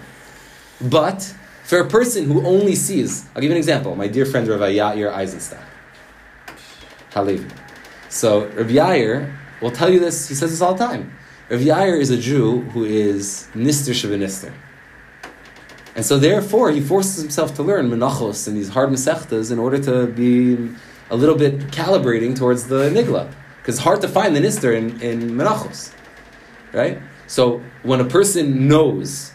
But 0.81 1.23
for 1.65 1.79
a 1.79 1.89
person 1.89 2.27
who 2.27 2.47
only 2.47 2.75
sees, 2.75 3.25
I'll 3.35 3.41
give 3.41 3.45
you 3.45 3.53
an 3.53 3.57
example. 3.57 3.97
My 3.97 4.07
dear 4.07 4.27
friend 4.27 4.47
Rav 4.47 4.61
Yair 4.61 5.13
Eisenstein. 5.13 5.61
Halevi. 7.13 7.49
So 8.09 8.47
Rav 8.49 8.67
Yair 8.67 9.35
will 9.61 9.71
tell 9.71 9.91
you 9.91 10.01
this. 10.01 10.29
He 10.29 10.35
says 10.35 10.51
this 10.51 10.61
all 10.61 10.75
the 10.75 10.85
time. 10.85 11.13
Rav 11.49 11.61
Yair 11.61 12.01
is 12.01 12.11
a 12.11 12.19
Jew 12.19 12.63
who 12.73 12.85
is 12.85 13.49
nister 13.55 13.93
shebenister. 13.93 14.53
And 15.97 16.05
so 16.05 16.19
therefore 16.19 16.71
he 16.71 16.81
forces 16.81 17.23
himself 17.23 17.55
to 17.55 17.63
learn 17.63 17.89
menachos 17.89 18.49
and 18.49 18.57
these 18.57 18.69
hard 18.69 18.91
mesechtas 18.91 19.53
in 19.53 19.59
order 19.59 19.79
to 19.79 20.07
be 20.09 20.75
a 21.11 21.17
little 21.17 21.37
bit 21.37 21.59
calibrating 21.69 22.37
towards 22.37 22.67
the 22.67 22.91
nigla. 22.91 23.33
Because 23.59 23.77
it's 23.77 23.85
hard 23.85 24.01
to 24.01 24.09
find 24.09 24.35
the 24.35 24.41
nister 24.41 24.77
in, 24.77 25.01
in 25.01 25.31
menachos. 25.31 25.95
Right? 26.73 26.99
So 27.27 27.63
when 27.85 28.01
a 28.01 28.05
person 28.05 28.67
knows, 28.67 29.34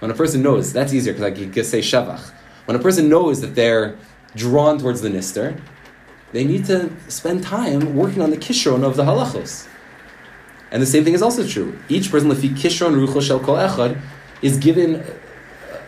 when 0.00 0.10
a 0.10 0.14
person 0.14 0.42
knows, 0.42 0.72
that's 0.72 0.92
easier 0.92 1.12
because 1.12 1.24
I 1.24 1.30
can 1.30 1.64
say 1.64 1.80
shavach. 1.80 2.30
When 2.66 2.76
a 2.76 2.80
person 2.80 3.08
knows 3.08 3.40
that 3.40 3.54
they're 3.54 3.96
drawn 4.36 4.78
towards 4.78 5.00
the 5.00 5.08
nister, 5.08 5.60
they 6.32 6.44
need 6.44 6.66
to 6.66 6.90
spend 7.08 7.42
time 7.42 7.96
working 7.96 8.22
on 8.22 8.30
the 8.30 8.36
kishron 8.36 8.84
of 8.84 8.96
the 8.96 9.04
halachos. 9.04 9.66
And 10.70 10.82
the 10.82 10.86
same 10.86 11.02
thing 11.04 11.14
is 11.14 11.22
also 11.22 11.46
true. 11.46 11.78
Each 11.88 12.10
person, 12.10 12.30
lefi 12.30 12.50
kishron 12.50 12.94
rucho 12.94 13.22
shel 13.22 13.40
kol 13.40 13.56
echad, 13.56 14.00
is 14.42 14.58
given 14.58 14.96
uh, 14.96 15.14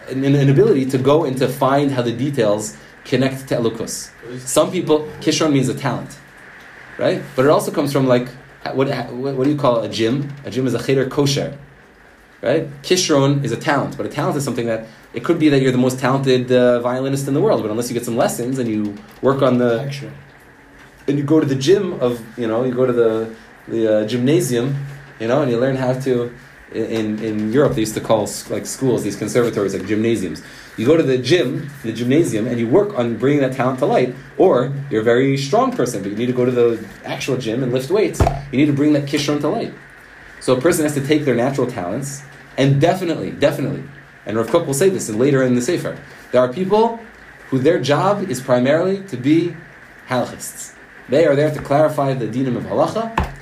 an, 0.09 0.25
an 0.25 0.49
ability 0.49 0.87
to 0.87 0.99
go 0.99 1.25
and 1.25 1.37
to 1.39 1.49
find 1.49 1.91
how 1.93 2.03
the 2.03 2.13
details 2.13 2.77
connect 3.05 3.49
to 3.49 3.57
elukus. 3.57 4.11
Some 4.41 4.73
people, 4.73 5.01
kishron 5.21 5.53
means 5.53 5.69
a 5.69 5.75
talent, 5.75 6.19
right? 6.99 7.23
But 7.37 7.45
it 7.45 7.51
also 7.51 7.71
comes 7.71 7.93
from 7.93 8.07
like, 8.07 8.29
what, 8.73 8.89
what, 9.13 9.37
what 9.37 9.45
do 9.45 9.51
you 9.51 9.59
call 9.59 9.83
a 9.83 9.89
gym? 9.89 10.33
A 10.45 10.51
gym 10.51 10.67
is 10.67 10.75
a 10.75 10.83
cheder 10.83 11.09
kosher, 11.09 11.59
right? 12.43 12.69
Kishron 12.83 13.45
is 13.45 13.53
a 13.53 13.57
talent, 13.57 13.97
but 13.97 14.07
a 14.07 14.09
talent 14.09 14.37
is 14.37 14.45
something 14.45 14.67
that, 14.67 14.87
it 15.13 15.25
could 15.25 15.39
be 15.39 15.49
that 15.49 15.61
you're 15.61 15.73
the 15.73 15.79
most 15.79 15.99
talented 15.99 16.53
uh, 16.53 16.81
violinist 16.81 17.27
in 17.27 17.35
the 17.35 17.41
world, 17.41 17.63
but 17.63 17.71
unless 17.71 17.91
you 17.91 17.95
get 17.95 18.05
some 18.05 18.17
lessons 18.17 18.59
and 18.59 18.69
you 18.69 18.97
work 19.23 19.43
on 19.43 19.59
the, 19.59 19.81
and 21.11 21.19
you 21.19 21.25
go 21.25 21.41
to 21.41 21.47
the 21.47 21.55
gym 21.55 22.01
of 22.01 22.23
you 22.39 22.47
know 22.47 22.65
you 22.65 22.73
go 22.73 22.87
to 22.87 22.93
the 22.93 23.35
the 23.69 24.03
uh, 24.03 24.07
gymnasium 24.07 24.87
you 25.19 25.29
know 25.29 25.43
and 25.43 25.51
you 25.51 25.59
learn 25.59 25.77
how 25.77 25.93
to 25.93 26.33
in 26.73 27.19
in 27.23 27.53
Europe 27.53 27.75
they 27.75 27.81
used 27.81 27.95
to 27.95 28.01
call 28.01 28.29
like 28.49 28.65
schools 28.65 29.03
these 29.03 29.17
conservatories 29.17 29.75
like 29.75 29.87
gymnasiums. 29.87 30.43
You 30.77 30.87
go 30.87 30.97
to 30.97 31.03
the 31.03 31.19
gym 31.19 31.69
the 31.83 31.93
gymnasium 31.93 32.47
and 32.47 32.59
you 32.59 32.69
work 32.69 32.97
on 32.97 33.17
bringing 33.17 33.41
that 33.41 33.55
talent 33.55 33.81
to 33.81 33.87
light 33.87 34.15
or 34.39 34.73
you're 34.89 35.01
a 35.01 35.05
very 35.05 35.37
strong 35.37 35.73
person 35.73 36.03
but 36.03 36.11
you 36.13 36.17
need 36.17 36.27
to 36.27 36.33
go 36.33 36.45
to 36.45 36.53
the 36.53 36.89
actual 37.05 37.37
gym 37.37 37.63
and 37.65 37.73
lift 37.73 37.91
weights. 37.91 38.21
You 38.53 38.59
need 38.59 38.67
to 38.67 38.73
bring 38.73 38.93
that 38.93 39.07
kishron 39.07 39.41
to 39.41 39.49
light. 39.49 39.75
So 40.39 40.57
a 40.57 40.61
person 40.61 40.85
has 40.85 40.95
to 40.95 41.05
take 41.05 41.25
their 41.25 41.35
natural 41.35 41.67
talents 41.67 42.23
and 42.61 42.81
definitely 42.81 43.31
definitely 43.47 43.85
and 44.27 44.37
Rav 44.37 44.49
Kook 44.53 44.67
will 44.67 44.81
say 44.83 44.89
this 44.91 45.09
later 45.11 45.43
in 45.43 45.55
the 45.59 45.63
Sefer 45.63 45.95
there 46.33 46.41
are 46.45 46.53
people 46.61 47.01
who 47.49 47.59
their 47.59 47.81
job 47.81 48.31
is 48.31 48.41
primarily 48.41 48.97
to 49.13 49.17
be 49.17 49.57
halachists 50.09 50.75
They 51.11 51.27
are 51.27 51.35
there 51.35 51.51
to 51.51 51.61
clarify 51.61 52.15
the 52.15 52.29
dinim 52.29 52.57
of 52.57 52.65
halacha, 52.65 53.35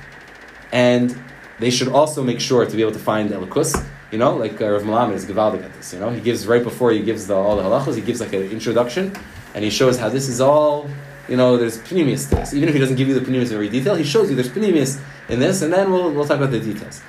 and 0.71 1.15
they 1.59 1.69
should 1.69 1.89
also 1.89 2.23
make 2.23 2.39
sure 2.39 2.65
to 2.65 2.75
be 2.75 2.81
able 2.81 2.93
to 2.93 3.05
find 3.11 3.29
elikus. 3.29 3.71
You 4.11 4.17
know, 4.17 4.35
like 4.35 4.59
uh, 4.59 4.71
Rav 4.71 4.81
Melamed 4.81 5.13
is 5.13 5.25
Gevaldik 5.25 5.63
at 5.63 5.73
this. 5.75 5.93
You 5.93 5.99
know, 5.99 6.09
he 6.09 6.19
gives 6.19 6.47
right 6.47 6.63
before 6.63 6.89
he 6.91 7.03
gives 7.03 7.27
the, 7.27 7.35
all 7.35 7.55
the 7.57 7.61
halachas, 7.61 7.95
he 7.95 8.01
gives 8.01 8.19
like 8.21 8.33
an 8.33 8.41
introduction, 8.49 9.15
and 9.53 9.63
he 9.63 9.69
shows 9.69 9.99
how 9.99 10.09
this 10.09 10.27
is 10.27 10.41
all. 10.41 10.89
You 11.27 11.37
know, 11.37 11.57
there's 11.57 11.77
pnimius 11.77 12.27
to 12.29 12.37
this. 12.37 12.55
Even 12.55 12.69
if 12.69 12.73
he 12.73 12.79
doesn't 12.79 12.95
give 12.95 13.07
you 13.07 13.13
the 13.13 13.25
pnimius 13.25 13.49
in 13.49 13.53
every 13.53 13.69
detail, 13.69 13.93
he 13.93 14.03
shows 14.03 14.31
you 14.31 14.35
there's 14.35 14.49
pnimius 14.49 14.99
in 15.29 15.39
this, 15.39 15.61
and 15.61 15.71
then 15.71 15.91
we'll, 15.91 16.11
we'll 16.11 16.25
talk 16.25 16.37
about 16.37 16.49
the 16.49 16.59
details. 16.59 17.03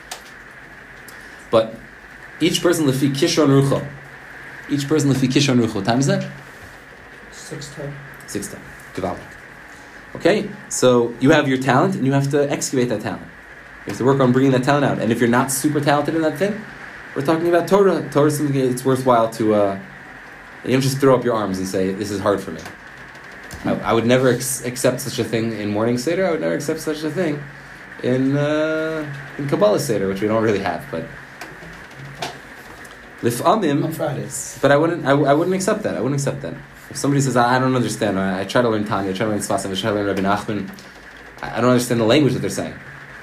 But 1.50 1.74
each 2.41 2.62
person 2.62 2.86
lefi 2.86 3.11
kishron 3.11 3.49
rucho. 3.49 3.86
Each 4.68 4.86
person 4.88 5.11
lefi 5.11 5.28
kishron 5.28 5.64
rucho. 5.64 5.84
Time 5.84 6.01
is 6.01 6.07
that? 6.07 6.30
Six 7.32 7.74
ten. 7.74 7.95
Six 8.26 8.49
time. 8.49 8.62
Gevaldik. 8.95 9.20
Okay, 10.16 10.51
so 10.68 11.14
you 11.20 11.30
have 11.30 11.47
your 11.47 11.59
talent, 11.59 11.95
and 11.95 12.05
you 12.05 12.12
have 12.12 12.30
to 12.30 12.51
excavate 12.51 12.88
that 12.88 13.01
talent. 13.01 13.22
You 13.22 13.91
have 13.91 13.99
to 13.99 14.05
work 14.05 14.20
on 14.20 14.32
bringing 14.32 14.53
that 14.53 14.64
talent 14.64 14.84
out. 14.84 14.99
And 14.99 15.12
if 15.12 15.20
you're 15.20 15.28
not 15.28 15.53
super 15.53 15.80
talented 15.80 16.14
in 16.16 16.22
that 16.22 16.36
thing, 16.36 16.61
we're 17.14 17.22
talking 17.22 17.49
about 17.49 17.68
Torah. 17.68 18.09
Torah 18.11 18.26
is 18.26 18.36
something 18.38 18.57
it's 18.57 18.84
worthwhile 18.84 19.30
to. 19.30 19.55
Uh, 19.55 19.80
you 20.64 20.72
don't 20.72 20.80
just 20.80 20.99
throw 20.99 21.14
up 21.14 21.24
your 21.24 21.34
arms 21.34 21.59
and 21.59 21.66
say, 21.66 21.93
"This 21.93 22.11
is 22.11 22.20
hard 22.20 22.41
for 22.41 22.51
me." 22.51 22.61
I, 23.64 23.74
I 23.74 23.93
would 23.93 24.07
never 24.07 24.28
ex- 24.28 24.64
accept 24.64 25.01
such 25.01 25.18
a 25.18 25.24
thing 25.24 25.53
in 25.53 25.70
morning 25.70 25.99
seder. 25.99 26.26
I 26.26 26.30
would 26.30 26.41
never 26.41 26.55
accept 26.55 26.80
such 26.80 27.03
a 27.03 27.11
thing 27.11 27.43
in 28.03 28.36
uh, 28.36 29.12
in 29.38 29.49
Kabbalah 29.49 29.80
seder, 29.80 30.09
which 30.09 30.20
we 30.20 30.28
don't 30.28 30.43
really 30.43 30.61
have. 30.61 30.84
But 30.91 31.05
lifamim, 33.22 33.84
On 33.84 33.92
Fridays. 33.92 34.58
but 34.62 34.70
I 34.72 34.76
wouldn't. 34.76 35.04
I, 35.06 35.10
I 35.10 35.32
wouldn't 35.34 35.54
accept 35.54 35.82
that. 35.82 35.96
I 35.96 36.00
wouldn't 36.00 36.20
accept 36.20 36.42
that. 36.42 36.54
If 36.90 36.96
somebody 36.96 37.20
says, 37.20 37.36
"I, 37.36 37.56
I 37.56 37.58
don't 37.58 37.74
understand," 37.74 38.16
or, 38.18 38.22
I 38.22 38.44
try 38.44 38.62
to 38.62 38.68
learn 38.68 38.84
Tanya, 38.84 39.10
I 39.10 39.14
try 39.14 39.26
to 39.26 39.32
learn 39.32 39.40
Sfas 39.40 39.64
Emes, 39.66 39.78
I 39.78 39.80
try 39.80 39.90
to 39.90 39.96
learn 39.96 40.06
Rabbi 40.06 40.22
Nachman, 40.22 40.70
I, 41.42 41.58
I 41.58 41.60
don't 41.60 41.70
understand 41.70 42.00
the 42.00 42.04
language 42.06 42.32
that 42.34 42.40
they're 42.40 42.50
saying. 42.50 42.74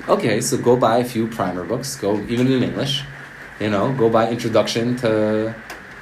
Okay, 0.07 0.39
so 0.39 0.57
go 0.57 0.77
buy 0.77 0.97
a 0.99 1.05
few 1.05 1.27
primer 1.27 1.63
books. 1.65 1.95
Go 1.95 2.19
even 2.27 2.51
in 2.51 2.63
English. 2.63 3.03
You 3.59 3.69
know, 3.69 3.91
go 3.93 4.09
buy 4.09 4.29
introduction 4.29 4.95
to 4.97 5.53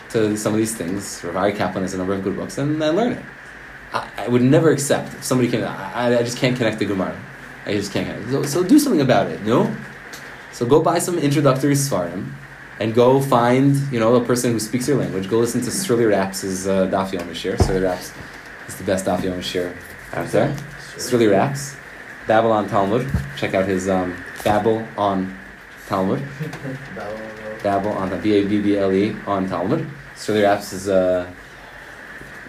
to 0.10 0.38
some 0.38 0.54
of 0.54 0.60
these 0.60 0.76
things. 0.76 1.24
Rav 1.24 1.36
Aryeh 1.36 1.56
Kaplan 1.56 1.84
has 1.84 1.94
a 1.94 1.98
number 1.98 2.14
of 2.14 2.24
good 2.24 2.36
books, 2.36 2.58
and 2.58 2.82
then 2.82 2.96
learn 2.96 3.14
it. 3.14 3.24
I, 3.94 4.10
I 4.18 4.28
would 4.28 4.42
never 4.42 4.72
accept 4.72 5.14
if 5.14 5.24
somebody 5.24 5.50
can. 5.50 5.64
I, 5.64 6.20
I 6.20 6.24
just 6.24 6.38
can't 6.38 6.56
connect 6.58 6.80
to 6.80 6.86
Gemara. 6.86 7.18
I 7.66 7.74
just 7.74 7.92
can't. 7.92 8.30
So, 8.30 8.44
so 8.44 8.64
do 8.64 8.78
something 8.78 9.02
about 9.02 9.28
it. 9.32 9.42
No. 9.44 9.74
So 10.52 10.66
go 10.66 10.82
buy 10.82 11.00
some 11.00 11.18
introductory 11.18 11.74
svarim, 11.74 12.32
and 12.80 12.94
go 12.94 13.22
find 13.22 13.76
you 13.92 14.00
know 14.00 14.16
a 14.16 14.24
person 14.24 14.52
who 14.52 14.60
speaks 14.60 14.88
your 14.88 14.98
language. 14.98 15.30
Go 15.30 15.40
listen 15.40 15.62
to 15.62 15.70
Srili 15.70 16.10
Raps' 16.10 16.66
uh, 16.68 16.88
Daf 16.88 17.14
Yom 17.14 17.34
Shir. 17.34 17.56
Raps 17.82 18.14
is 18.68 18.76
the 18.76 18.84
best 18.84 19.06
Daf 19.06 19.24
Yom 19.24 19.42
Shir 19.42 19.76
out 20.14 20.28
there. 20.30 20.56
Srili 20.98 21.30
Raps, 21.32 21.76
Babylon 22.28 22.68
Talmud. 22.68 23.10
Check 23.38 23.54
out 23.54 23.68
his 23.68 23.88
um, 23.90 24.16
Babel 24.44 24.86
on 24.98 25.38
Talmud. 25.88 26.24
Babel 27.64 27.92
on 27.92 28.10
the 28.10 28.18
B 28.18 28.34
A 28.34 28.46
B 28.46 28.62
B 28.62 28.78
L 28.78 28.92
E 28.92 29.16
on 29.26 29.48
Talmud. 29.48 29.88
Srili 30.16 30.44
Raps 30.44 30.74
is 30.74 30.90
uh, 30.90 31.32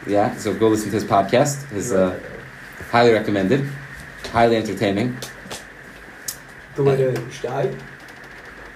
yeah. 0.07 0.37
So 0.37 0.55
go 0.55 0.69
listen 0.69 0.91
to 0.91 0.95
his 0.95 1.05
podcast. 1.05 1.69
His 1.71 1.93
uh, 1.93 2.19
highly 2.91 3.13
recommended, 3.13 3.69
highly 4.33 4.57
entertaining. 4.57 5.17
The 6.75 6.83
way 6.83 6.97
to? 6.97 7.21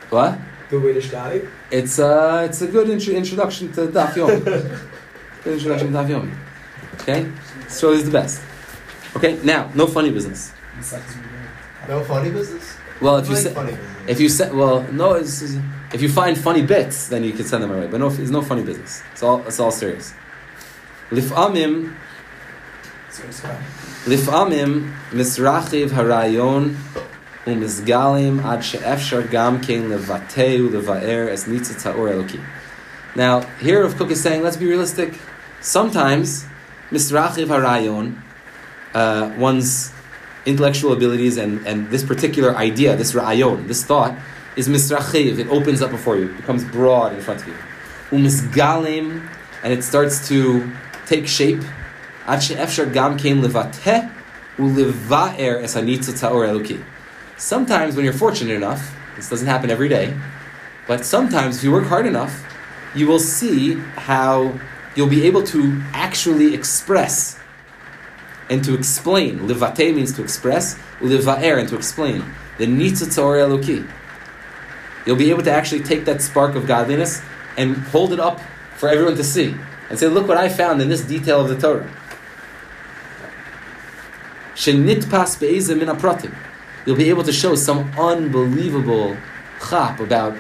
What? 0.09 0.39
The 0.71 0.79
way 0.79 0.93
to 0.93 1.01
steig? 1.01 1.49
It's 1.71 1.99
uh, 1.99 2.47
it's 2.49 2.63
a 2.63 2.69
good 2.69 2.89
intro- 2.89 3.15
introduction 3.15 3.73
to 3.73 3.89
Daf 3.89 4.13
Yomi. 4.15 4.45
good 5.45 5.55
introduction 5.55 5.93
to 5.93 5.99
Daf 5.99 6.09
Yomi. 6.09 6.33
Okay, 7.01 7.31
so 7.69 7.93
is 7.93 8.05
the 8.05 8.13
best. 8.13 8.41
Okay, 9.17 9.39
now 9.43 9.71
no 9.75 9.87
funny 9.87 10.11
business. 10.11 10.53
No 11.89 12.05
funny 12.05 12.31
business. 12.31 12.77
Well, 13.01 13.17
if 13.17 13.29
you 13.29 13.35
like 13.35 13.43
say, 13.43 13.79
if 14.07 14.21
you 14.21 14.29
say, 14.29 14.51
well, 14.53 14.83
no, 14.93 15.15
it's, 15.15 15.43
it's- 15.43 15.61
if 15.93 16.01
you 16.03 16.09
find 16.09 16.39
funny 16.39 16.63
bits, 16.63 17.09
then 17.09 17.25
you 17.25 17.33
can 17.33 17.45
send 17.45 17.65
them 17.65 17.73
away. 17.73 17.89
But 17.89 17.99
no, 17.99 18.07
it's 18.09 18.31
no 18.31 18.43
funny 18.43 18.63
business. 18.63 19.03
It's 19.13 19.25
all 19.25 19.43
it's 19.49 19.59
all 19.59 19.73
serious. 19.73 20.15
Lif'amim, 21.11 21.97
lif'amim 24.07 24.95
misrachiv 25.11 25.89
harayon 25.89 26.77
Now, 27.47 27.55
here 33.61 33.83
Rav 33.83 33.97
Kook 33.97 34.11
is 34.11 34.23
saying, 34.23 34.43
let's 34.43 34.59
be 34.59 34.67
realistic. 34.67 35.19
Sometimes, 35.63 36.45
misrachiv 36.91 37.47
harayon, 37.47 38.21
uh, 38.93 39.33
one's 39.39 39.91
intellectual 40.45 40.93
abilities 40.93 41.39
and, 41.39 41.67
and 41.67 41.89
this 41.91 42.05
particular 42.05 42.55
idea, 42.57 42.95
this 42.97 43.13
ra'ayon, 43.13 43.69
this 43.69 43.85
thought, 43.85 44.15
is 44.57 44.69
misrachiv. 44.69 45.39
It 45.39 45.49
opens 45.49 45.81
up 45.81 45.91
before 45.91 46.19
you, 46.19 46.29
it 46.31 46.37
becomes 46.37 46.63
broad 46.65 47.15
in 47.15 47.23
front 47.23 47.41
of 47.41 47.49
you. 47.49 47.57
And 49.63 49.73
it 49.73 49.83
starts 49.83 50.29
to 50.29 50.71
take 51.07 51.27
shape. 51.27 51.63
Ad 52.27 52.43
she'efshar 52.43 52.93
gam 52.93 53.17
kein 53.17 53.41
levateh 53.41 54.11
ulevaer 54.59 55.63
es 55.63 55.75
hanitzot 55.75 56.21
ha'or 56.21 56.47
eloki. 56.47 56.85
Sometimes, 57.41 57.97
when 57.97 58.05
you're 58.05 58.13
fortunate 58.13 58.55
enough, 58.55 58.95
this 59.17 59.31
doesn't 59.31 59.47
happen 59.47 59.71
every 59.71 59.89
day, 59.89 60.15
but 60.87 61.07
sometimes 61.07 61.57
if 61.57 61.65
you 61.65 61.73
work 61.73 61.87
hard 61.87 62.05
enough, 62.05 62.45
you 62.95 63.07
will 63.07 63.19
see 63.19 63.77
how 63.97 64.61
you'll 64.95 65.09
be 65.09 65.27
able 65.27 65.43
to 65.45 65.81
actually 65.95 66.53
express 66.55 67.39
and 68.51 68.63
to 68.63 68.75
explain. 68.75 69.49
Livate 69.49 69.95
means 69.95 70.13
to 70.17 70.23
express, 70.23 70.79
ulevaer 71.01 71.59
and 71.59 71.67
to 71.71 71.77
explain. 71.77 72.23
The 72.59 72.67
nitzot 72.67 73.17
ha'or 73.17 73.37
eloki. 73.37 73.89
You'll 75.07 75.17
be 75.17 75.31
able 75.31 75.43
to 75.45 75.51
actually 75.51 75.81
take 75.83 76.05
that 76.05 76.21
spark 76.21 76.55
of 76.57 76.67
godliness 76.67 77.23
and 77.57 77.79
hold 77.89 78.13
it 78.13 78.21
up 78.21 78.39
for 78.77 78.91
everyone 78.91 79.17
to 79.17 79.25
see 79.25 79.55
and 79.89 79.99
say, 79.99 80.09
"Look 80.09 80.29
what 80.29 80.37
I 80.37 80.51
found 80.51 80.83
in 80.83 80.91
this 80.91 81.01
detail 81.01 81.41
of 81.41 81.49
the 81.49 81.57
Torah." 81.57 81.89
You'll 86.87 86.97
be 86.97 87.11
able 87.11 87.25
to 87.25 87.33
show 87.33 87.55
some 87.55 87.91
unbelievable 87.99 89.17
chap 89.69 90.01
about, 90.01 90.37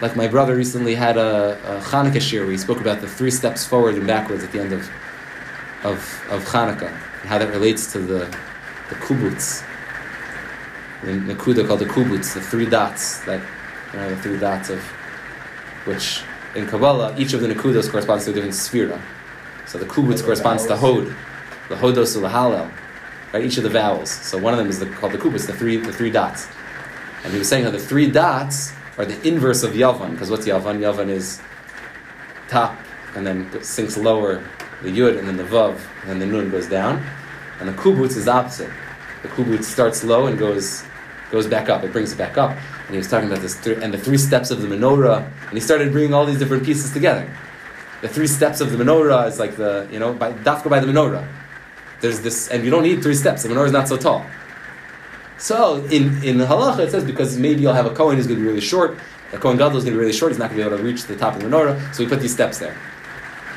like 0.00 0.14
my 0.14 0.28
brother 0.28 0.54
recently 0.54 0.94
had 0.94 1.16
a, 1.16 1.58
a 1.64 1.80
Hanukkah 1.80 2.20
shir 2.20 2.42
where 2.42 2.52
he 2.52 2.58
spoke 2.58 2.80
about 2.80 3.00
the 3.00 3.08
three 3.08 3.30
steps 3.32 3.66
forward 3.66 3.96
and 3.96 4.06
backwards 4.06 4.44
at 4.44 4.52
the 4.52 4.60
end 4.60 4.72
of 4.72 4.88
of, 5.82 5.96
of 6.30 6.44
Hanukkah 6.44 6.88
and 7.20 7.28
how 7.28 7.38
that 7.38 7.48
relates 7.48 7.92
to 7.92 7.98
the 7.98 8.18
the 8.90 8.96
kubbutz, 8.96 9.64
the 11.02 11.12
nakuda 11.12 11.66
called 11.66 11.80
the 11.80 11.86
kubbutz, 11.86 12.34
the 12.34 12.40
three 12.40 12.66
dots 12.66 13.20
that 13.24 13.40
you 13.92 13.98
know 13.98 14.10
the 14.10 14.16
three 14.16 14.38
dots 14.38 14.68
of 14.70 14.80
which 15.84 16.22
in 16.54 16.66
Kabbalah 16.66 17.14
each 17.16 17.32
of 17.32 17.40
the 17.40 17.48
nakudas 17.48 17.90
corresponds 17.90 18.24
to 18.24 18.30
a 18.30 18.34
different 18.34 18.54
sefira. 18.54 19.00
So 19.66 19.78
the 19.78 19.86
kubbutz 19.86 20.18
the 20.18 20.24
corresponds 20.24 20.66
to 20.66 20.76
hod, 20.76 21.06
the 21.68 21.76
hodos 21.76 22.16
halal, 22.28 22.70
right? 23.32 23.44
Each 23.44 23.56
of 23.56 23.62
the 23.62 23.70
vowels. 23.70 24.10
So 24.10 24.38
one 24.38 24.52
of 24.52 24.58
them 24.58 24.68
is 24.68 24.78
the, 24.78 24.86
called 24.86 25.12
the 25.12 25.18
kubbutz, 25.18 25.46
the 25.46 25.52
three 25.52 25.76
the 25.76 25.92
three 25.92 26.10
dots. 26.10 26.48
And 27.24 27.32
he 27.32 27.38
was 27.38 27.48
saying 27.48 27.64
how 27.64 27.70
the 27.70 27.78
three 27.78 28.10
dots 28.10 28.72
are 28.98 29.04
the 29.04 29.26
inverse 29.26 29.62
of 29.62 29.72
yavan, 29.72 30.12
because 30.12 30.30
what's 30.30 30.46
yavan? 30.46 30.78
Yavan 30.78 31.08
is 31.08 31.40
top 32.48 32.76
and 33.14 33.26
then 33.26 33.62
sinks 33.62 33.96
lower, 33.96 34.42
the 34.82 34.90
yud 34.90 35.18
and 35.18 35.26
then 35.26 35.36
the 35.36 35.44
vav, 35.44 35.78
and 36.02 36.10
then 36.10 36.18
the 36.18 36.26
nun 36.26 36.50
goes 36.50 36.68
down. 36.68 37.04
And 37.58 37.68
the 37.68 37.72
kubbutz 37.72 38.16
is 38.16 38.28
opposite. 38.28 38.70
The 39.22 39.28
kubbutz 39.28 39.64
starts 39.64 40.02
low 40.02 40.26
and 40.26 40.38
goes 40.38 40.84
goes 41.30 41.46
back 41.46 41.68
up. 41.68 41.84
It 41.84 41.92
brings 41.92 42.12
it 42.12 42.18
back 42.18 42.36
up. 42.36 42.50
And 42.50 42.90
he 42.90 42.96
was 42.96 43.08
talking 43.08 43.30
about 43.30 43.40
this 43.40 43.54
thr 43.54 43.72
and 43.72 43.92
the 43.94 43.98
three 43.98 44.18
steps 44.18 44.50
of 44.50 44.62
the 44.62 44.68
menorah, 44.68 45.30
and 45.48 45.52
he 45.52 45.60
started 45.60 45.92
bringing 45.92 46.14
all 46.14 46.26
these 46.26 46.38
different 46.38 46.64
pieces 46.64 46.92
together. 46.92 47.30
The 48.00 48.08
three 48.08 48.26
steps 48.26 48.60
of 48.60 48.72
the 48.72 48.82
menorah 48.82 49.28
is 49.28 49.38
like 49.38 49.56
the 49.56 49.86
you 49.92 49.98
know 49.98 50.12
by 50.12 50.32
dafka 50.32 50.70
by 50.70 50.80
the 50.80 50.86
menorah. 50.86 51.26
There's 52.00 52.20
this, 52.20 52.48
and 52.48 52.64
you 52.64 52.70
don't 52.70 52.82
need 52.82 53.02
three 53.02 53.14
steps. 53.14 53.42
The 53.42 53.48
menorah 53.48 53.66
is 53.66 53.72
not 53.72 53.88
so 53.88 53.96
tall. 53.96 54.24
So 55.40 55.76
in 55.86 56.22
in 56.22 56.36
halacha 56.38 56.80
it 56.80 56.90
says 56.90 57.04
because 57.04 57.38
maybe 57.38 57.62
you'll 57.62 57.72
have 57.72 57.86
a 57.86 57.94
kohen 57.94 58.16
who's 58.16 58.26
going 58.26 58.38
to 58.38 58.42
be 58.42 58.48
really 58.48 58.60
short. 58.60 58.98
A 59.32 59.38
kohen 59.38 59.56
gadol 59.56 59.78
is 59.78 59.84
going 59.84 59.94
to 59.94 59.98
be 59.98 60.04
really 60.04 60.12
short. 60.12 60.32
He's 60.32 60.38
not 60.38 60.50
going 60.50 60.58
to 60.58 60.64
be 60.64 60.68
able 60.68 60.78
to 60.78 60.84
reach 60.84 61.04
the 61.04 61.16
top 61.16 61.34
of 61.34 61.40
the 61.40 61.48
menorah. 61.48 61.94
So 61.94 62.04
we 62.04 62.08
put 62.08 62.20
these 62.20 62.32
steps 62.32 62.58
there. 62.58 62.76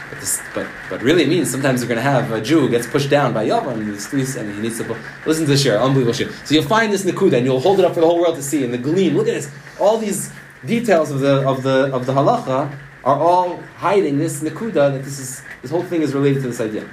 But, 0.09 0.19
this, 0.19 0.41
but 0.53 0.67
but 0.89 1.01
really 1.01 1.23
it 1.23 1.29
means 1.29 1.49
sometimes 1.49 1.81
you're 1.81 1.89
going 1.89 1.97
to 1.97 2.09
have 2.09 2.31
a 2.31 2.39
Jew 2.39 2.61
who 2.61 2.69
gets 2.69 2.87
pushed 2.87 3.09
down 3.09 3.33
by 3.33 3.47
Yavan 3.47 3.73
and 3.73 4.37
and 4.37 4.55
he 4.55 4.61
needs 4.61 4.77
to 4.77 4.97
listen 5.25 5.45
to 5.45 5.51
the 5.51 5.57
share, 5.57 5.81
unbelievable 5.81 6.13
share. 6.13 6.31
So 6.45 6.55
you'll 6.55 6.63
find 6.63 6.93
this 6.93 7.03
nikuda 7.03 7.37
and 7.37 7.45
you'll 7.45 7.59
hold 7.59 7.79
it 7.79 7.85
up 7.85 7.93
for 7.93 7.99
the 7.99 8.07
whole 8.07 8.19
world 8.19 8.35
to 8.35 8.43
see. 8.43 8.63
And 8.63 8.73
the 8.73 8.77
gleam, 8.77 9.17
look 9.17 9.27
at 9.27 9.33
this. 9.33 9.51
All 9.79 9.97
these 9.97 10.31
details 10.65 11.11
of 11.11 11.19
the 11.19 11.45
of 11.47 11.63
the 11.63 11.93
of 11.93 12.05
the 12.05 12.13
halacha 12.13 12.77
are 13.03 13.17
all 13.17 13.57
hiding 13.75 14.17
this 14.17 14.41
nikuda 14.41 14.93
that 14.93 15.03
this 15.03 15.19
is 15.19 15.41
this 15.61 15.71
whole 15.71 15.83
thing 15.83 16.01
is 16.01 16.13
related 16.13 16.41
to 16.43 16.47
this 16.47 16.61
idea. 16.61 16.87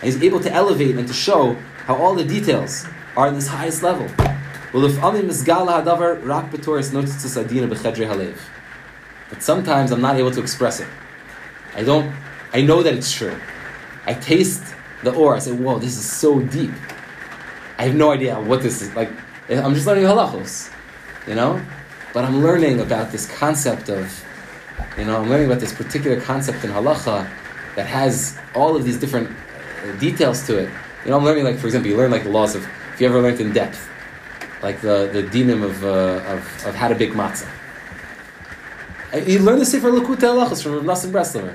And 0.00 0.02
he's 0.02 0.22
able 0.22 0.40
to 0.40 0.52
elevate 0.52 0.96
and 0.96 1.06
to 1.06 1.14
show 1.14 1.54
how 1.86 1.96
all 1.96 2.14
the 2.14 2.24
details 2.24 2.86
are 3.16 3.28
in 3.28 3.34
this 3.34 3.46
highest 3.46 3.82
level. 3.82 4.08
But 9.30 9.42
sometimes 9.42 9.90
I'm 9.92 10.00
not 10.00 10.16
able 10.16 10.30
to 10.30 10.40
express 10.40 10.80
it. 10.80 10.88
I 11.74 11.82
don't. 11.84 12.12
I 12.52 12.62
know 12.62 12.82
that 12.82 12.94
it's 12.94 13.12
true. 13.12 13.38
I 14.06 14.14
taste 14.14 14.62
the 15.04 15.14
or. 15.14 15.36
I 15.36 15.38
say, 15.38 15.52
whoa, 15.52 15.78
this 15.78 15.96
is 15.96 16.04
so 16.04 16.40
deep. 16.40 16.72
I 17.78 17.84
have 17.84 17.94
no 17.94 18.10
idea 18.10 18.40
what 18.40 18.62
this 18.62 18.82
is. 18.82 18.94
Like, 18.96 19.10
I'm 19.48 19.74
just 19.74 19.86
learning 19.86 20.04
halachos, 20.04 20.72
you 21.26 21.34
know? 21.34 21.60
But 22.12 22.24
I'm 22.24 22.42
learning 22.42 22.80
about 22.80 23.12
this 23.12 23.26
concept 23.38 23.88
of, 23.88 24.24
you 24.96 25.04
know, 25.04 25.20
I'm 25.20 25.28
learning 25.28 25.46
about 25.46 25.60
this 25.60 25.72
particular 25.72 26.20
concept 26.20 26.64
in 26.64 26.70
halacha 26.70 27.30
that 27.78 27.86
has 27.86 28.36
all 28.58 28.74
of 28.74 28.82
these 28.86 28.98
different 28.98 29.28
uh, 29.30 29.92
details 30.06 30.44
to 30.48 30.58
it. 30.58 30.68
You 31.04 31.10
know, 31.10 31.16
I'm 31.18 31.24
learning, 31.24 31.44
like, 31.44 31.58
for 31.62 31.68
example, 31.68 31.88
you 31.90 31.96
learn, 31.96 32.10
like, 32.10 32.24
the 32.24 32.34
laws 32.38 32.56
of, 32.56 32.66
if 32.92 33.00
you 33.00 33.06
ever 33.06 33.20
learned 33.22 33.40
in 33.40 33.52
depth, 33.52 33.80
like 34.66 34.80
the, 34.80 34.96
the 35.12 35.22
dinim 35.22 35.62
of, 35.62 35.84
uh, 35.84 36.34
of, 36.34 36.40
of 36.66 36.74
how 36.74 36.88
to 36.88 36.96
bake 36.96 37.12
matzah. 37.12 37.48
Uh, 39.14 39.18
You 39.18 39.38
learn 39.38 39.60
the 39.60 39.64
Sefer 39.64 39.90
Likutei 39.92 40.28
Halachos 40.34 40.60
from 40.60 40.72
Rav 40.74 40.84
Nosson 40.90 41.10
Breslover. 41.12 41.54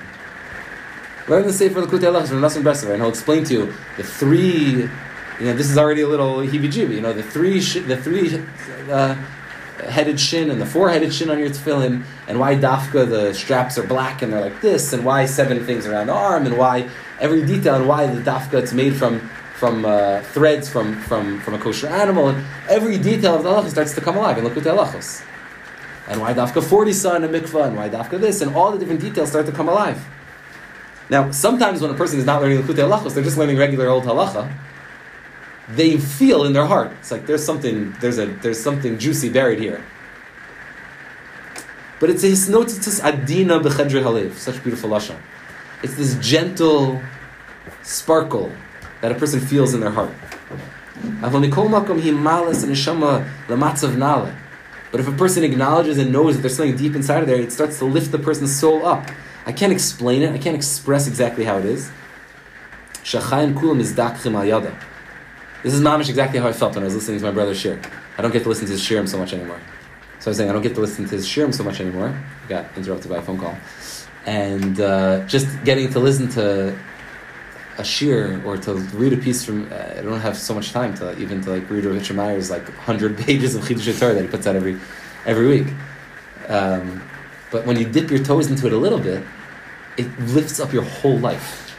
Learn 1.28 1.46
the 1.46 1.52
Sefer 1.52 1.82
Likutei 1.82 2.08
Halachos 2.10 2.30
from 2.30 2.42
Rav 2.42 2.52
Nosson 2.54 2.64
Breslover, 2.64 2.94
and 2.94 3.02
he'll 3.02 3.10
explain 3.18 3.44
to 3.44 3.54
you 3.54 3.74
the 3.98 4.04
three. 4.04 4.88
You 5.40 5.46
know, 5.48 5.54
this 5.60 5.70
is 5.70 5.78
already 5.78 6.02
a 6.02 6.08
little 6.08 6.38
heebie-jeebie. 6.38 6.96
You 6.96 7.02
know, 7.02 7.12
the 7.12 7.28
three, 7.36 7.60
sh- 7.60 7.86
the 7.92 7.98
three 7.98 8.28
uh, 8.90 9.16
headed 9.84 10.20
shin 10.20 10.50
and 10.50 10.62
the 10.62 10.66
four-headed 10.66 11.14
shin 11.14 11.30
on 11.30 11.40
your 11.40 11.50
tefillin, 11.50 12.04
and 12.28 12.40
why 12.40 12.56
dafka 12.56 13.08
the 13.10 13.34
straps 13.34 13.78
are 13.78 13.88
black 13.88 14.22
and 14.22 14.34
they're 14.34 14.42
like 14.42 14.62
this, 14.62 14.94
and 14.94 15.06
why 15.06 15.26
seven 15.26 15.64
things 15.66 15.86
around 15.86 16.08
the 16.08 16.14
arm, 16.14 16.46
and 16.46 16.58
why 16.58 16.90
every 17.20 17.46
detail, 17.46 17.76
and 17.76 17.88
why 17.88 18.08
the 18.08 18.22
dafka 18.22 18.56
it's 18.56 18.74
made 18.74 18.96
from 18.96 19.20
from 19.56 19.86
uh, 19.86 20.22
threads 20.22 20.70
from, 20.70 21.00
from 21.04 21.40
from 21.42 21.54
a 21.54 21.60
kosher 21.60 21.88
animal, 21.88 22.30
and 22.30 22.46
every 22.70 22.98
detail 22.98 23.36
of 23.36 23.44
the 23.44 23.50
halacha 23.50 23.70
starts 23.70 23.94
to 23.96 24.02
come 24.02 24.18
alive 24.18 24.38
And 24.38 24.46
look 24.46 24.58
at 24.58 24.64
the 24.64 24.72
Halachos 24.72 25.24
and 26.08 26.20
why 26.20 26.34
dafka 26.34 26.64
40 26.64 26.94
son 26.94 27.24
and 27.24 27.34
mikvah, 27.34 27.68
and 27.68 27.78
why 27.78 27.90
dafka 27.90 28.20
this, 28.20 28.42
and 28.42 28.56
all 28.56 28.72
the 28.72 28.78
different 28.78 29.02
details 29.02 29.30
start 29.30 29.46
to 29.46 29.52
come 29.52 29.70
alive. 29.70 30.04
Now, 31.10 31.32
sometimes 31.32 31.82
when 31.82 31.92
a 31.92 31.94
person 31.94 32.20
is 32.20 32.26
not 32.26 32.42
learning 32.42 32.62
Likutei 32.62 32.88
Halachos, 32.88 33.14
they're 33.14 33.24
just 33.24 33.38
learning 33.38 33.58
regular 33.58 33.88
old 33.88 34.04
halacha. 34.04 34.52
They 35.70 35.98
feel 35.98 36.44
in 36.44 36.54
their 36.54 36.66
heart, 36.66 36.92
it's 37.00 37.12
like 37.12 37.26
there's 37.26 37.44
something, 37.44 37.96
there's 38.02 38.20
a, 38.20 38.26
there's 38.26 38.60
something 38.62 38.98
juicy 39.00 39.30
buried 39.30 39.60
here. 39.60 39.84
But 42.00 42.10
it's 42.10 42.24
a 42.24 42.28
hisnotitus 42.28 43.02
adina 43.02 43.60
b'chedre 43.62 44.04
halev, 44.04 44.34
such 44.34 44.62
beautiful 44.62 44.90
lashon. 44.90 45.18
It's 45.84 45.96
this 45.96 46.16
gentle 46.16 47.02
sparkle 47.82 48.52
that 49.02 49.12
a 49.12 49.16
person 49.16 49.40
feels 49.40 49.74
in 49.74 49.80
their 49.80 49.92
heart. 49.92 50.12
But 54.92 55.00
if 55.00 55.08
a 55.08 55.12
person 55.12 55.44
acknowledges 55.44 55.98
and 55.98 56.12
knows 56.12 56.36
that 56.36 56.42
there's 56.42 56.56
something 56.56 56.76
deep 56.76 56.96
inside 56.96 57.22
of 57.22 57.28
there, 57.28 57.40
it 57.40 57.52
starts 57.52 57.80
to 57.80 57.86
lift 57.86 58.12
the 58.12 58.20
person's 58.20 58.54
soul 58.56 58.86
up. 58.86 59.10
I 59.46 59.52
can't 59.52 59.74
explain 59.74 60.22
it. 60.22 60.34
I 60.34 60.38
can't 60.38 60.56
express 60.56 61.08
exactly 61.08 61.46
how 61.46 61.58
it 61.58 61.66
is. 61.66 61.90
This 65.64 65.74
is 65.74 65.80
mamish 65.80 66.10
exactly 66.10 66.40
how 66.40 66.48
I 66.48 66.52
felt 66.52 66.76
when 66.76 66.84
I 66.84 66.88
was 66.88 66.96
listening 66.96 67.20
to 67.20 67.26
my 67.26 67.32
brother's 67.32 67.58
shir. 67.58 67.80
I 68.18 68.22
don't 68.22 68.32
get 68.32 68.44
to 68.44 68.50
listen 68.50 68.66
to 68.66 68.74
his 68.74 68.82
shirim 68.82 69.08
so 69.08 69.18
much 69.18 69.32
anymore. 69.32 69.62
So 70.20 70.30
I 70.30 70.32
was 70.32 70.38
saying 70.38 70.50
I 70.50 70.54
don't 70.54 70.62
get 70.62 70.76
to 70.76 70.82
listen 70.82 71.06
to 71.06 71.12
his 71.12 71.26
shirim 71.26 71.54
so 71.54 71.64
much 71.64 71.80
anymore. 71.80 72.10
I 72.44 72.50
got 72.50 72.66
interrupted 72.78 73.10
by 73.10 73.18
a 73.18 73.22
phone 73.22 73.40
call, 73.40 73.56
and 74.26 74.82
uh, 74.82 75.26
just 75.26 75.48
getting 75.64 75.90
to 75.92 76.00
listen 76.00 76.28
to 76.32 76.78
a 77.78 77.84
shir 77.84 78.42
or 78.46 78.58
to 78.58 78.74
read 78.74 79.14
a 79.14 79.18
piece 79.18 79.46
from 79.46 79.72
uh, 79.72 79.76
I 79.98 80.02
don't 80.02 80.20
have 80.20 80.38
so 80.38 80.54
much 80.54 80.74
time 80.74 80.94
to 80.96 81.18
even 81.18 81.42
to 81.44 81.52
like 81.52 81.70
read 81.70 81.86
Rav 81.86 82.14
Meyer's 82.14 82.52
like 82.52 82.70
hundred 82.76 83.18
pages 83.26 83.56
of 83.56 83.64
Chidush 83.64 83.98
Torah 83.98 84.14
that 84.16 84.22
he 84.22 84.28
puts 84.28 84.46
out 84.46 84.58
every 84.58 84.78
every 85.26 85.48
week. 85.48 85.68
Um, 86.50 87.02
but 87.52 87.66
when 87.66 87.80
you 87.80 87.86
dip 87.86 88.12
your 88.12 88.22
toes 88.22 88.48
into 88.52 88.68
it 88.68 88.74
a 88.74 88.78
little 88.78 89.00
bit, 89.00 89.24
it 89.96 90.20
lifts 90.20 90.60
up 90.60 90.74
your 90.74 90.84
whole 90.84 91.18
life. 91.20 91.74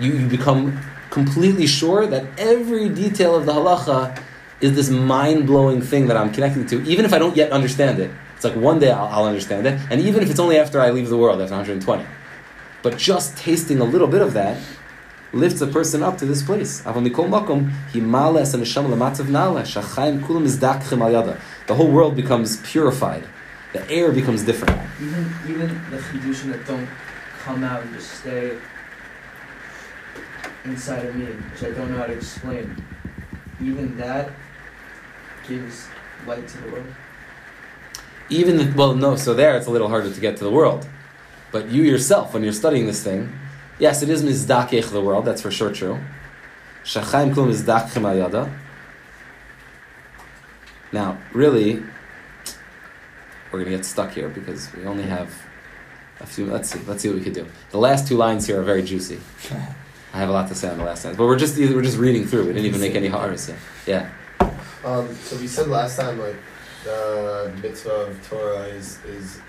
You 0.00 0.14
you 0.14 0.28
become 0.28 0.80
completely 1.10 1.66
sure 1.66 2.06
that 2.06 2.26
every 2.38 2.88
detail 2.88 3.34
of 3.34 3.46
the 3.46 3.52
halacha 3.52 4.20
is 4.60 4.74
this 4.74 4.90
mind 4.90 5.46
blowing 5.46 5.80
thing 5.80 6.08
that 6.08 6.16
I'm 6.16 6.32
connecting 6.32 6.66
to, 6.66 6.82
even 6.82 7.04
if 7.04 7.12
I 7.12 7.18
don't 7.18 7.36
yet 7.36 7.52
understand 7.52 7.98
it. 7.98 8.10
It's 8.34 8.44
like 8.44 8.56
one 8.56 8.78
day 8.78 8.90
I'll, 8.90 9.06
I'll 9.06 9.24
understand 9.24 9.66
it, 9.66 9.80
and 9.90 10.00
even 10.00 10.22
if 10.22 10.30
it's 10.30 10.40
only 10.40 10.58
after 10.58 10.80
I 10.80 10.90
leave 10.90 11.08
the 11.08 11.16
world 11.16 11.40
after 11.40 11.54
120. 11.54 12.04
But 12.82 12.96
just 12.96 13.36
tasting 13.36 13.80
a 13.80 13.84
little 13.84 14.06
bit 14.06 14.22
of 14.22 14.32
that 14.34 14.58
lifts 15.32 15.60
a 15.60 15.66
person 15.66 16.02
up 16.02 16.16
to 16.18 16.26
this 16.26 16.42
place. 16.42 16.80
The 16.80 16.94
whole 21.68 21.90
world 21.90 22.16
becomes 22.16 22.56
purified. 22.58 23.24
The 23.72 23.90
air 23.90 24.12
becomes 24.12 24.42
different. 24.44 24.80
Even 25.00 25.30
even 25.46 25.68
the 25.90 25.98
chidushim 25.98 26.52
that 26.52 26.66
don't 26.66 26.88
come 27.42 27.62
out 27.64 27.82
and 27.82 27.92
just 27.92 28.10
stay 28.20 28.56
inside 30.64 31.06
of 31.06 31.16
me, 31.16 31.26
which 31.26 31.62
I 31.62 31.70
don't 31.74 31.90
know 31.90 31.98
how 31.98 32.06
to 32.06 32.12
explain. 32.12 32.84
Even 33.60 33.96
that 33.96 34.30
gives 35.46 35.88
light 36.26 36.46
to 36.46 36.58
the 36.58 36.70
world. 36.70 36.86
Even 38.30 38.56
the, 38.58 38.72
well, 38.76 38.94
no. 38.94 39.16
So 39.16 39.34
there, 39.34 39.56
it's 39.56 39.66
a 39.66 39.70
little 39.70 39.88
harder 39.88 40.12
to 40.12 40.20
get 40.20 40.36
to 40.38 40.44
the 40.44 40.50
world. 40.50 40.88
But 41.50 41.68
you 41.70 41.82
yourself, 41.82 42.34
when 42.34 42.42
you're 42.42 42.52
studying 42.52 42.86
this 42.86 43.02
thing, 43.02 43.32
yes, 43.78 44.02
it 44.02 44.10
is 44.10 44.22
mizdakech 44.22 44.90
the 44.90 45.00
world. 45.00 45.24
That's 45.24 45.40
for 45.40 45.50
sure 45.50 45.72
true. 45.72 45.98
Shachaim 46.84 47.32
klum 47.34 47.50
mizdakchem 47.50 48.04
al 48.04 48.16
yada. 48.16 48.60
Now, 50.92 51.18
really, 51.32 51.82
we're 53.50 53.60
gonna 53.60 53.76
get 53.76 53.84
stuck 53.84 54.12
here 54.12 54.28
because 54.28 54.72
we 54.74 54.84
only 54.84 55.04
have 55.04 55.34
a 56.20 56.26
few. 56.26 56.46
Let's 56.46 56.70
see. 56.70 56.80
Let's 56.86 57.02
see 57.02 57.08
what 57.08 57.18
we 57.18 57.24
could 57.24 57.34
do. 57.34 57.46
The 57.70 57.78
last 57.78 58.06
two 58.06 58.16
lines 58.16 58.46
here 58.46 58.60
are 58.60 58.64
very 58.64 58.82
juicy. 58.82 59.20
I 60.12 60.18
have 60.18 60.28
a 60.28 60.32
lot 60.32 60.48
to 60.48 60.54
say 60.54 60.68
on 60.68 60.78
the 60.78 60.84
last 60.84 61.04
lines, 61.04 61.16
but 61.16 61.26
we're 61.26 61.38
just 61.38 61.56
we're 61.58 61.82
just 61.82 61.98
reading 61.98 62.26
through. 62.26 62.46
We 62.46 62.52
didn't 62.54 62.66
even 62.66 62.80
make 62.80 62.94
any 62.94 63.08
hars 63.08 63.48
yet. 63.48 63.58
Yeah. 63.86 64.10
Um, 64.84 65.14
so 65.16 65.36
we 65.36 65.46
said 65.46 65.68
last 65.68 65.96
time 65.98 66.18
like 66.18 66.36
the 66.84 67.52
mitzvah 67.62 67.90
of 68.08 68.28
Torah 68.28 68.64
is 68.78 68.98
is 69.06 69.40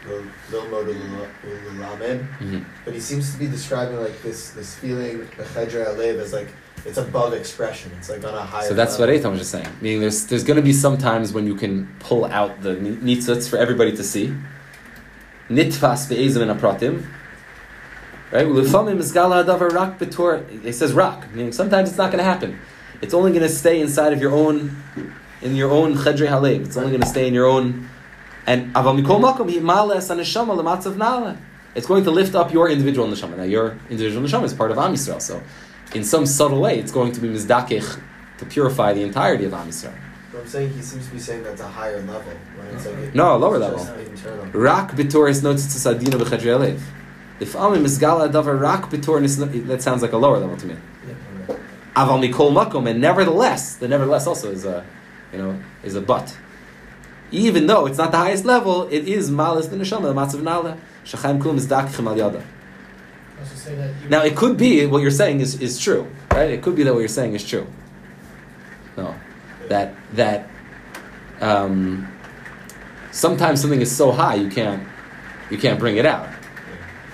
lilmod 0.52 0.88
ulamed, 0.92 2.28
Mhm. 2.40 2.66
but 2.84 2.94
he 2.94 3.00
seems 3.00 3.32
to 3.32 3.38
be 3.40 3.48
describing 3.48 4.00
like 4.02 4.22
this 4.22 4.50
this 4.52 4.76
feeling 4.76 5.20
bechedra 5.38 5.86
alev 5.96 6.20
as 6.20 6.34
like 6.34 6.50
it's 6.86 6.98
above 6.98 7.34
expression. 7.34 7.92
It's 7.98 8.10
like 8.10 8.24
on 8.26 8.34
a 8.34 8.42
higher. 8.42 8.68
So 8.68 8.74
that's 8.74 8.98
what 8.98 9.10
level. 9.10 9.30
Eitan 9.30 9.32
was 9.32 9.40
just 9.40 9.52
saying. 9.52 9.68
Meaning, 9.82 10.02
there's 10.02 10.26
there's 10.26 10.44
going 10.44 10.58
to 10.58 10.64
be 10.64 10.74
some 10.74 10.98
times 10.98 11.32
when 11.34 11.46
you 11.46 11.56
can 11.56 11.88
pull 12.00 12.26
out 12.26 12.62
the 12.62 12.74
ni- 12.76 13.16
nitzuts 13.16 13.48
for 13.50 13.58
everybody 13.58 13.96
to 13.96 14.04
see. 14.04 14.34
Nitfas 15.50 16.08
be'ezim 16.10 16.42
and 16.42 16.52
apratim. 16.60 17.04
Right? 18.32 18.46
Ulufamim 18.46 19.00
is 19.00 19.12
gala 19.12 19.44
rak 19.44 19.98
betor. 20.00 20.64
It 20.64 20.74
says 20.74 20.94
rak, 20.94 21.34
meaning 21.34 21.52
sometimes 21.52 21.90
it's 21.90 21.98
not 21.98 22.12
going 22.12 22.20
to 22.20 22.24
happen. 22.24 22.60
It's 23.02 23.14
only 23.14 23.32
going 23.32 23.44
to 23.44 23.50
stay 23.50 23.80
inside 23.82 24.14
of 24.14 24.22
your 24.22 24.32
own, 24.32 24.78
in 25.42 25.56
your 25.56 25.72
own 25.72 25.96
chedre 25.96 26.28
halev. 26.28 26.66
It's 26.66 26.78
only 26.78 26.90
going 26.92 27.02
to 27.02 27.08
stay 27.08 27.28
in 27.28 27.34
your 27.34 27.48
own. 27.48 27.90
And 28.46 28.74
aval 28.76 29.02
mikol 29.02 29.20
makom 29.20 29.52
hi 29.52 29.60
males 29.60 30.10
aneshama 30.10 30.56
lematzav 30.62 30.96
nala. 30.98 31.38
It's 31.76 31.88
going 31.88 32.04
to 32.04 32.12
lift 32.12 32.36
up 32.36 32.52
your 32.54 32.70
individual 32.70 33.08
neshama. 33.08 33.38
Now 33.38 33.44
your 33.44 33.78
individual 33.90 34.26
neshama 34.28 34.44
is 34.44 34.54
part 34.54 34.72
of 34.72 34.78
Am 34.78 34.94
Yisrael, 34.94 35.22
so 35.22 35.42
in 35.94 36.04
some 36.04 36.26
subtle 36.26 36.62
way, 36.62 36.80
it's 36.80 36.92
going 36.92 37.12
to 37.14 37.20
be 37.22 37.30
mizdakech 37.30 38.00
to 38.38 38.46
purify 38.46 38.94
the 38.94 39.02
entirety 39.02 39.46
of 39.46 39.54
Am 39.54 39.68
Yisrael. 39.68 39.94
But 40.32 40.42
I'm 40.42 40.48
saying 40.48 40.70
he 40.74 40.82
seems 40.82 41.08
to 41.08 41.14
be 41.14 41.20
saying 41.20 41.44
that's 41.44 41.62
a 41.62 41.68
higher 41.68 42.02
level 42.02 42.34
when 42.58 42.68
it's 42.76 42.86
like 42.86 42.96
it- 42.98 43.16
No, 43.16 43.36
a 43.36 43.38
lower 43.38 43.58
level. 43.58 43.80
Rak 44.54 44.92
b'toris 44.92 45.42
notices 45.42 45.86
adina 45.88 46.18
b'chedrei 46.18 46.58
alev. 46.58 46.80
If 47.40 47.54
amim 47.54 47.86
is 47.86 47.98
gala 47.98 48.30
davar 48.30 48.60
rak 48.60 48.90
b'toris, 48.90 49.68
that 49.68 49.82
sounds 49.82 50.02
like 50.02 50.12
a 50.12 50.18
lower 50.18 50.40
level 50.40 50.58
to 50.58 50.66
me. 50.66 50.76
Aval 51.96 52.20
mikol 52.22 52.52
makom, 52.52 52.90
and 52.90 53.02
nevertheless, 53.02 53.76
the 53.76 53.88
nevertheless 53.88 54.28
also 54.28 54.52
is 54.52 54.66
a, 54.66 54.86
you 55.32 55.40
know, 55.40 55.60
is 55.84 55.96
a 55.96 56.02
but. 56.02 56.38
Even 57.32 57.68
though 57.68 57.86
it's 57.86 57.98
not 57.98 58.12
the 58.12 58.18
highest 58.18 58.46
level, 58.46 58.88
it 58.90 59.08
is 59.08 59.30
malas 59.30 59.70
the 59.70 59.76
neshama, 59.76 60.04
the 60.04 60.14
matzav 60.14 60.42
nala. 60.42 60.78
Shachaim 61.06 61.40
kulam 61.40 61.58
is 61.58 61.68
dakchim 61.68 62.08
al 62.08 62.18
yada. 62.18 62.44
Now, 64.10 64.24
it 64.24 64.36
could 64.36 64.58
be 64.58 64.86
what 64.86 65.02
you're 65.02 65.12
saying 65.12 65.40
is, 65.40 65.62
is 65.62 65.80
true, 65.80 66.08
right? 66.32 66.50
It 66.50 66.62
could 66.62 66.76
be 66.76 66.84
that 66.84 66.94
what 66.94 67.00
you're 67.00 67.08
saying 67.08 67.36
is 67.36 67.48
true. 67.48 67.68
No, 68.98 69.16
that 69.70 69.94
that 70.14 70.50
um, 71.40 72.12
sometimes 73.12 73.62
something 73.62 73.80
is 73.80 73.96
so 73.96 74.12
high 74.12 74.36
you 74.36 74.50
can't 74.50 74.84
you 75.50 75.58
can't 75.58 75.80
bring 75.80 75.96
it 75.96 76.06
out, 76.06 76.28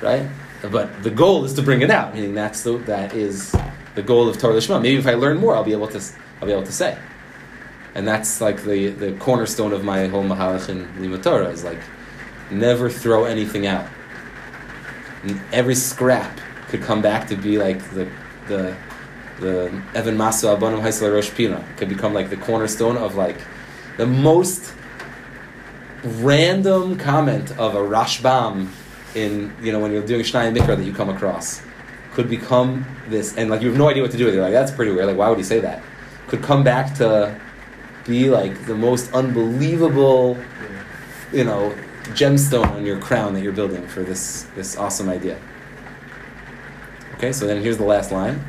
right? 0.02 0.28
But 0.62 1.04
the 1.04 1.12
goal 1.12 1.46
is 1.46 1.54
to 1.54 1.62
bring 1.62 1.82
it 1.82 1.92
out. 1.92 2.14
Meaning 2.14 2.34
that's 2.34 2.64
the 2.64 2.78
that 2.80 3.14
is 3.14 3.56
the 3.96 4.02
goal 4.02 4.28
of 4.28 4.38
Torah 4.38 4.56
Lishma. 4.56 4.82
Maybe 4.82 4.98
if 4.98 5.08
I 5.08 5.14
learn 5.14 5.38
more, 5.38 5.56
I'll 5.56 5.64
be 5.64 5.74
able 5.74 5.88
to 5.90 6.02
I'll 6.40 6.48
be 6.48 6.54
able 6.54 6.64
to 6.64 6.72
say, 6.72 6.98
and 7.94 8.08
that's 8.08 8.42
like 8.42 8.64
the 8.64 8.90
the 8.90 9.14
cornerstone 9.14 9.74
of 9.74 9.84
my 9.84 10.08
whole 10.08 10.24
Mahalach 10.24 10.70
in 10.70 11.02
Lima 11.02 11.18
Torah 11.18 11.50
is 11.50 11.64
like 11.64 11.80
never 12.50 12.90
throw 12.90 13.26
anything 13.26 13.68
out 13.68 13.88
every 15.52 15.76
scrap 15.76 16.40
could 16.68 16.82
come 16.82 17.02
back 17.02 17.28
to 17.28 17.36
be 17.36 17.58
like 17.58 17.80
the 17.92 18.10
the 18.48 18.76
the 19.40 19.66
Evan 19.94 20.18
Masu 20.18 20.56
Abanim 20.56 20.82
Haisla 20.82 21.12
Rosh 21.12 21.32
Pina. 21.32 21.64
Could 21.78 21.90
become 21.90 22.14
like 22.14 22.30
the 22.30 22.38
cornerstone 22.38 22.98
of 22.98 23.16
like 23.16 23.38
the 23.98 24.06
most 24.06 24.74
random 26.04 26.98
comment 26.98 27.52
of 27.58 27.76
a 27.76 27.80
Rashbam 27.80 28.68
in 29.16 29.56
you 29.62 29.72
know 29.72 29.80
when 29.80 29.92
you're 29.92 30.06
doing 30.06 30.22
Shnai 30.22 30.56
Mikra 30.56 30.78
that 30.78 30.84
you 30.84 30.94
come 30.94 31.10
across 31.10 31.62
could 32.16 32.30
become 32.30 32.86
this, 33.10 33.36
and 33.36 33.50
like 33.50 33.62
you 33.62 33.68
have 33.68 33.78
no 33.78 33.90
idea 33.90 34.02
what 34.02 34.12
to 34.12 34.18
do 34.18 34.26
with 34.26 34.36
it. 34.36 34.42
Like 34.42 34.54
that's 34.54 34.72
pretty 34.72 34.92
weird. 34.92 35.06
Like 35.06 35.18
why 35.18 35.30
would 35.30 35.38
he 35.38 35.44
say 35.44 35.60
that? 35.60 35.84
Could 36.28 36.42
come 36.42 36.64
back 36.64 36.96
to 36.96 37.40
be 38.06 38.30
like 38.30 38.66
the 38.66 38.76
most 38.76 39.14
unbelievable, 39.14 40.38
you 41.34 41.44
know, 41.44 41.76
gemstone 42.14 42.68
on 42.72 42.86
your 42.86 43.00
crown 43.00 43.34
that 43.34 43.42
you're 43.42 43.52
building 43.52 43.86
for 43.88 44.02
this 44.02 44.44
this 44.56 44.78
awesome 44.78 45.10
idea. 45.10 45.38
Okay, 47.16 47.32
so 47.34 47.46
then 47.46 47.62
here's 47.62 47.78
the 47.78 47.84
last 47.84 48.12
line. 48.12 48.44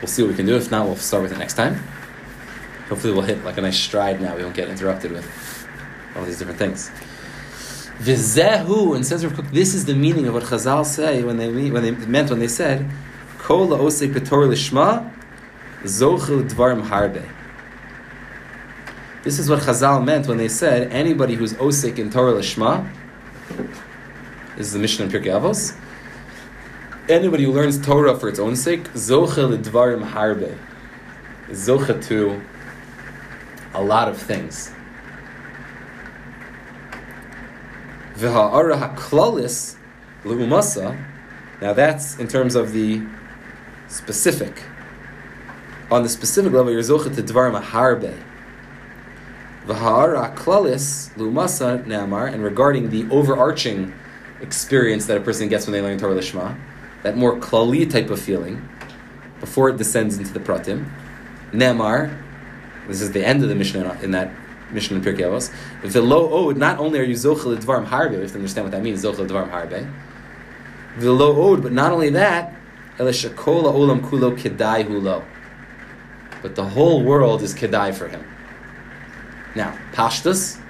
We'll 0.00 0.08
see 0.08 0.22
what 0.22 0.30
we 0.30 0.34
can 0.34 0.46
do. 0.46 0.56
If 0.56 0.70
not, 0.70 0.86
we'll 0.86 0.96
start 0.96 1.22
with 1.22 1.32
it 1.32 1.38
next 1.38 1.54
time. 1.54 1.74
Hopefully, 2.88 3.12
we'll 3.12 3.22
hit 3.22 3.44
like 3.44 3.58
a 3.58 3.60
nice 3.60 3.78
stride 3.78 4.20
now. 4.20 4.34
We 4.36 4.42
won't 4.42 4.56
get 4.56 4.68
interrupted 4.68 5.12
with 5.12 5.68
all 6.16 6.24
these 6.24 6.38
different 6.38 6.58
things. 6.58 6.90
Vizehu, 8.04 8.94
and 8.94 9.06
says 9.06 9.24
Rav 9.24 9.50
this 9.54 9.72
is 9.72 9.86
the 9.86 9.94
meaning 9.94 10.26
of 10.26 10.34
what 10.34 10.42
Chazal 10.42 10.84
say 10.84 11.22
when 11.24 11.38
they 11.38 11.50
mean, 11.50 11.72
when 11.72 11.82
they 11.82 11.90
meant 11.90 12.28
when 12.28 12.38
they 12.38 12.48
said, 12.48 12.90
Kol 13.38 13.66
la'osek 13.68 14.12
b'tor 14.12 14.46
lishma, 14.46 15.10
zochel 15.84 16.46
dvarim 16.46 16.86
harbe. 16.86 17.26
This 19.22 19.38
is 19.38 19.48
what 19.48 19.60
Chazal 19.60 20.04
meant 20.04 20.26
when 20.26 20.36
they 20.36 20.48
said 20.48 20.92
anybody 20.92 21.34
who's 21.34 21.54
osik 21.54 21.98
in 21.98 22.10
Torah 22.10 22.34
lishma. 22.34 22.86
This 24.58 24.66
is 24.66 24.74
the 24.74 24.78
Mishnah 24.78 25.06
in 25.06 25.10
Pirkei 25.10 25.32
Avos. 25.32 25.74
Anybody 27.08 27.44
who 27.44 27.52
learns 27.52 27.80
Torah 27.80 28.18
for 28.18 28.28
its 28.28 28.38
own 28.38 28.54
sake, 28.54 28.84
zochel 28.92 29.56
dvarim 29.56 30.06
harbe, 30.10 30.58
is 31.48 31.66
zocha 31.66 32.04
to 32.08 32.42
a 33.72 33.82
lot 33.82 34.08
of 34.08 34.20
things. 34.20 34.73
V'ha'ara 38.16 38.78
ha'klalis 38.78 39.76
le'umasa. 40.24 40.96
Now 41.60 41.72
that's 41.72 42.18
in 42.18 42.28
terms 42.28 42.54
of 42.54 42.72
the 42.72 43.02
specific. 43.88 44.62
On 45.90 46.02
the 46.02 46.08
specific 46.08 46.52
level, 46.52 46.72
you're 46.72 46.80
zocha 46.80 47.14
to 47.14 47.22
dvarim 47.22 47.60
harbe. 47.60 48.16
V'ha'ara 49.66 50.30
ha'klalis 50.30 51.14
le'umasa 51.16 51.84
ne'amar. 51.86 52.26
And 52.32 52.42
regarding 52.42 52.90
the 52.90 53.06
overarching 53.10 53.92
experience 54.40 55.06
that 55.06 55.16
a 55.16 55.20
person 55.20 55.48
gets 55.48 55.66
when 55.66 55.72
they 55.72 55.82
learn 55.82 55.98
Torah 55.98 56.14
Lishma, 56.14 56.56
that 57.02 57.16
more 57.16 57.38
klali 57.38 57.88
type 57.90 58.10
of 58.10 58.20
feeling, 58.20 58.68
before 59.40 59.68
it 59.70 59.76
descends 59.76 60.18
into 60.18 60.32
the 60.32 60.40
pratim, 60.40 60.88
ne'amar, 61.52 62.22
this 62.86 63.00
is 63.00 63.12
the 63.12 63.24
end 63.24 63.42
of 63.42 63.48
the 63.48 63.54
Mishnah 63.54 63.98
in 64.02 64.12
that 64.12 64.30
Mishnah 64.74 64.96
in 64.98 65.02
Pirkei 65.02 65.20
Avos. 65.20 65.52
The 65.82 66.02
low 66.02 66.30
ode, 66.30 66.56
not 66.56 66.78
only 66.78 66.98
are 66.98 67.04
you 67.04 67.14
zochel 67.14 67.56
dvarim 67.56 67.86
harbe, 67.86 68.20
have 68.20 68.30
to 68.30 68.34
understand 68.36 68.66
what 68.66 68.72
that 68.72 68.82
means, 68.82 69.04
zochel 69.04 69.26
dvarim 69.26 69.50
harbe. 69.50 69.90
The 70.98 71.12
low 71.12 71.36
ode, 71.36 71.62
but 71.62 71.72
not 71.72 71.92
only 71.92 72.10
that, 72.10 72.54
elishakola 72.98 73.72
olam 73.72 74.00
kulo 74.00 74.36
kedai 74.36 74.86
hulo. 74.86 75.24
But 76.42 76.56
the 76.56 76.64
whole 76.64 77.02
world 77.02 77.42
is 77.42 77.54
kedai 77.54 77.94
for 77.94 78.08
him. 78.08 78.24
Now, 79.54 79.78
pashtus, 79.92 80.60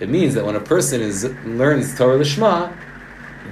it 0.00 0.08
means 0.08 0.34
that 0.34 0.44
when 0.44 0.54
a 0.54 0.60
person 0.60 1.00
is 1.00 1.24
learns 1.44 1.96
Torah 1.96 2.18
Lishma, 2.18 2.76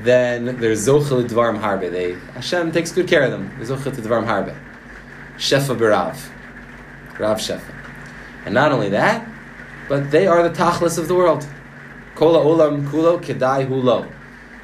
then 0.03 0.59
there's 0.61 0.87
zochel 0.87 1.27
dvarim 1.27 1.59
harbe. 1.59 1.91
They 1.91 2.13
Hashem 2.35 2.73
takes 2.73 2.93
good 2.93 3.09
care 3.09 3.23
of 3.23 3.31
them. 3.31 3.51
There's 3.57 3.71
zochel 3.71 3.93
dvarim 3.93 4.27
harbe. 4.27 4.57
Shefa 5.39 5.77
berav, 5.77 6.19
rav 7.19 7.39
shefa. 7.39 7.75
And 8.45 8.55
not 8.55 8.73
only 8.73 8.91
that, 8.91 9.27
but 9.89 10.11
they 10.11 10.27
are 10.27 10.43
the 10.43 10.55
tachlis 10.55 10.99
of 10.99 11.09
the 11.09 11.15
world. 11.15 11.47
Kola 12.15 12.39
olam 12.39 12.89
kulo 12.89 13.19
kedai 13.19 13.69
hulo. 13.69 14.11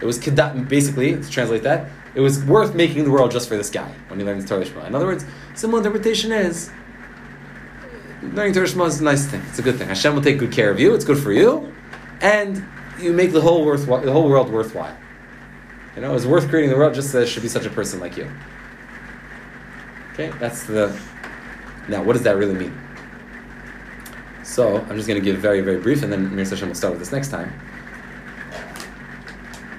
It 0.00 0.06
was 0.06 0.18
kedai, 0.18 0.68
basically, 0.68 1.14
to 1.14 1.30
translate 1.30 1.62
that, 1.62 1.88
it 2.14 2.20
was 2.20 2.44
worth 2.44 2.74
making 2.74 3.04
the 3.04 3.10
world 3.10 3.30
just 3.30 3.48
for 3.48 3.56
this 3.56 3.70
guy 3.70 3.90
when 4.08 4.18
he 4.18 4.24
learns 4.24 4.48
Torah 4.48 4.64
Shema. 4.64 4.84
In 4.84 4.94
other 4.94 5.06
words, 5.06 5.24
simple 5.54 5.78
interpretation 5.78 6.32
is 6.32 6.70
learning 8.22 8.52
Torah 8.52 8.68
Shema 8.68 8.84
is 8.84 9.00
a 9.00 9.04
nice 9.04 9.26
thing. 9.26 9.42
It's 9.48 9.58
a 9.58 9.62
good 9.62 9.76
thing. 9.76 9.88
Hashem 9.88 10.14
will 10.14 10.22
take 10.22 10.38
good 10.38 10.52
care 10.52 10.70
of 10.70 10.78
you. 10.78 10.94
It's 10.94 11.04
good 11.04 11.18
for 11.18 11.32
you, 11.32 11.72
and 12.20 12.64
you 13.00 13.12
make 13.12 13.32
the 13.32 13.40
whole 13.40 13.64
worthwhile, 13.64 14.02
the 14.02 14.12
whole 14.12 14.28
world 14.28 14.50
worthwhile. 14.50 14.96
You 15.96 16.02
know, 16.02 16.14
it's 16.14 16.24
worth 16.24 16.48
creating 16.48 16.70
the 16.70 16.76
world 16.76 16.94
just 16.94 17.10
so 17.10 17.18
there 17.18 17.26
should 17.26 17.42
be 17.42 17.48
such 17.48 17.66
a 17.66 17.70
person 17.70 18.00
like 18.00 18.16
you. 18.16 18.30
Okay, 20.12 20.30
that's 20.38 20.64
the. 20.64 20.98
Now, 21.88 22.02
what 22.02 22.12
does 22.14 22.22
that 22.22 22.36
really 22.36 22.54
mean? 22.54 22.78
So 24.53 24.76
I'm 24.76 24.96
just 24.96 25.09
going 25.09 25.18
to 25.18 25.24
give 25.24 25.38
very, 25.38 25.62
very 25.62 25.80
brief, 25.80 26.03
and 26.03 26.12
then 26.12 26.36
Mir 26.36 26.44
Hashem 26.44 26.68
will 26.68 26.74
start 26.74 26.92
with 26.92 27.00
this 27.00 27.11
next 27.11 27.28
time. 27.28 27.50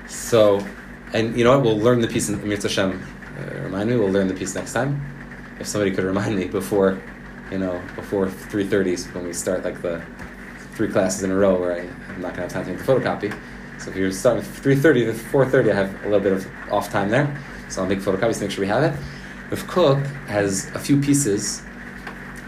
So, 0.08 0.66
and 1.14 1.38
you 1.38 1.44
know 1.44 1.52
what? 1.56 1.64
We'll 1.64 1.78
learn 1.78 2.02
the 2.02 2.08
piece 2.08 2.28
in 2.28 2.44
Mir 2.50 2.58
Hashem. 2.58 3.00
Uh, 3.38 3.62
remind 3.62 3.92
me. 3.92 3.98
We'll 3.98 4.10
learn 4.10 4.28
the 4.28 4.34
piece 4.34 4.56
next 4.56 4.74
time. 4.74 5.00
If 5.60 5.68
somebody 5.68 5.92
could 5.92 6.06
remind 6.06 6.36
me 6.36 6.48
before, 6.48 7.00
you 7.52 7.60
know, 7.60 7.80
before 7.96 8.26
3:30 8.26 9.14
when 9.14 9.26
we 9.26 9.34
start 9.34 9.64
like 9.64 9.80
the 9.84 10.02
three 10.74 10.88
classes 10.88 11.22
in 11.22 11.30
a 11.30 11.36
row, 11.36 11.54
where 11.60 11.74
I, 11.74 11.82
I'm 12.12 12.22
not 12.22 12.36
going 12.36 12.50
to 12.50 12.56
have 12.56 12.66
time 12.66 12.66
to 12.66 12.72
make 12.72 12.84
the 12.84 12.92
photocopy. 12.92 13.40
So 13.80 13.92
if 13.92 13.96
you 13.96 14.12
start 14.12 14.38
with 14.38 14.64
3:30 14.64 15.06
to 15.06 15.14
4:30, 15.14 15.72
I 15.72 15.76
have 15.76 15.94
a 16.02 16.06
little 16.06 16.20
bit 16.20 16.34
of 16.34 16.48
off 16.72 16.90
time 16.90 17.10
there. 17.10 17.30
So 17.70 17.84
I'll 17.84 17.88
make 17.88 18.00
photocopies 18.00 18.40
to 18.40 18.42
make 18.46 18.50
sure 18.50 18.62
we 18.62 18.70
have 18.70 18.82
it. 18.82 19.00
Rav 19.52 19.68
Kook 19.68 20.04
has 20.26 20.74
a 20.74 20.80
few 20.80 21.00
pieces 21.00 21.62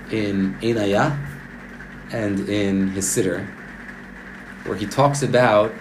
in 0.10 0.56
Einaya 0.62 1.16
and 2.12 2.48
in 2.50 2.90
his 2.90 3.10
sitter, 3.10 3.48
where 4.66 4.78
he 4.78 4.86
talks 4.86 5.24
about 5.24 5.74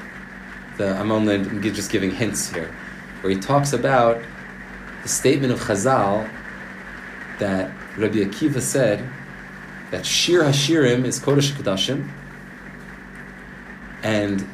the. 0.79 0.97
I'm 0.97 1.11
only 1.11 1.39
just 1.71 1.91
giving 1.91 2.11
hints 2.11 2.53
here, 2.53 2.75
where 3.21 3.33
he 3.33 3.39
talks 3.39 3.73
about 3.73 4.23
the 5.03 5.09
statement 5.09 5.53
of 5.53 5.61
Chazal 5.61 6.29
that 7.39 7.71
Rabbi 7.97 8.19
Akiva 8.19 8.61
said 8.61 9.07
that 9.91 10.07
Shir 10.07 10.45
Hashirim 10.45 11.05
is 11.05 11.21
Kodesh 11.21 11.53
Kodashim, 11.53 12.09
and 14.03 14.47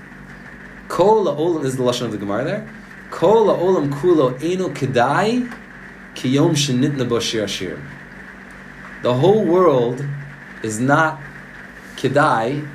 Kol 0.89 1.27
Olam 1.27 1.65
is 1.65 1.77
the 1.77 1.83
lashon 1.83 2.07
of 2.07 2.13
the 2.13 2.19
Gemara 2.19 2.45
there. 2.45 2.75
Kol 3.11 3.47
Olam 3.47 3.91
Kulo 3.91 4.33
Eno 4.43 4.69
Kedai 4.69 5.49
Kiyom 6.15 6.51
Shenitna 6.51 7.09
Bo 7.09 7.21
Shir 7.21 7.45
Hashirim. 7.45 7.83
The 9.03 9.15
whole 9.15 9.45
world 9.45 10.05
is 10.63 10.79
not 10.79 11.21
kedai 12.01 12.67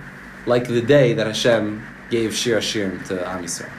like 0.46 0.68
the 0.68 0.82
day 0.82 1.14
that 1.14 1.26
Hashem 1.26 1.84
gave 2.10 2.36
Shir 2.36 2.60
Hashirim 2.60 3.06
to 3.08 3.28
Am 3.28 3.44
Yisrael. 3.44 3.72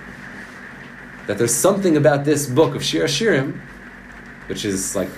That 1.27 1.39
there's 1.39 1.55
something 1.55 1.97
about 1.97 2.25
this 2.25 2.47
book 2.47 2.75
of 2.75 2.83
Shir 2.85 3.05
Hashirim, 3.05 3.59
which 4.49 4.65
is 4.65 4.97
like 4.97 5.09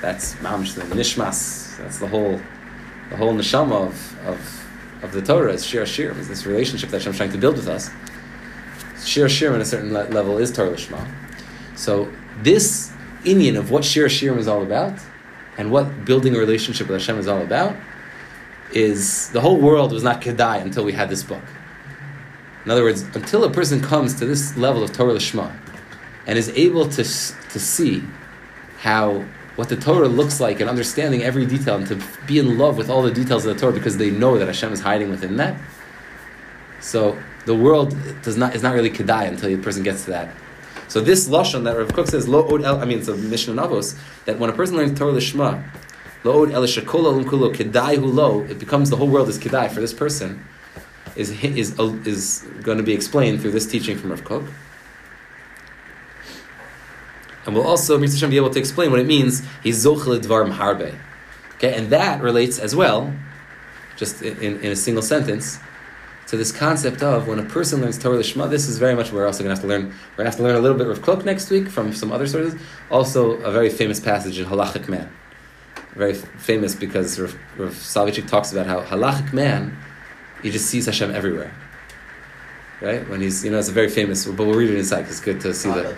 that's 0.00 0.34
mamish 0.36 0.74
the 0.74 0.82
nishmas. 0.82 1.76
That's 1.78 1.98
the 1.98 2.08
whole 2.08 2.40
the 3.10 3.16
whole 3.16 3.34
neshama 3.34 3.86
of 3.86 4.26
of, 4.26 4.66
of 5.02 5.12
the 5.12 5.22
Torah 5.22 5.52
is 5.52 5.64
Shir 5.64 5.84
Hashirim. 5.84 6.18
Is 6.18 6.28
this 6.28 6.46
relationship 6.46 6.90
that 6.90 6.98
Hashem's 6.98 7.16
trying 7.16 7.32
to 7.32 7.38
build 7.38 7.56
with 7.56 7.68
us. 7.68 7.90
Shir 9.04 9.26
Hashirim 9.26 9.54
at 9.54 9.60
a 9.60 9.64
certain 9.64 9.92
le- 9.92 10.08
level 10.08 10.38
is 10.38 10.52
Torah 10.52 10.70
Lishma. 10.70 11.06
So 11.76 12.12
this 12.42 12.92
inyan 13.24 13.56
of 13.56 13.70
what 13.70 13.84
Shir 13.84 14.06
Hashirim 14.06 14.38
is 14.38 14.48
all 14.48 14.62
about, 14.62 14.98
and 15.56 15.70
what 15.70 16.04
building 16.04 16.34
a 16.34 16.38
relationship 16.38 16.88
with 16.88 17.00
Hashem 17.00 17.18
is 17.18 17.28
all 17.28 17.42
about, 17.42 17.76
is 18.78 19.28
the 19.30 19.40
whole 19.40 19.58
world 19.58 19.92
was 19.92 20.04
not 20.04 20.20
kedai 20.20 20.62
until 20.62 20.84
we 20.84 20.92
had 20.92 21.08
this 21.08 21.24
book. 21.24 21.42
In 22.64 22.70
other 22.70 22.84
words, 22.84 23.02
until 23.14 23.42
a 23.44 23.50
person 23.50 23.80
comes 23.80 24.14
to 24.20 24.24
this 24.24 24.56
level 24.56 24.82
of 24.82 24.92
Torah 24.92 25.14
Lishma 25.14 25.52
and 26.26 26.38
is 26.38 26.48
able 26.50 26.88
to, 26.88 27.02
to 27.02 27.58
see 27.58 28.02
how 28.78 29.24
what 29.56 29.68
the 29.68 29.76
Torah 29.76 30.06
looks 30.06 30.38
like 30.38 30.60
and 30.60 30.70
understanding 30.70 31.24
every 31.24 31.44
detail 31.44 31.74
and 31.74 31.86
to 31.88 32.00
be 32.28 32.38
in 32.38 32.56
love 32.58 32.78
with 32.78 32.88
all 32.88 33.02
the 33.02 33.10
details 33.10 33.44
of 33.44 33.52
the 33.52 33.60
Torah 33.60 33.72
because 33.72 33.96
they 33.96 34.10
know 34.10 34.38
that 34.38 34.46
Hashem 34.46 34.72
is 34.72 34.80
hiding 34.80 35.10
within 35.10 35.36
that. 35.38 35.60
So 36.80 37.18
the 37.44 37.56
world 37.56 37.96
does 38.22 38.36
not 38.36 38.54
is 38.54 38.62
not 38.62 38.74
really 38.74 38.90
kedai 38.90 39.26
until 39.26 39.48
the 39.48 39.60
person 39.60 39.82
gets 39.82 40.04
to 40.04 40.10
that. 40.10 40.32
So 40.86 41.00
this 41.00 41.28
lashon 41.28 41.64
that 41.64 41.76
Rav 41.76 41.88
Kook 41.88 42.06
says 42.06 42.28
lo 42.28 42.46
od 42.46 42.62
el, 42.62 42.80
I 42.80 42.84
mean 42.84 42.98
it's 43.00 43.08
a 43.08 43.16
Mishnah 43.16 43.54
Navos 43.54 43.98
that 44.26 44.38
when 44.38 44.48
a 44.48 44.52
person 44.52 44.76
learns 44.76 44.96
Torah 44.96 45.12
Lishma, 45.12 45.64
it 46.24 48.58
becomes 48.58 48.90
the 48.90 48.96
whole 48.96 49.08
world 49.08 49.28
is 49.28 49.38
kedai 49.38 49.70
for 49.70 49.80
this 49.80 49.94
person. 49.94 50.44
Is 51.16 51.30
is 51.42 51.78
is 52.06 52.44
going 52.62 52.78
to 52.78 52.84
be 52.84 52.92
explained 52.92 53.40
through 53.40 53.52
this 53.52 53.66
teaching 53.66 53.96
from 53.96 54.10
Rav 54.10 54.24
Kook. 54.24 54.44
And 57.46 57.56
we'll 57.56 57.66
also, 57.66 57.98
be 57.98 58.36
able 58.36 58.50
to 58.50 58.58
explain 58.58 58.90
what 58.90 59.00
it 59.00 59.06
means, 59.06 59.42
he's 59.62 59.82
zochel 59.82 60.20
harbe. 60.20 60.94
Okay, 61.54 61.74
and 61.74 61.88
that 61.88 62.20
relates 62.20 62.58
as 62.58 62.76
well, 62.76 63.10
just 63.96 64.20
in, 64.20 64.60
in 64.60 64.70
a 64.70 64.76
single 64.76 65.02
sentence, 65.02 65.58
to 66.26 66.36
this 66.36 66.52
concept 66.52 67.02
of 67.02 67.26
when 67.26 67.38
a 67.38 67.44
person 67.44 67.80
learns 67.80 67.96
Torah 67.96 68.18
Lishma, 68.18 68.50
this 68.50 68.68
is 68.68 68.76
very 68.76 68.94
much 68.94 69.12
we're 69.12 69.26
also 69.26 69.42
going 69.42 69.48
to 69.48 69.54
have 69.54 69.62
to 69.62 69.66
learn. 69.66 69.86
We're 69.86 69.94
going 70.18 70.18
to 70.18 70.24
have 70.24 70.36
to 70.36 70.42
learn 70.42 70.56
a 70.56 70.60
little 70.60 70.76
bit 70.76 70.88
of 70.88 71.00
Kook 71.00 71.24
next 71.24 71.48
week 71.48 71.68
from 71.68 71.94
some 71.94 72.12
other 72.12 72.26
sources. 72.26 72.60
Also, 72.90 73.40
a 73.40 73.50
very 73.50 73.70
famous 73.70 73.98
passage 73.98 74.38
in 74.38 74.44
Halachic 74.44 74.88
Man. 74.88 75.10
Very 75.94 76.14
famous 76.14 76.74
because 76.74 77.18
Rav, 77.18 77.36
Rav 77.56 78.26
talks 78.28 78.52
about 78.52 78.66
how 78.66 78.80
Halachic 78.82 79.32
Man, 79.32 79.76
he 80.42 80.50
just 80.50 80.66
sees 80.66 80.86
Hashem 80.86 81.10
everywhere. 81.14 81.52
right? 82.80 83.08
When 83.08 83.20
he's, 83.20 83.44
you 83.44 83.50
know, 83.50 83.58
it's 83.58 83.68
a 83.68 83.72
very 83.72 83.88
famous, 83.88 84.24
but 84.24 84.46
we'll 84.46 84.54
read 84.54 84.70
it 84.70 84.78
inside 84.78 85.02
'cause 85.02 85.10
it's 85.12 85.20
good 85.20 85.40
to 85.40 85.52
see 85.52 85.68
Ah, 85.68 85.74
the. 85.74 85.94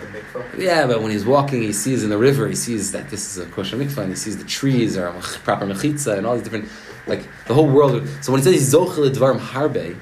the? 0.57 0.63
Yeah, 0.63 0.87
but 0.87 1.03
when 1.03 1.11
he's 1.11 1.23
walking, 1.25 1.61
he 1.61 1.73
sees 1.73 2.03
in 2.03 2.09
the 2.09 2.17
river, 2.17 2.47
he 2.47 2.55
sees 2.55 2.91
that 2.93 3.11
this 3.11 3.29
is 3.29 3.37
a 3.43 3.47
kosher 3.51 3.77
mikvah, 3.77 3.99
and 3.99 4.09
he 4.09 4.15
sees 4.15 4.37
the 4.37 4.43
trees 4.45 4.97
are 4.97 5.05
a 5.07 5.13
proper 5.43 5.67
mechitza 5.67 6.17
and 6.17 6.25
all 6.25 6.33
these 6.33 6.41
different, 6.43 6.67
like 7.05 7.21
the 7.45 7.53
whole 7.53 7.67
world. 7.67 8.07
So 8.21 8.31
when 8.31 8.41
he 8.41 8.51
says 8.57 8.73
zochel 8.73 9.07
dvarim 9.13 9.37
harbe, 9.39 9.95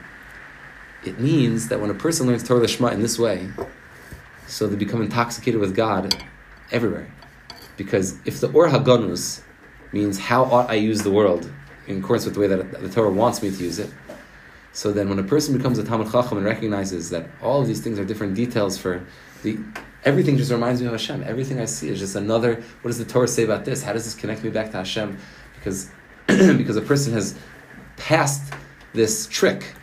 it 1.04 1.20
means 1.20 1.68
that 1.68 1.82
when 1.82 1.90
a 1.90 1.94
person 1.94 2.28
learns 2.28 2.44
Torah 2.48 2.62
Lishma 2.62 2.94
in 2.94 3.02
this 3.02 3.20
way, 3.20 3.50
so 4.48 4.66
they 4.66 4.78
become 4.78 5.02
intoxicated 5.02 5.60
with 5.60 5.76
God 5.76 6.16
everywhere. 6.72 7.08
Because 7.76 8.16
if 8.24 8.40
the 8.40 8.48
Or 8.52 8.70
Haganuz 8.70 9.42
means 9.92 10.20
how 10.20 10.44
ought 10.44 10.70
I 10.70 10.76
use 10.76 11.02
the 11.02 11.12
world 11.12 11.52
in 11.88 12.00
accordance 12.00 12.26
with 12.26 12.36
the 12.36 12.40
way 12.40 12.48
that 12.48 12.82
the 12.82 12.90
Torah 12.90 13.12
wants 13.12 13.42
me 13.42 13.50
to 13.50 13.64
use 13.64 13.80
it, 13.80 13.90
so 14.72 14.92
then 14.92 15.10
when 15.10 15.20
a 15.20 15.24
person 15.24 15.58
becomes 15.58 15.80
a 15.80 15.84
Talmud 15.84 16.12
Chacham 16.12 16.38
and 16.38 16.46
recognizes 16.46 17.10
that 17.10 17.28
all 17.42 17.62
of 17.62 17.68
these 17.68 17.82
things 17.82 17.98
are 18.00 18.06
different 18.06 18.36
details 18.36 18.78
for 18.78 19.06
the 19.44 19.58
everything 20.06 20.38
just 20.38 20.52
reminds 20.52 20.80
me 20.82 20.88
of 20.88 20.94
Hashem. 20.94 21.24
Everything 21.24 21.60
I 21.60 21.66
see 21.66 21.90
is 21.90 22.00
just 22.00 22.16
another 22.16 22.56
what 22.82 22.90
does 22.90 22.98
the 22.98 23.06
Torah 23.06 23.28
say 23.28 23.44
about 23.44 23.66
this? 23.66 23.84
How 23.84 23.94
does 23.94 24.06
this 24.06 24.16
connect 24.16 24.44
me 24.44 24.50
back 24.50 24.72
to 24.72 24.78
Hashem? 24.78 25.18
Because 25.56 25.90
because 26.28 26.78
a 26.78 26.82
person 26.82 27.14
has 27.14 27.36
passed 27.98 28.54
this 28.94 29.28
trick 29.28 29.74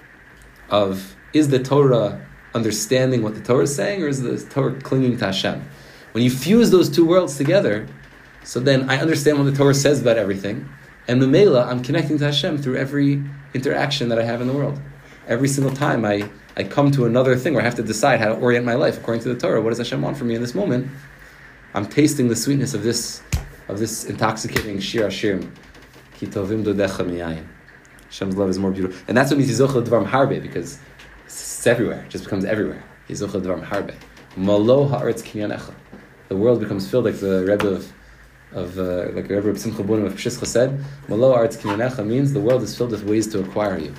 of 0.70 1.16
is 1.32 1.48
the 1.48 1.62
Torah 1.62 2.24
understanding 2.54 3.22
what 3.22 3.34
the 3.34 3.42
Torah 3.42 3.64
is 3.64 3.74
saying, 3.74 4.02
or 4.02 4.08
is 4.08 4.22
the 4.22 4.38
Torah 4.50 4.80
clinging 4.80 5.18
to 5.18 5.26
Hashem? 5.26 5.62
When 6.12 6.24
you 6.24 6.30
fuse 6.30 6.70
those 6.70 6.88
two 6.88 7.04
worlds 7.04 7.36
together, 7.36 7.86
so 8.46 8.60
then 8.60 8.88
I 8.88 8.98
understand 8.98 9.38
what 9.38 9.44
the 9.44 9.52
Torah 9.52 9.74
says 9.74 10.00
about 10.00 10.18
everything, 10.18 10.68
and 11.08 11.20
Mamela, 11.20 11.66
I'm 11.66 11.82
connecting 11.82 12.16
to 12.18 12.26
Hashem 12.26 12.58
through 12.58 12.76
every 12.76 13.20
interaction 13.54 14.08
that 14.10 14.20
I 14.20 14.22
have 14.22 14.40
in 14.40 14.46
the 14.46 14.52
world. 14.52 14.80
Every 15.26 15.48
single 15.48 15.74
time 15.74 16.04
I, 16.04 16.30
I 16.56 16.62
come 16.62 16.92
to 16.92 17.06
another 17.06 17.34
thing 17.34 17.54
where 17.54 17.62
I 17.62 17.64
have 17.64 17.74
to 17.74 17.82
decide 17.82 18.20
how 18.20 18.28
to 18.28 18.36
orient 18.36 18.64
my 18.64 18.74
life 18.74 18.98
according 18.98 19.24
to 19.24 19.34
the 19.34 19.40
Torah. 19.40 19.60
What 19.60 19.70
does 19.70 19.78
Hashem 19.78 20.00
want 20.00 20.16
from 20.16 20.28
me 20.28 20.36
in 20.36 20.40
this 20.40 20.54
moment? 20.54 20.88
I'm 21.74 21.86
tasting 21.86 22.28
the 22.28 22.36
sweetness 22.36 22.72
of 22.72 22.84
this 22.84 23.20
of 23.68 23.80
this 23.80 24.04
intoxicating 24.04 24.78
Shir 24.78 25.08
miyayin. 25.08 25.50
Hashem's 28.04 28.36
love 28.36 28.48
is 28.48 28.60
more 28.60 28.70
beautiful. 28.70 28.96
And 29.08 29.16
that's 29.16 29.32
what 29.32 29.38
means 29.38 29.50
Yizochel 29.50 29.84
Dvarim 29.84 30.06
Harbe, 30.06 30.40
because 30.40 30.78
it's 31.24 31.66
everywhere. 31.66 32.04
It 32.04 32.10
just 32.10 32.22
becomes 32.24 32.44
everywhere. 32.44 32.84
Yizochel 33.08 33.42
Dvarim 33.42 33.66
Harbe. 33.66 33.96
Malo 34.36 34.86
ha'aretz 34.86 35.24
kinyanecha. 35.24 35.74
The 36.28 36.36
world 36.36 36.60
becomes 36.60 36.88
filled 36.88 37.06
like 37.06 37.18
the 37.18 37.44
Rebbe 37.44 37.66
of, 37.68 37.92
of 38.56 38.78
uh, 38.78 39.10
like 39.12 39.28
Rebbe 39.28 39.58
Simcha 39.58 39.82
of 39.82 40.14
Pshischa 40.14 40.46
said, 40.46 40.82
Malo 41.08 41.32
ha'aretz 41.32 41.58
kinyanecha 41.58 42.04
means 42.04 42.32
the 42.32 42.40
world 42.40 42.62
is 42.62 42.76
filled 42.76 42.90
with 42.90 43.04
ways 43.04 43.26
to 43.28 43.40
acquire 43.40 43.78
you. 43.78 43.94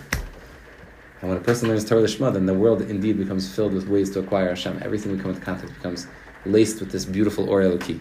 And 1.22 1.30
when 1.30 1.38
a 1.38 1.42
person 1.42 1.70
learns 1.70 1.86
Torah 1.86 2.02
Lishma, 2.02 2.34
then 2.34 2.46
the 2.46 2.54
world 2.54 2.82
indeed 2.82 3.18
becomes 3.18 3.54
filled 3.54 3.74
with 3.74 3.88
ways 3.88 4.10
to 4.12 4.20
acquire 4.20 4.50
Hashem. 4.50 4.82
Everything 4.84 5.12
we 5.12 5.20
come 5.20 5.32
into 5.32 5.42
contact 5.42 5.74
becomes 5.74 6.08
laced 6.46 6.80
with 6.80 6.92
this 6.92 7.06
beautiful 7.06 7.50
Or 7.50 7.62
Eloki. 7.62 8.00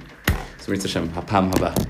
So, 0.58 0.72
Hashem, 0.72 1.10
Hapam 1.10 1.52
Haba. 1.52 1.88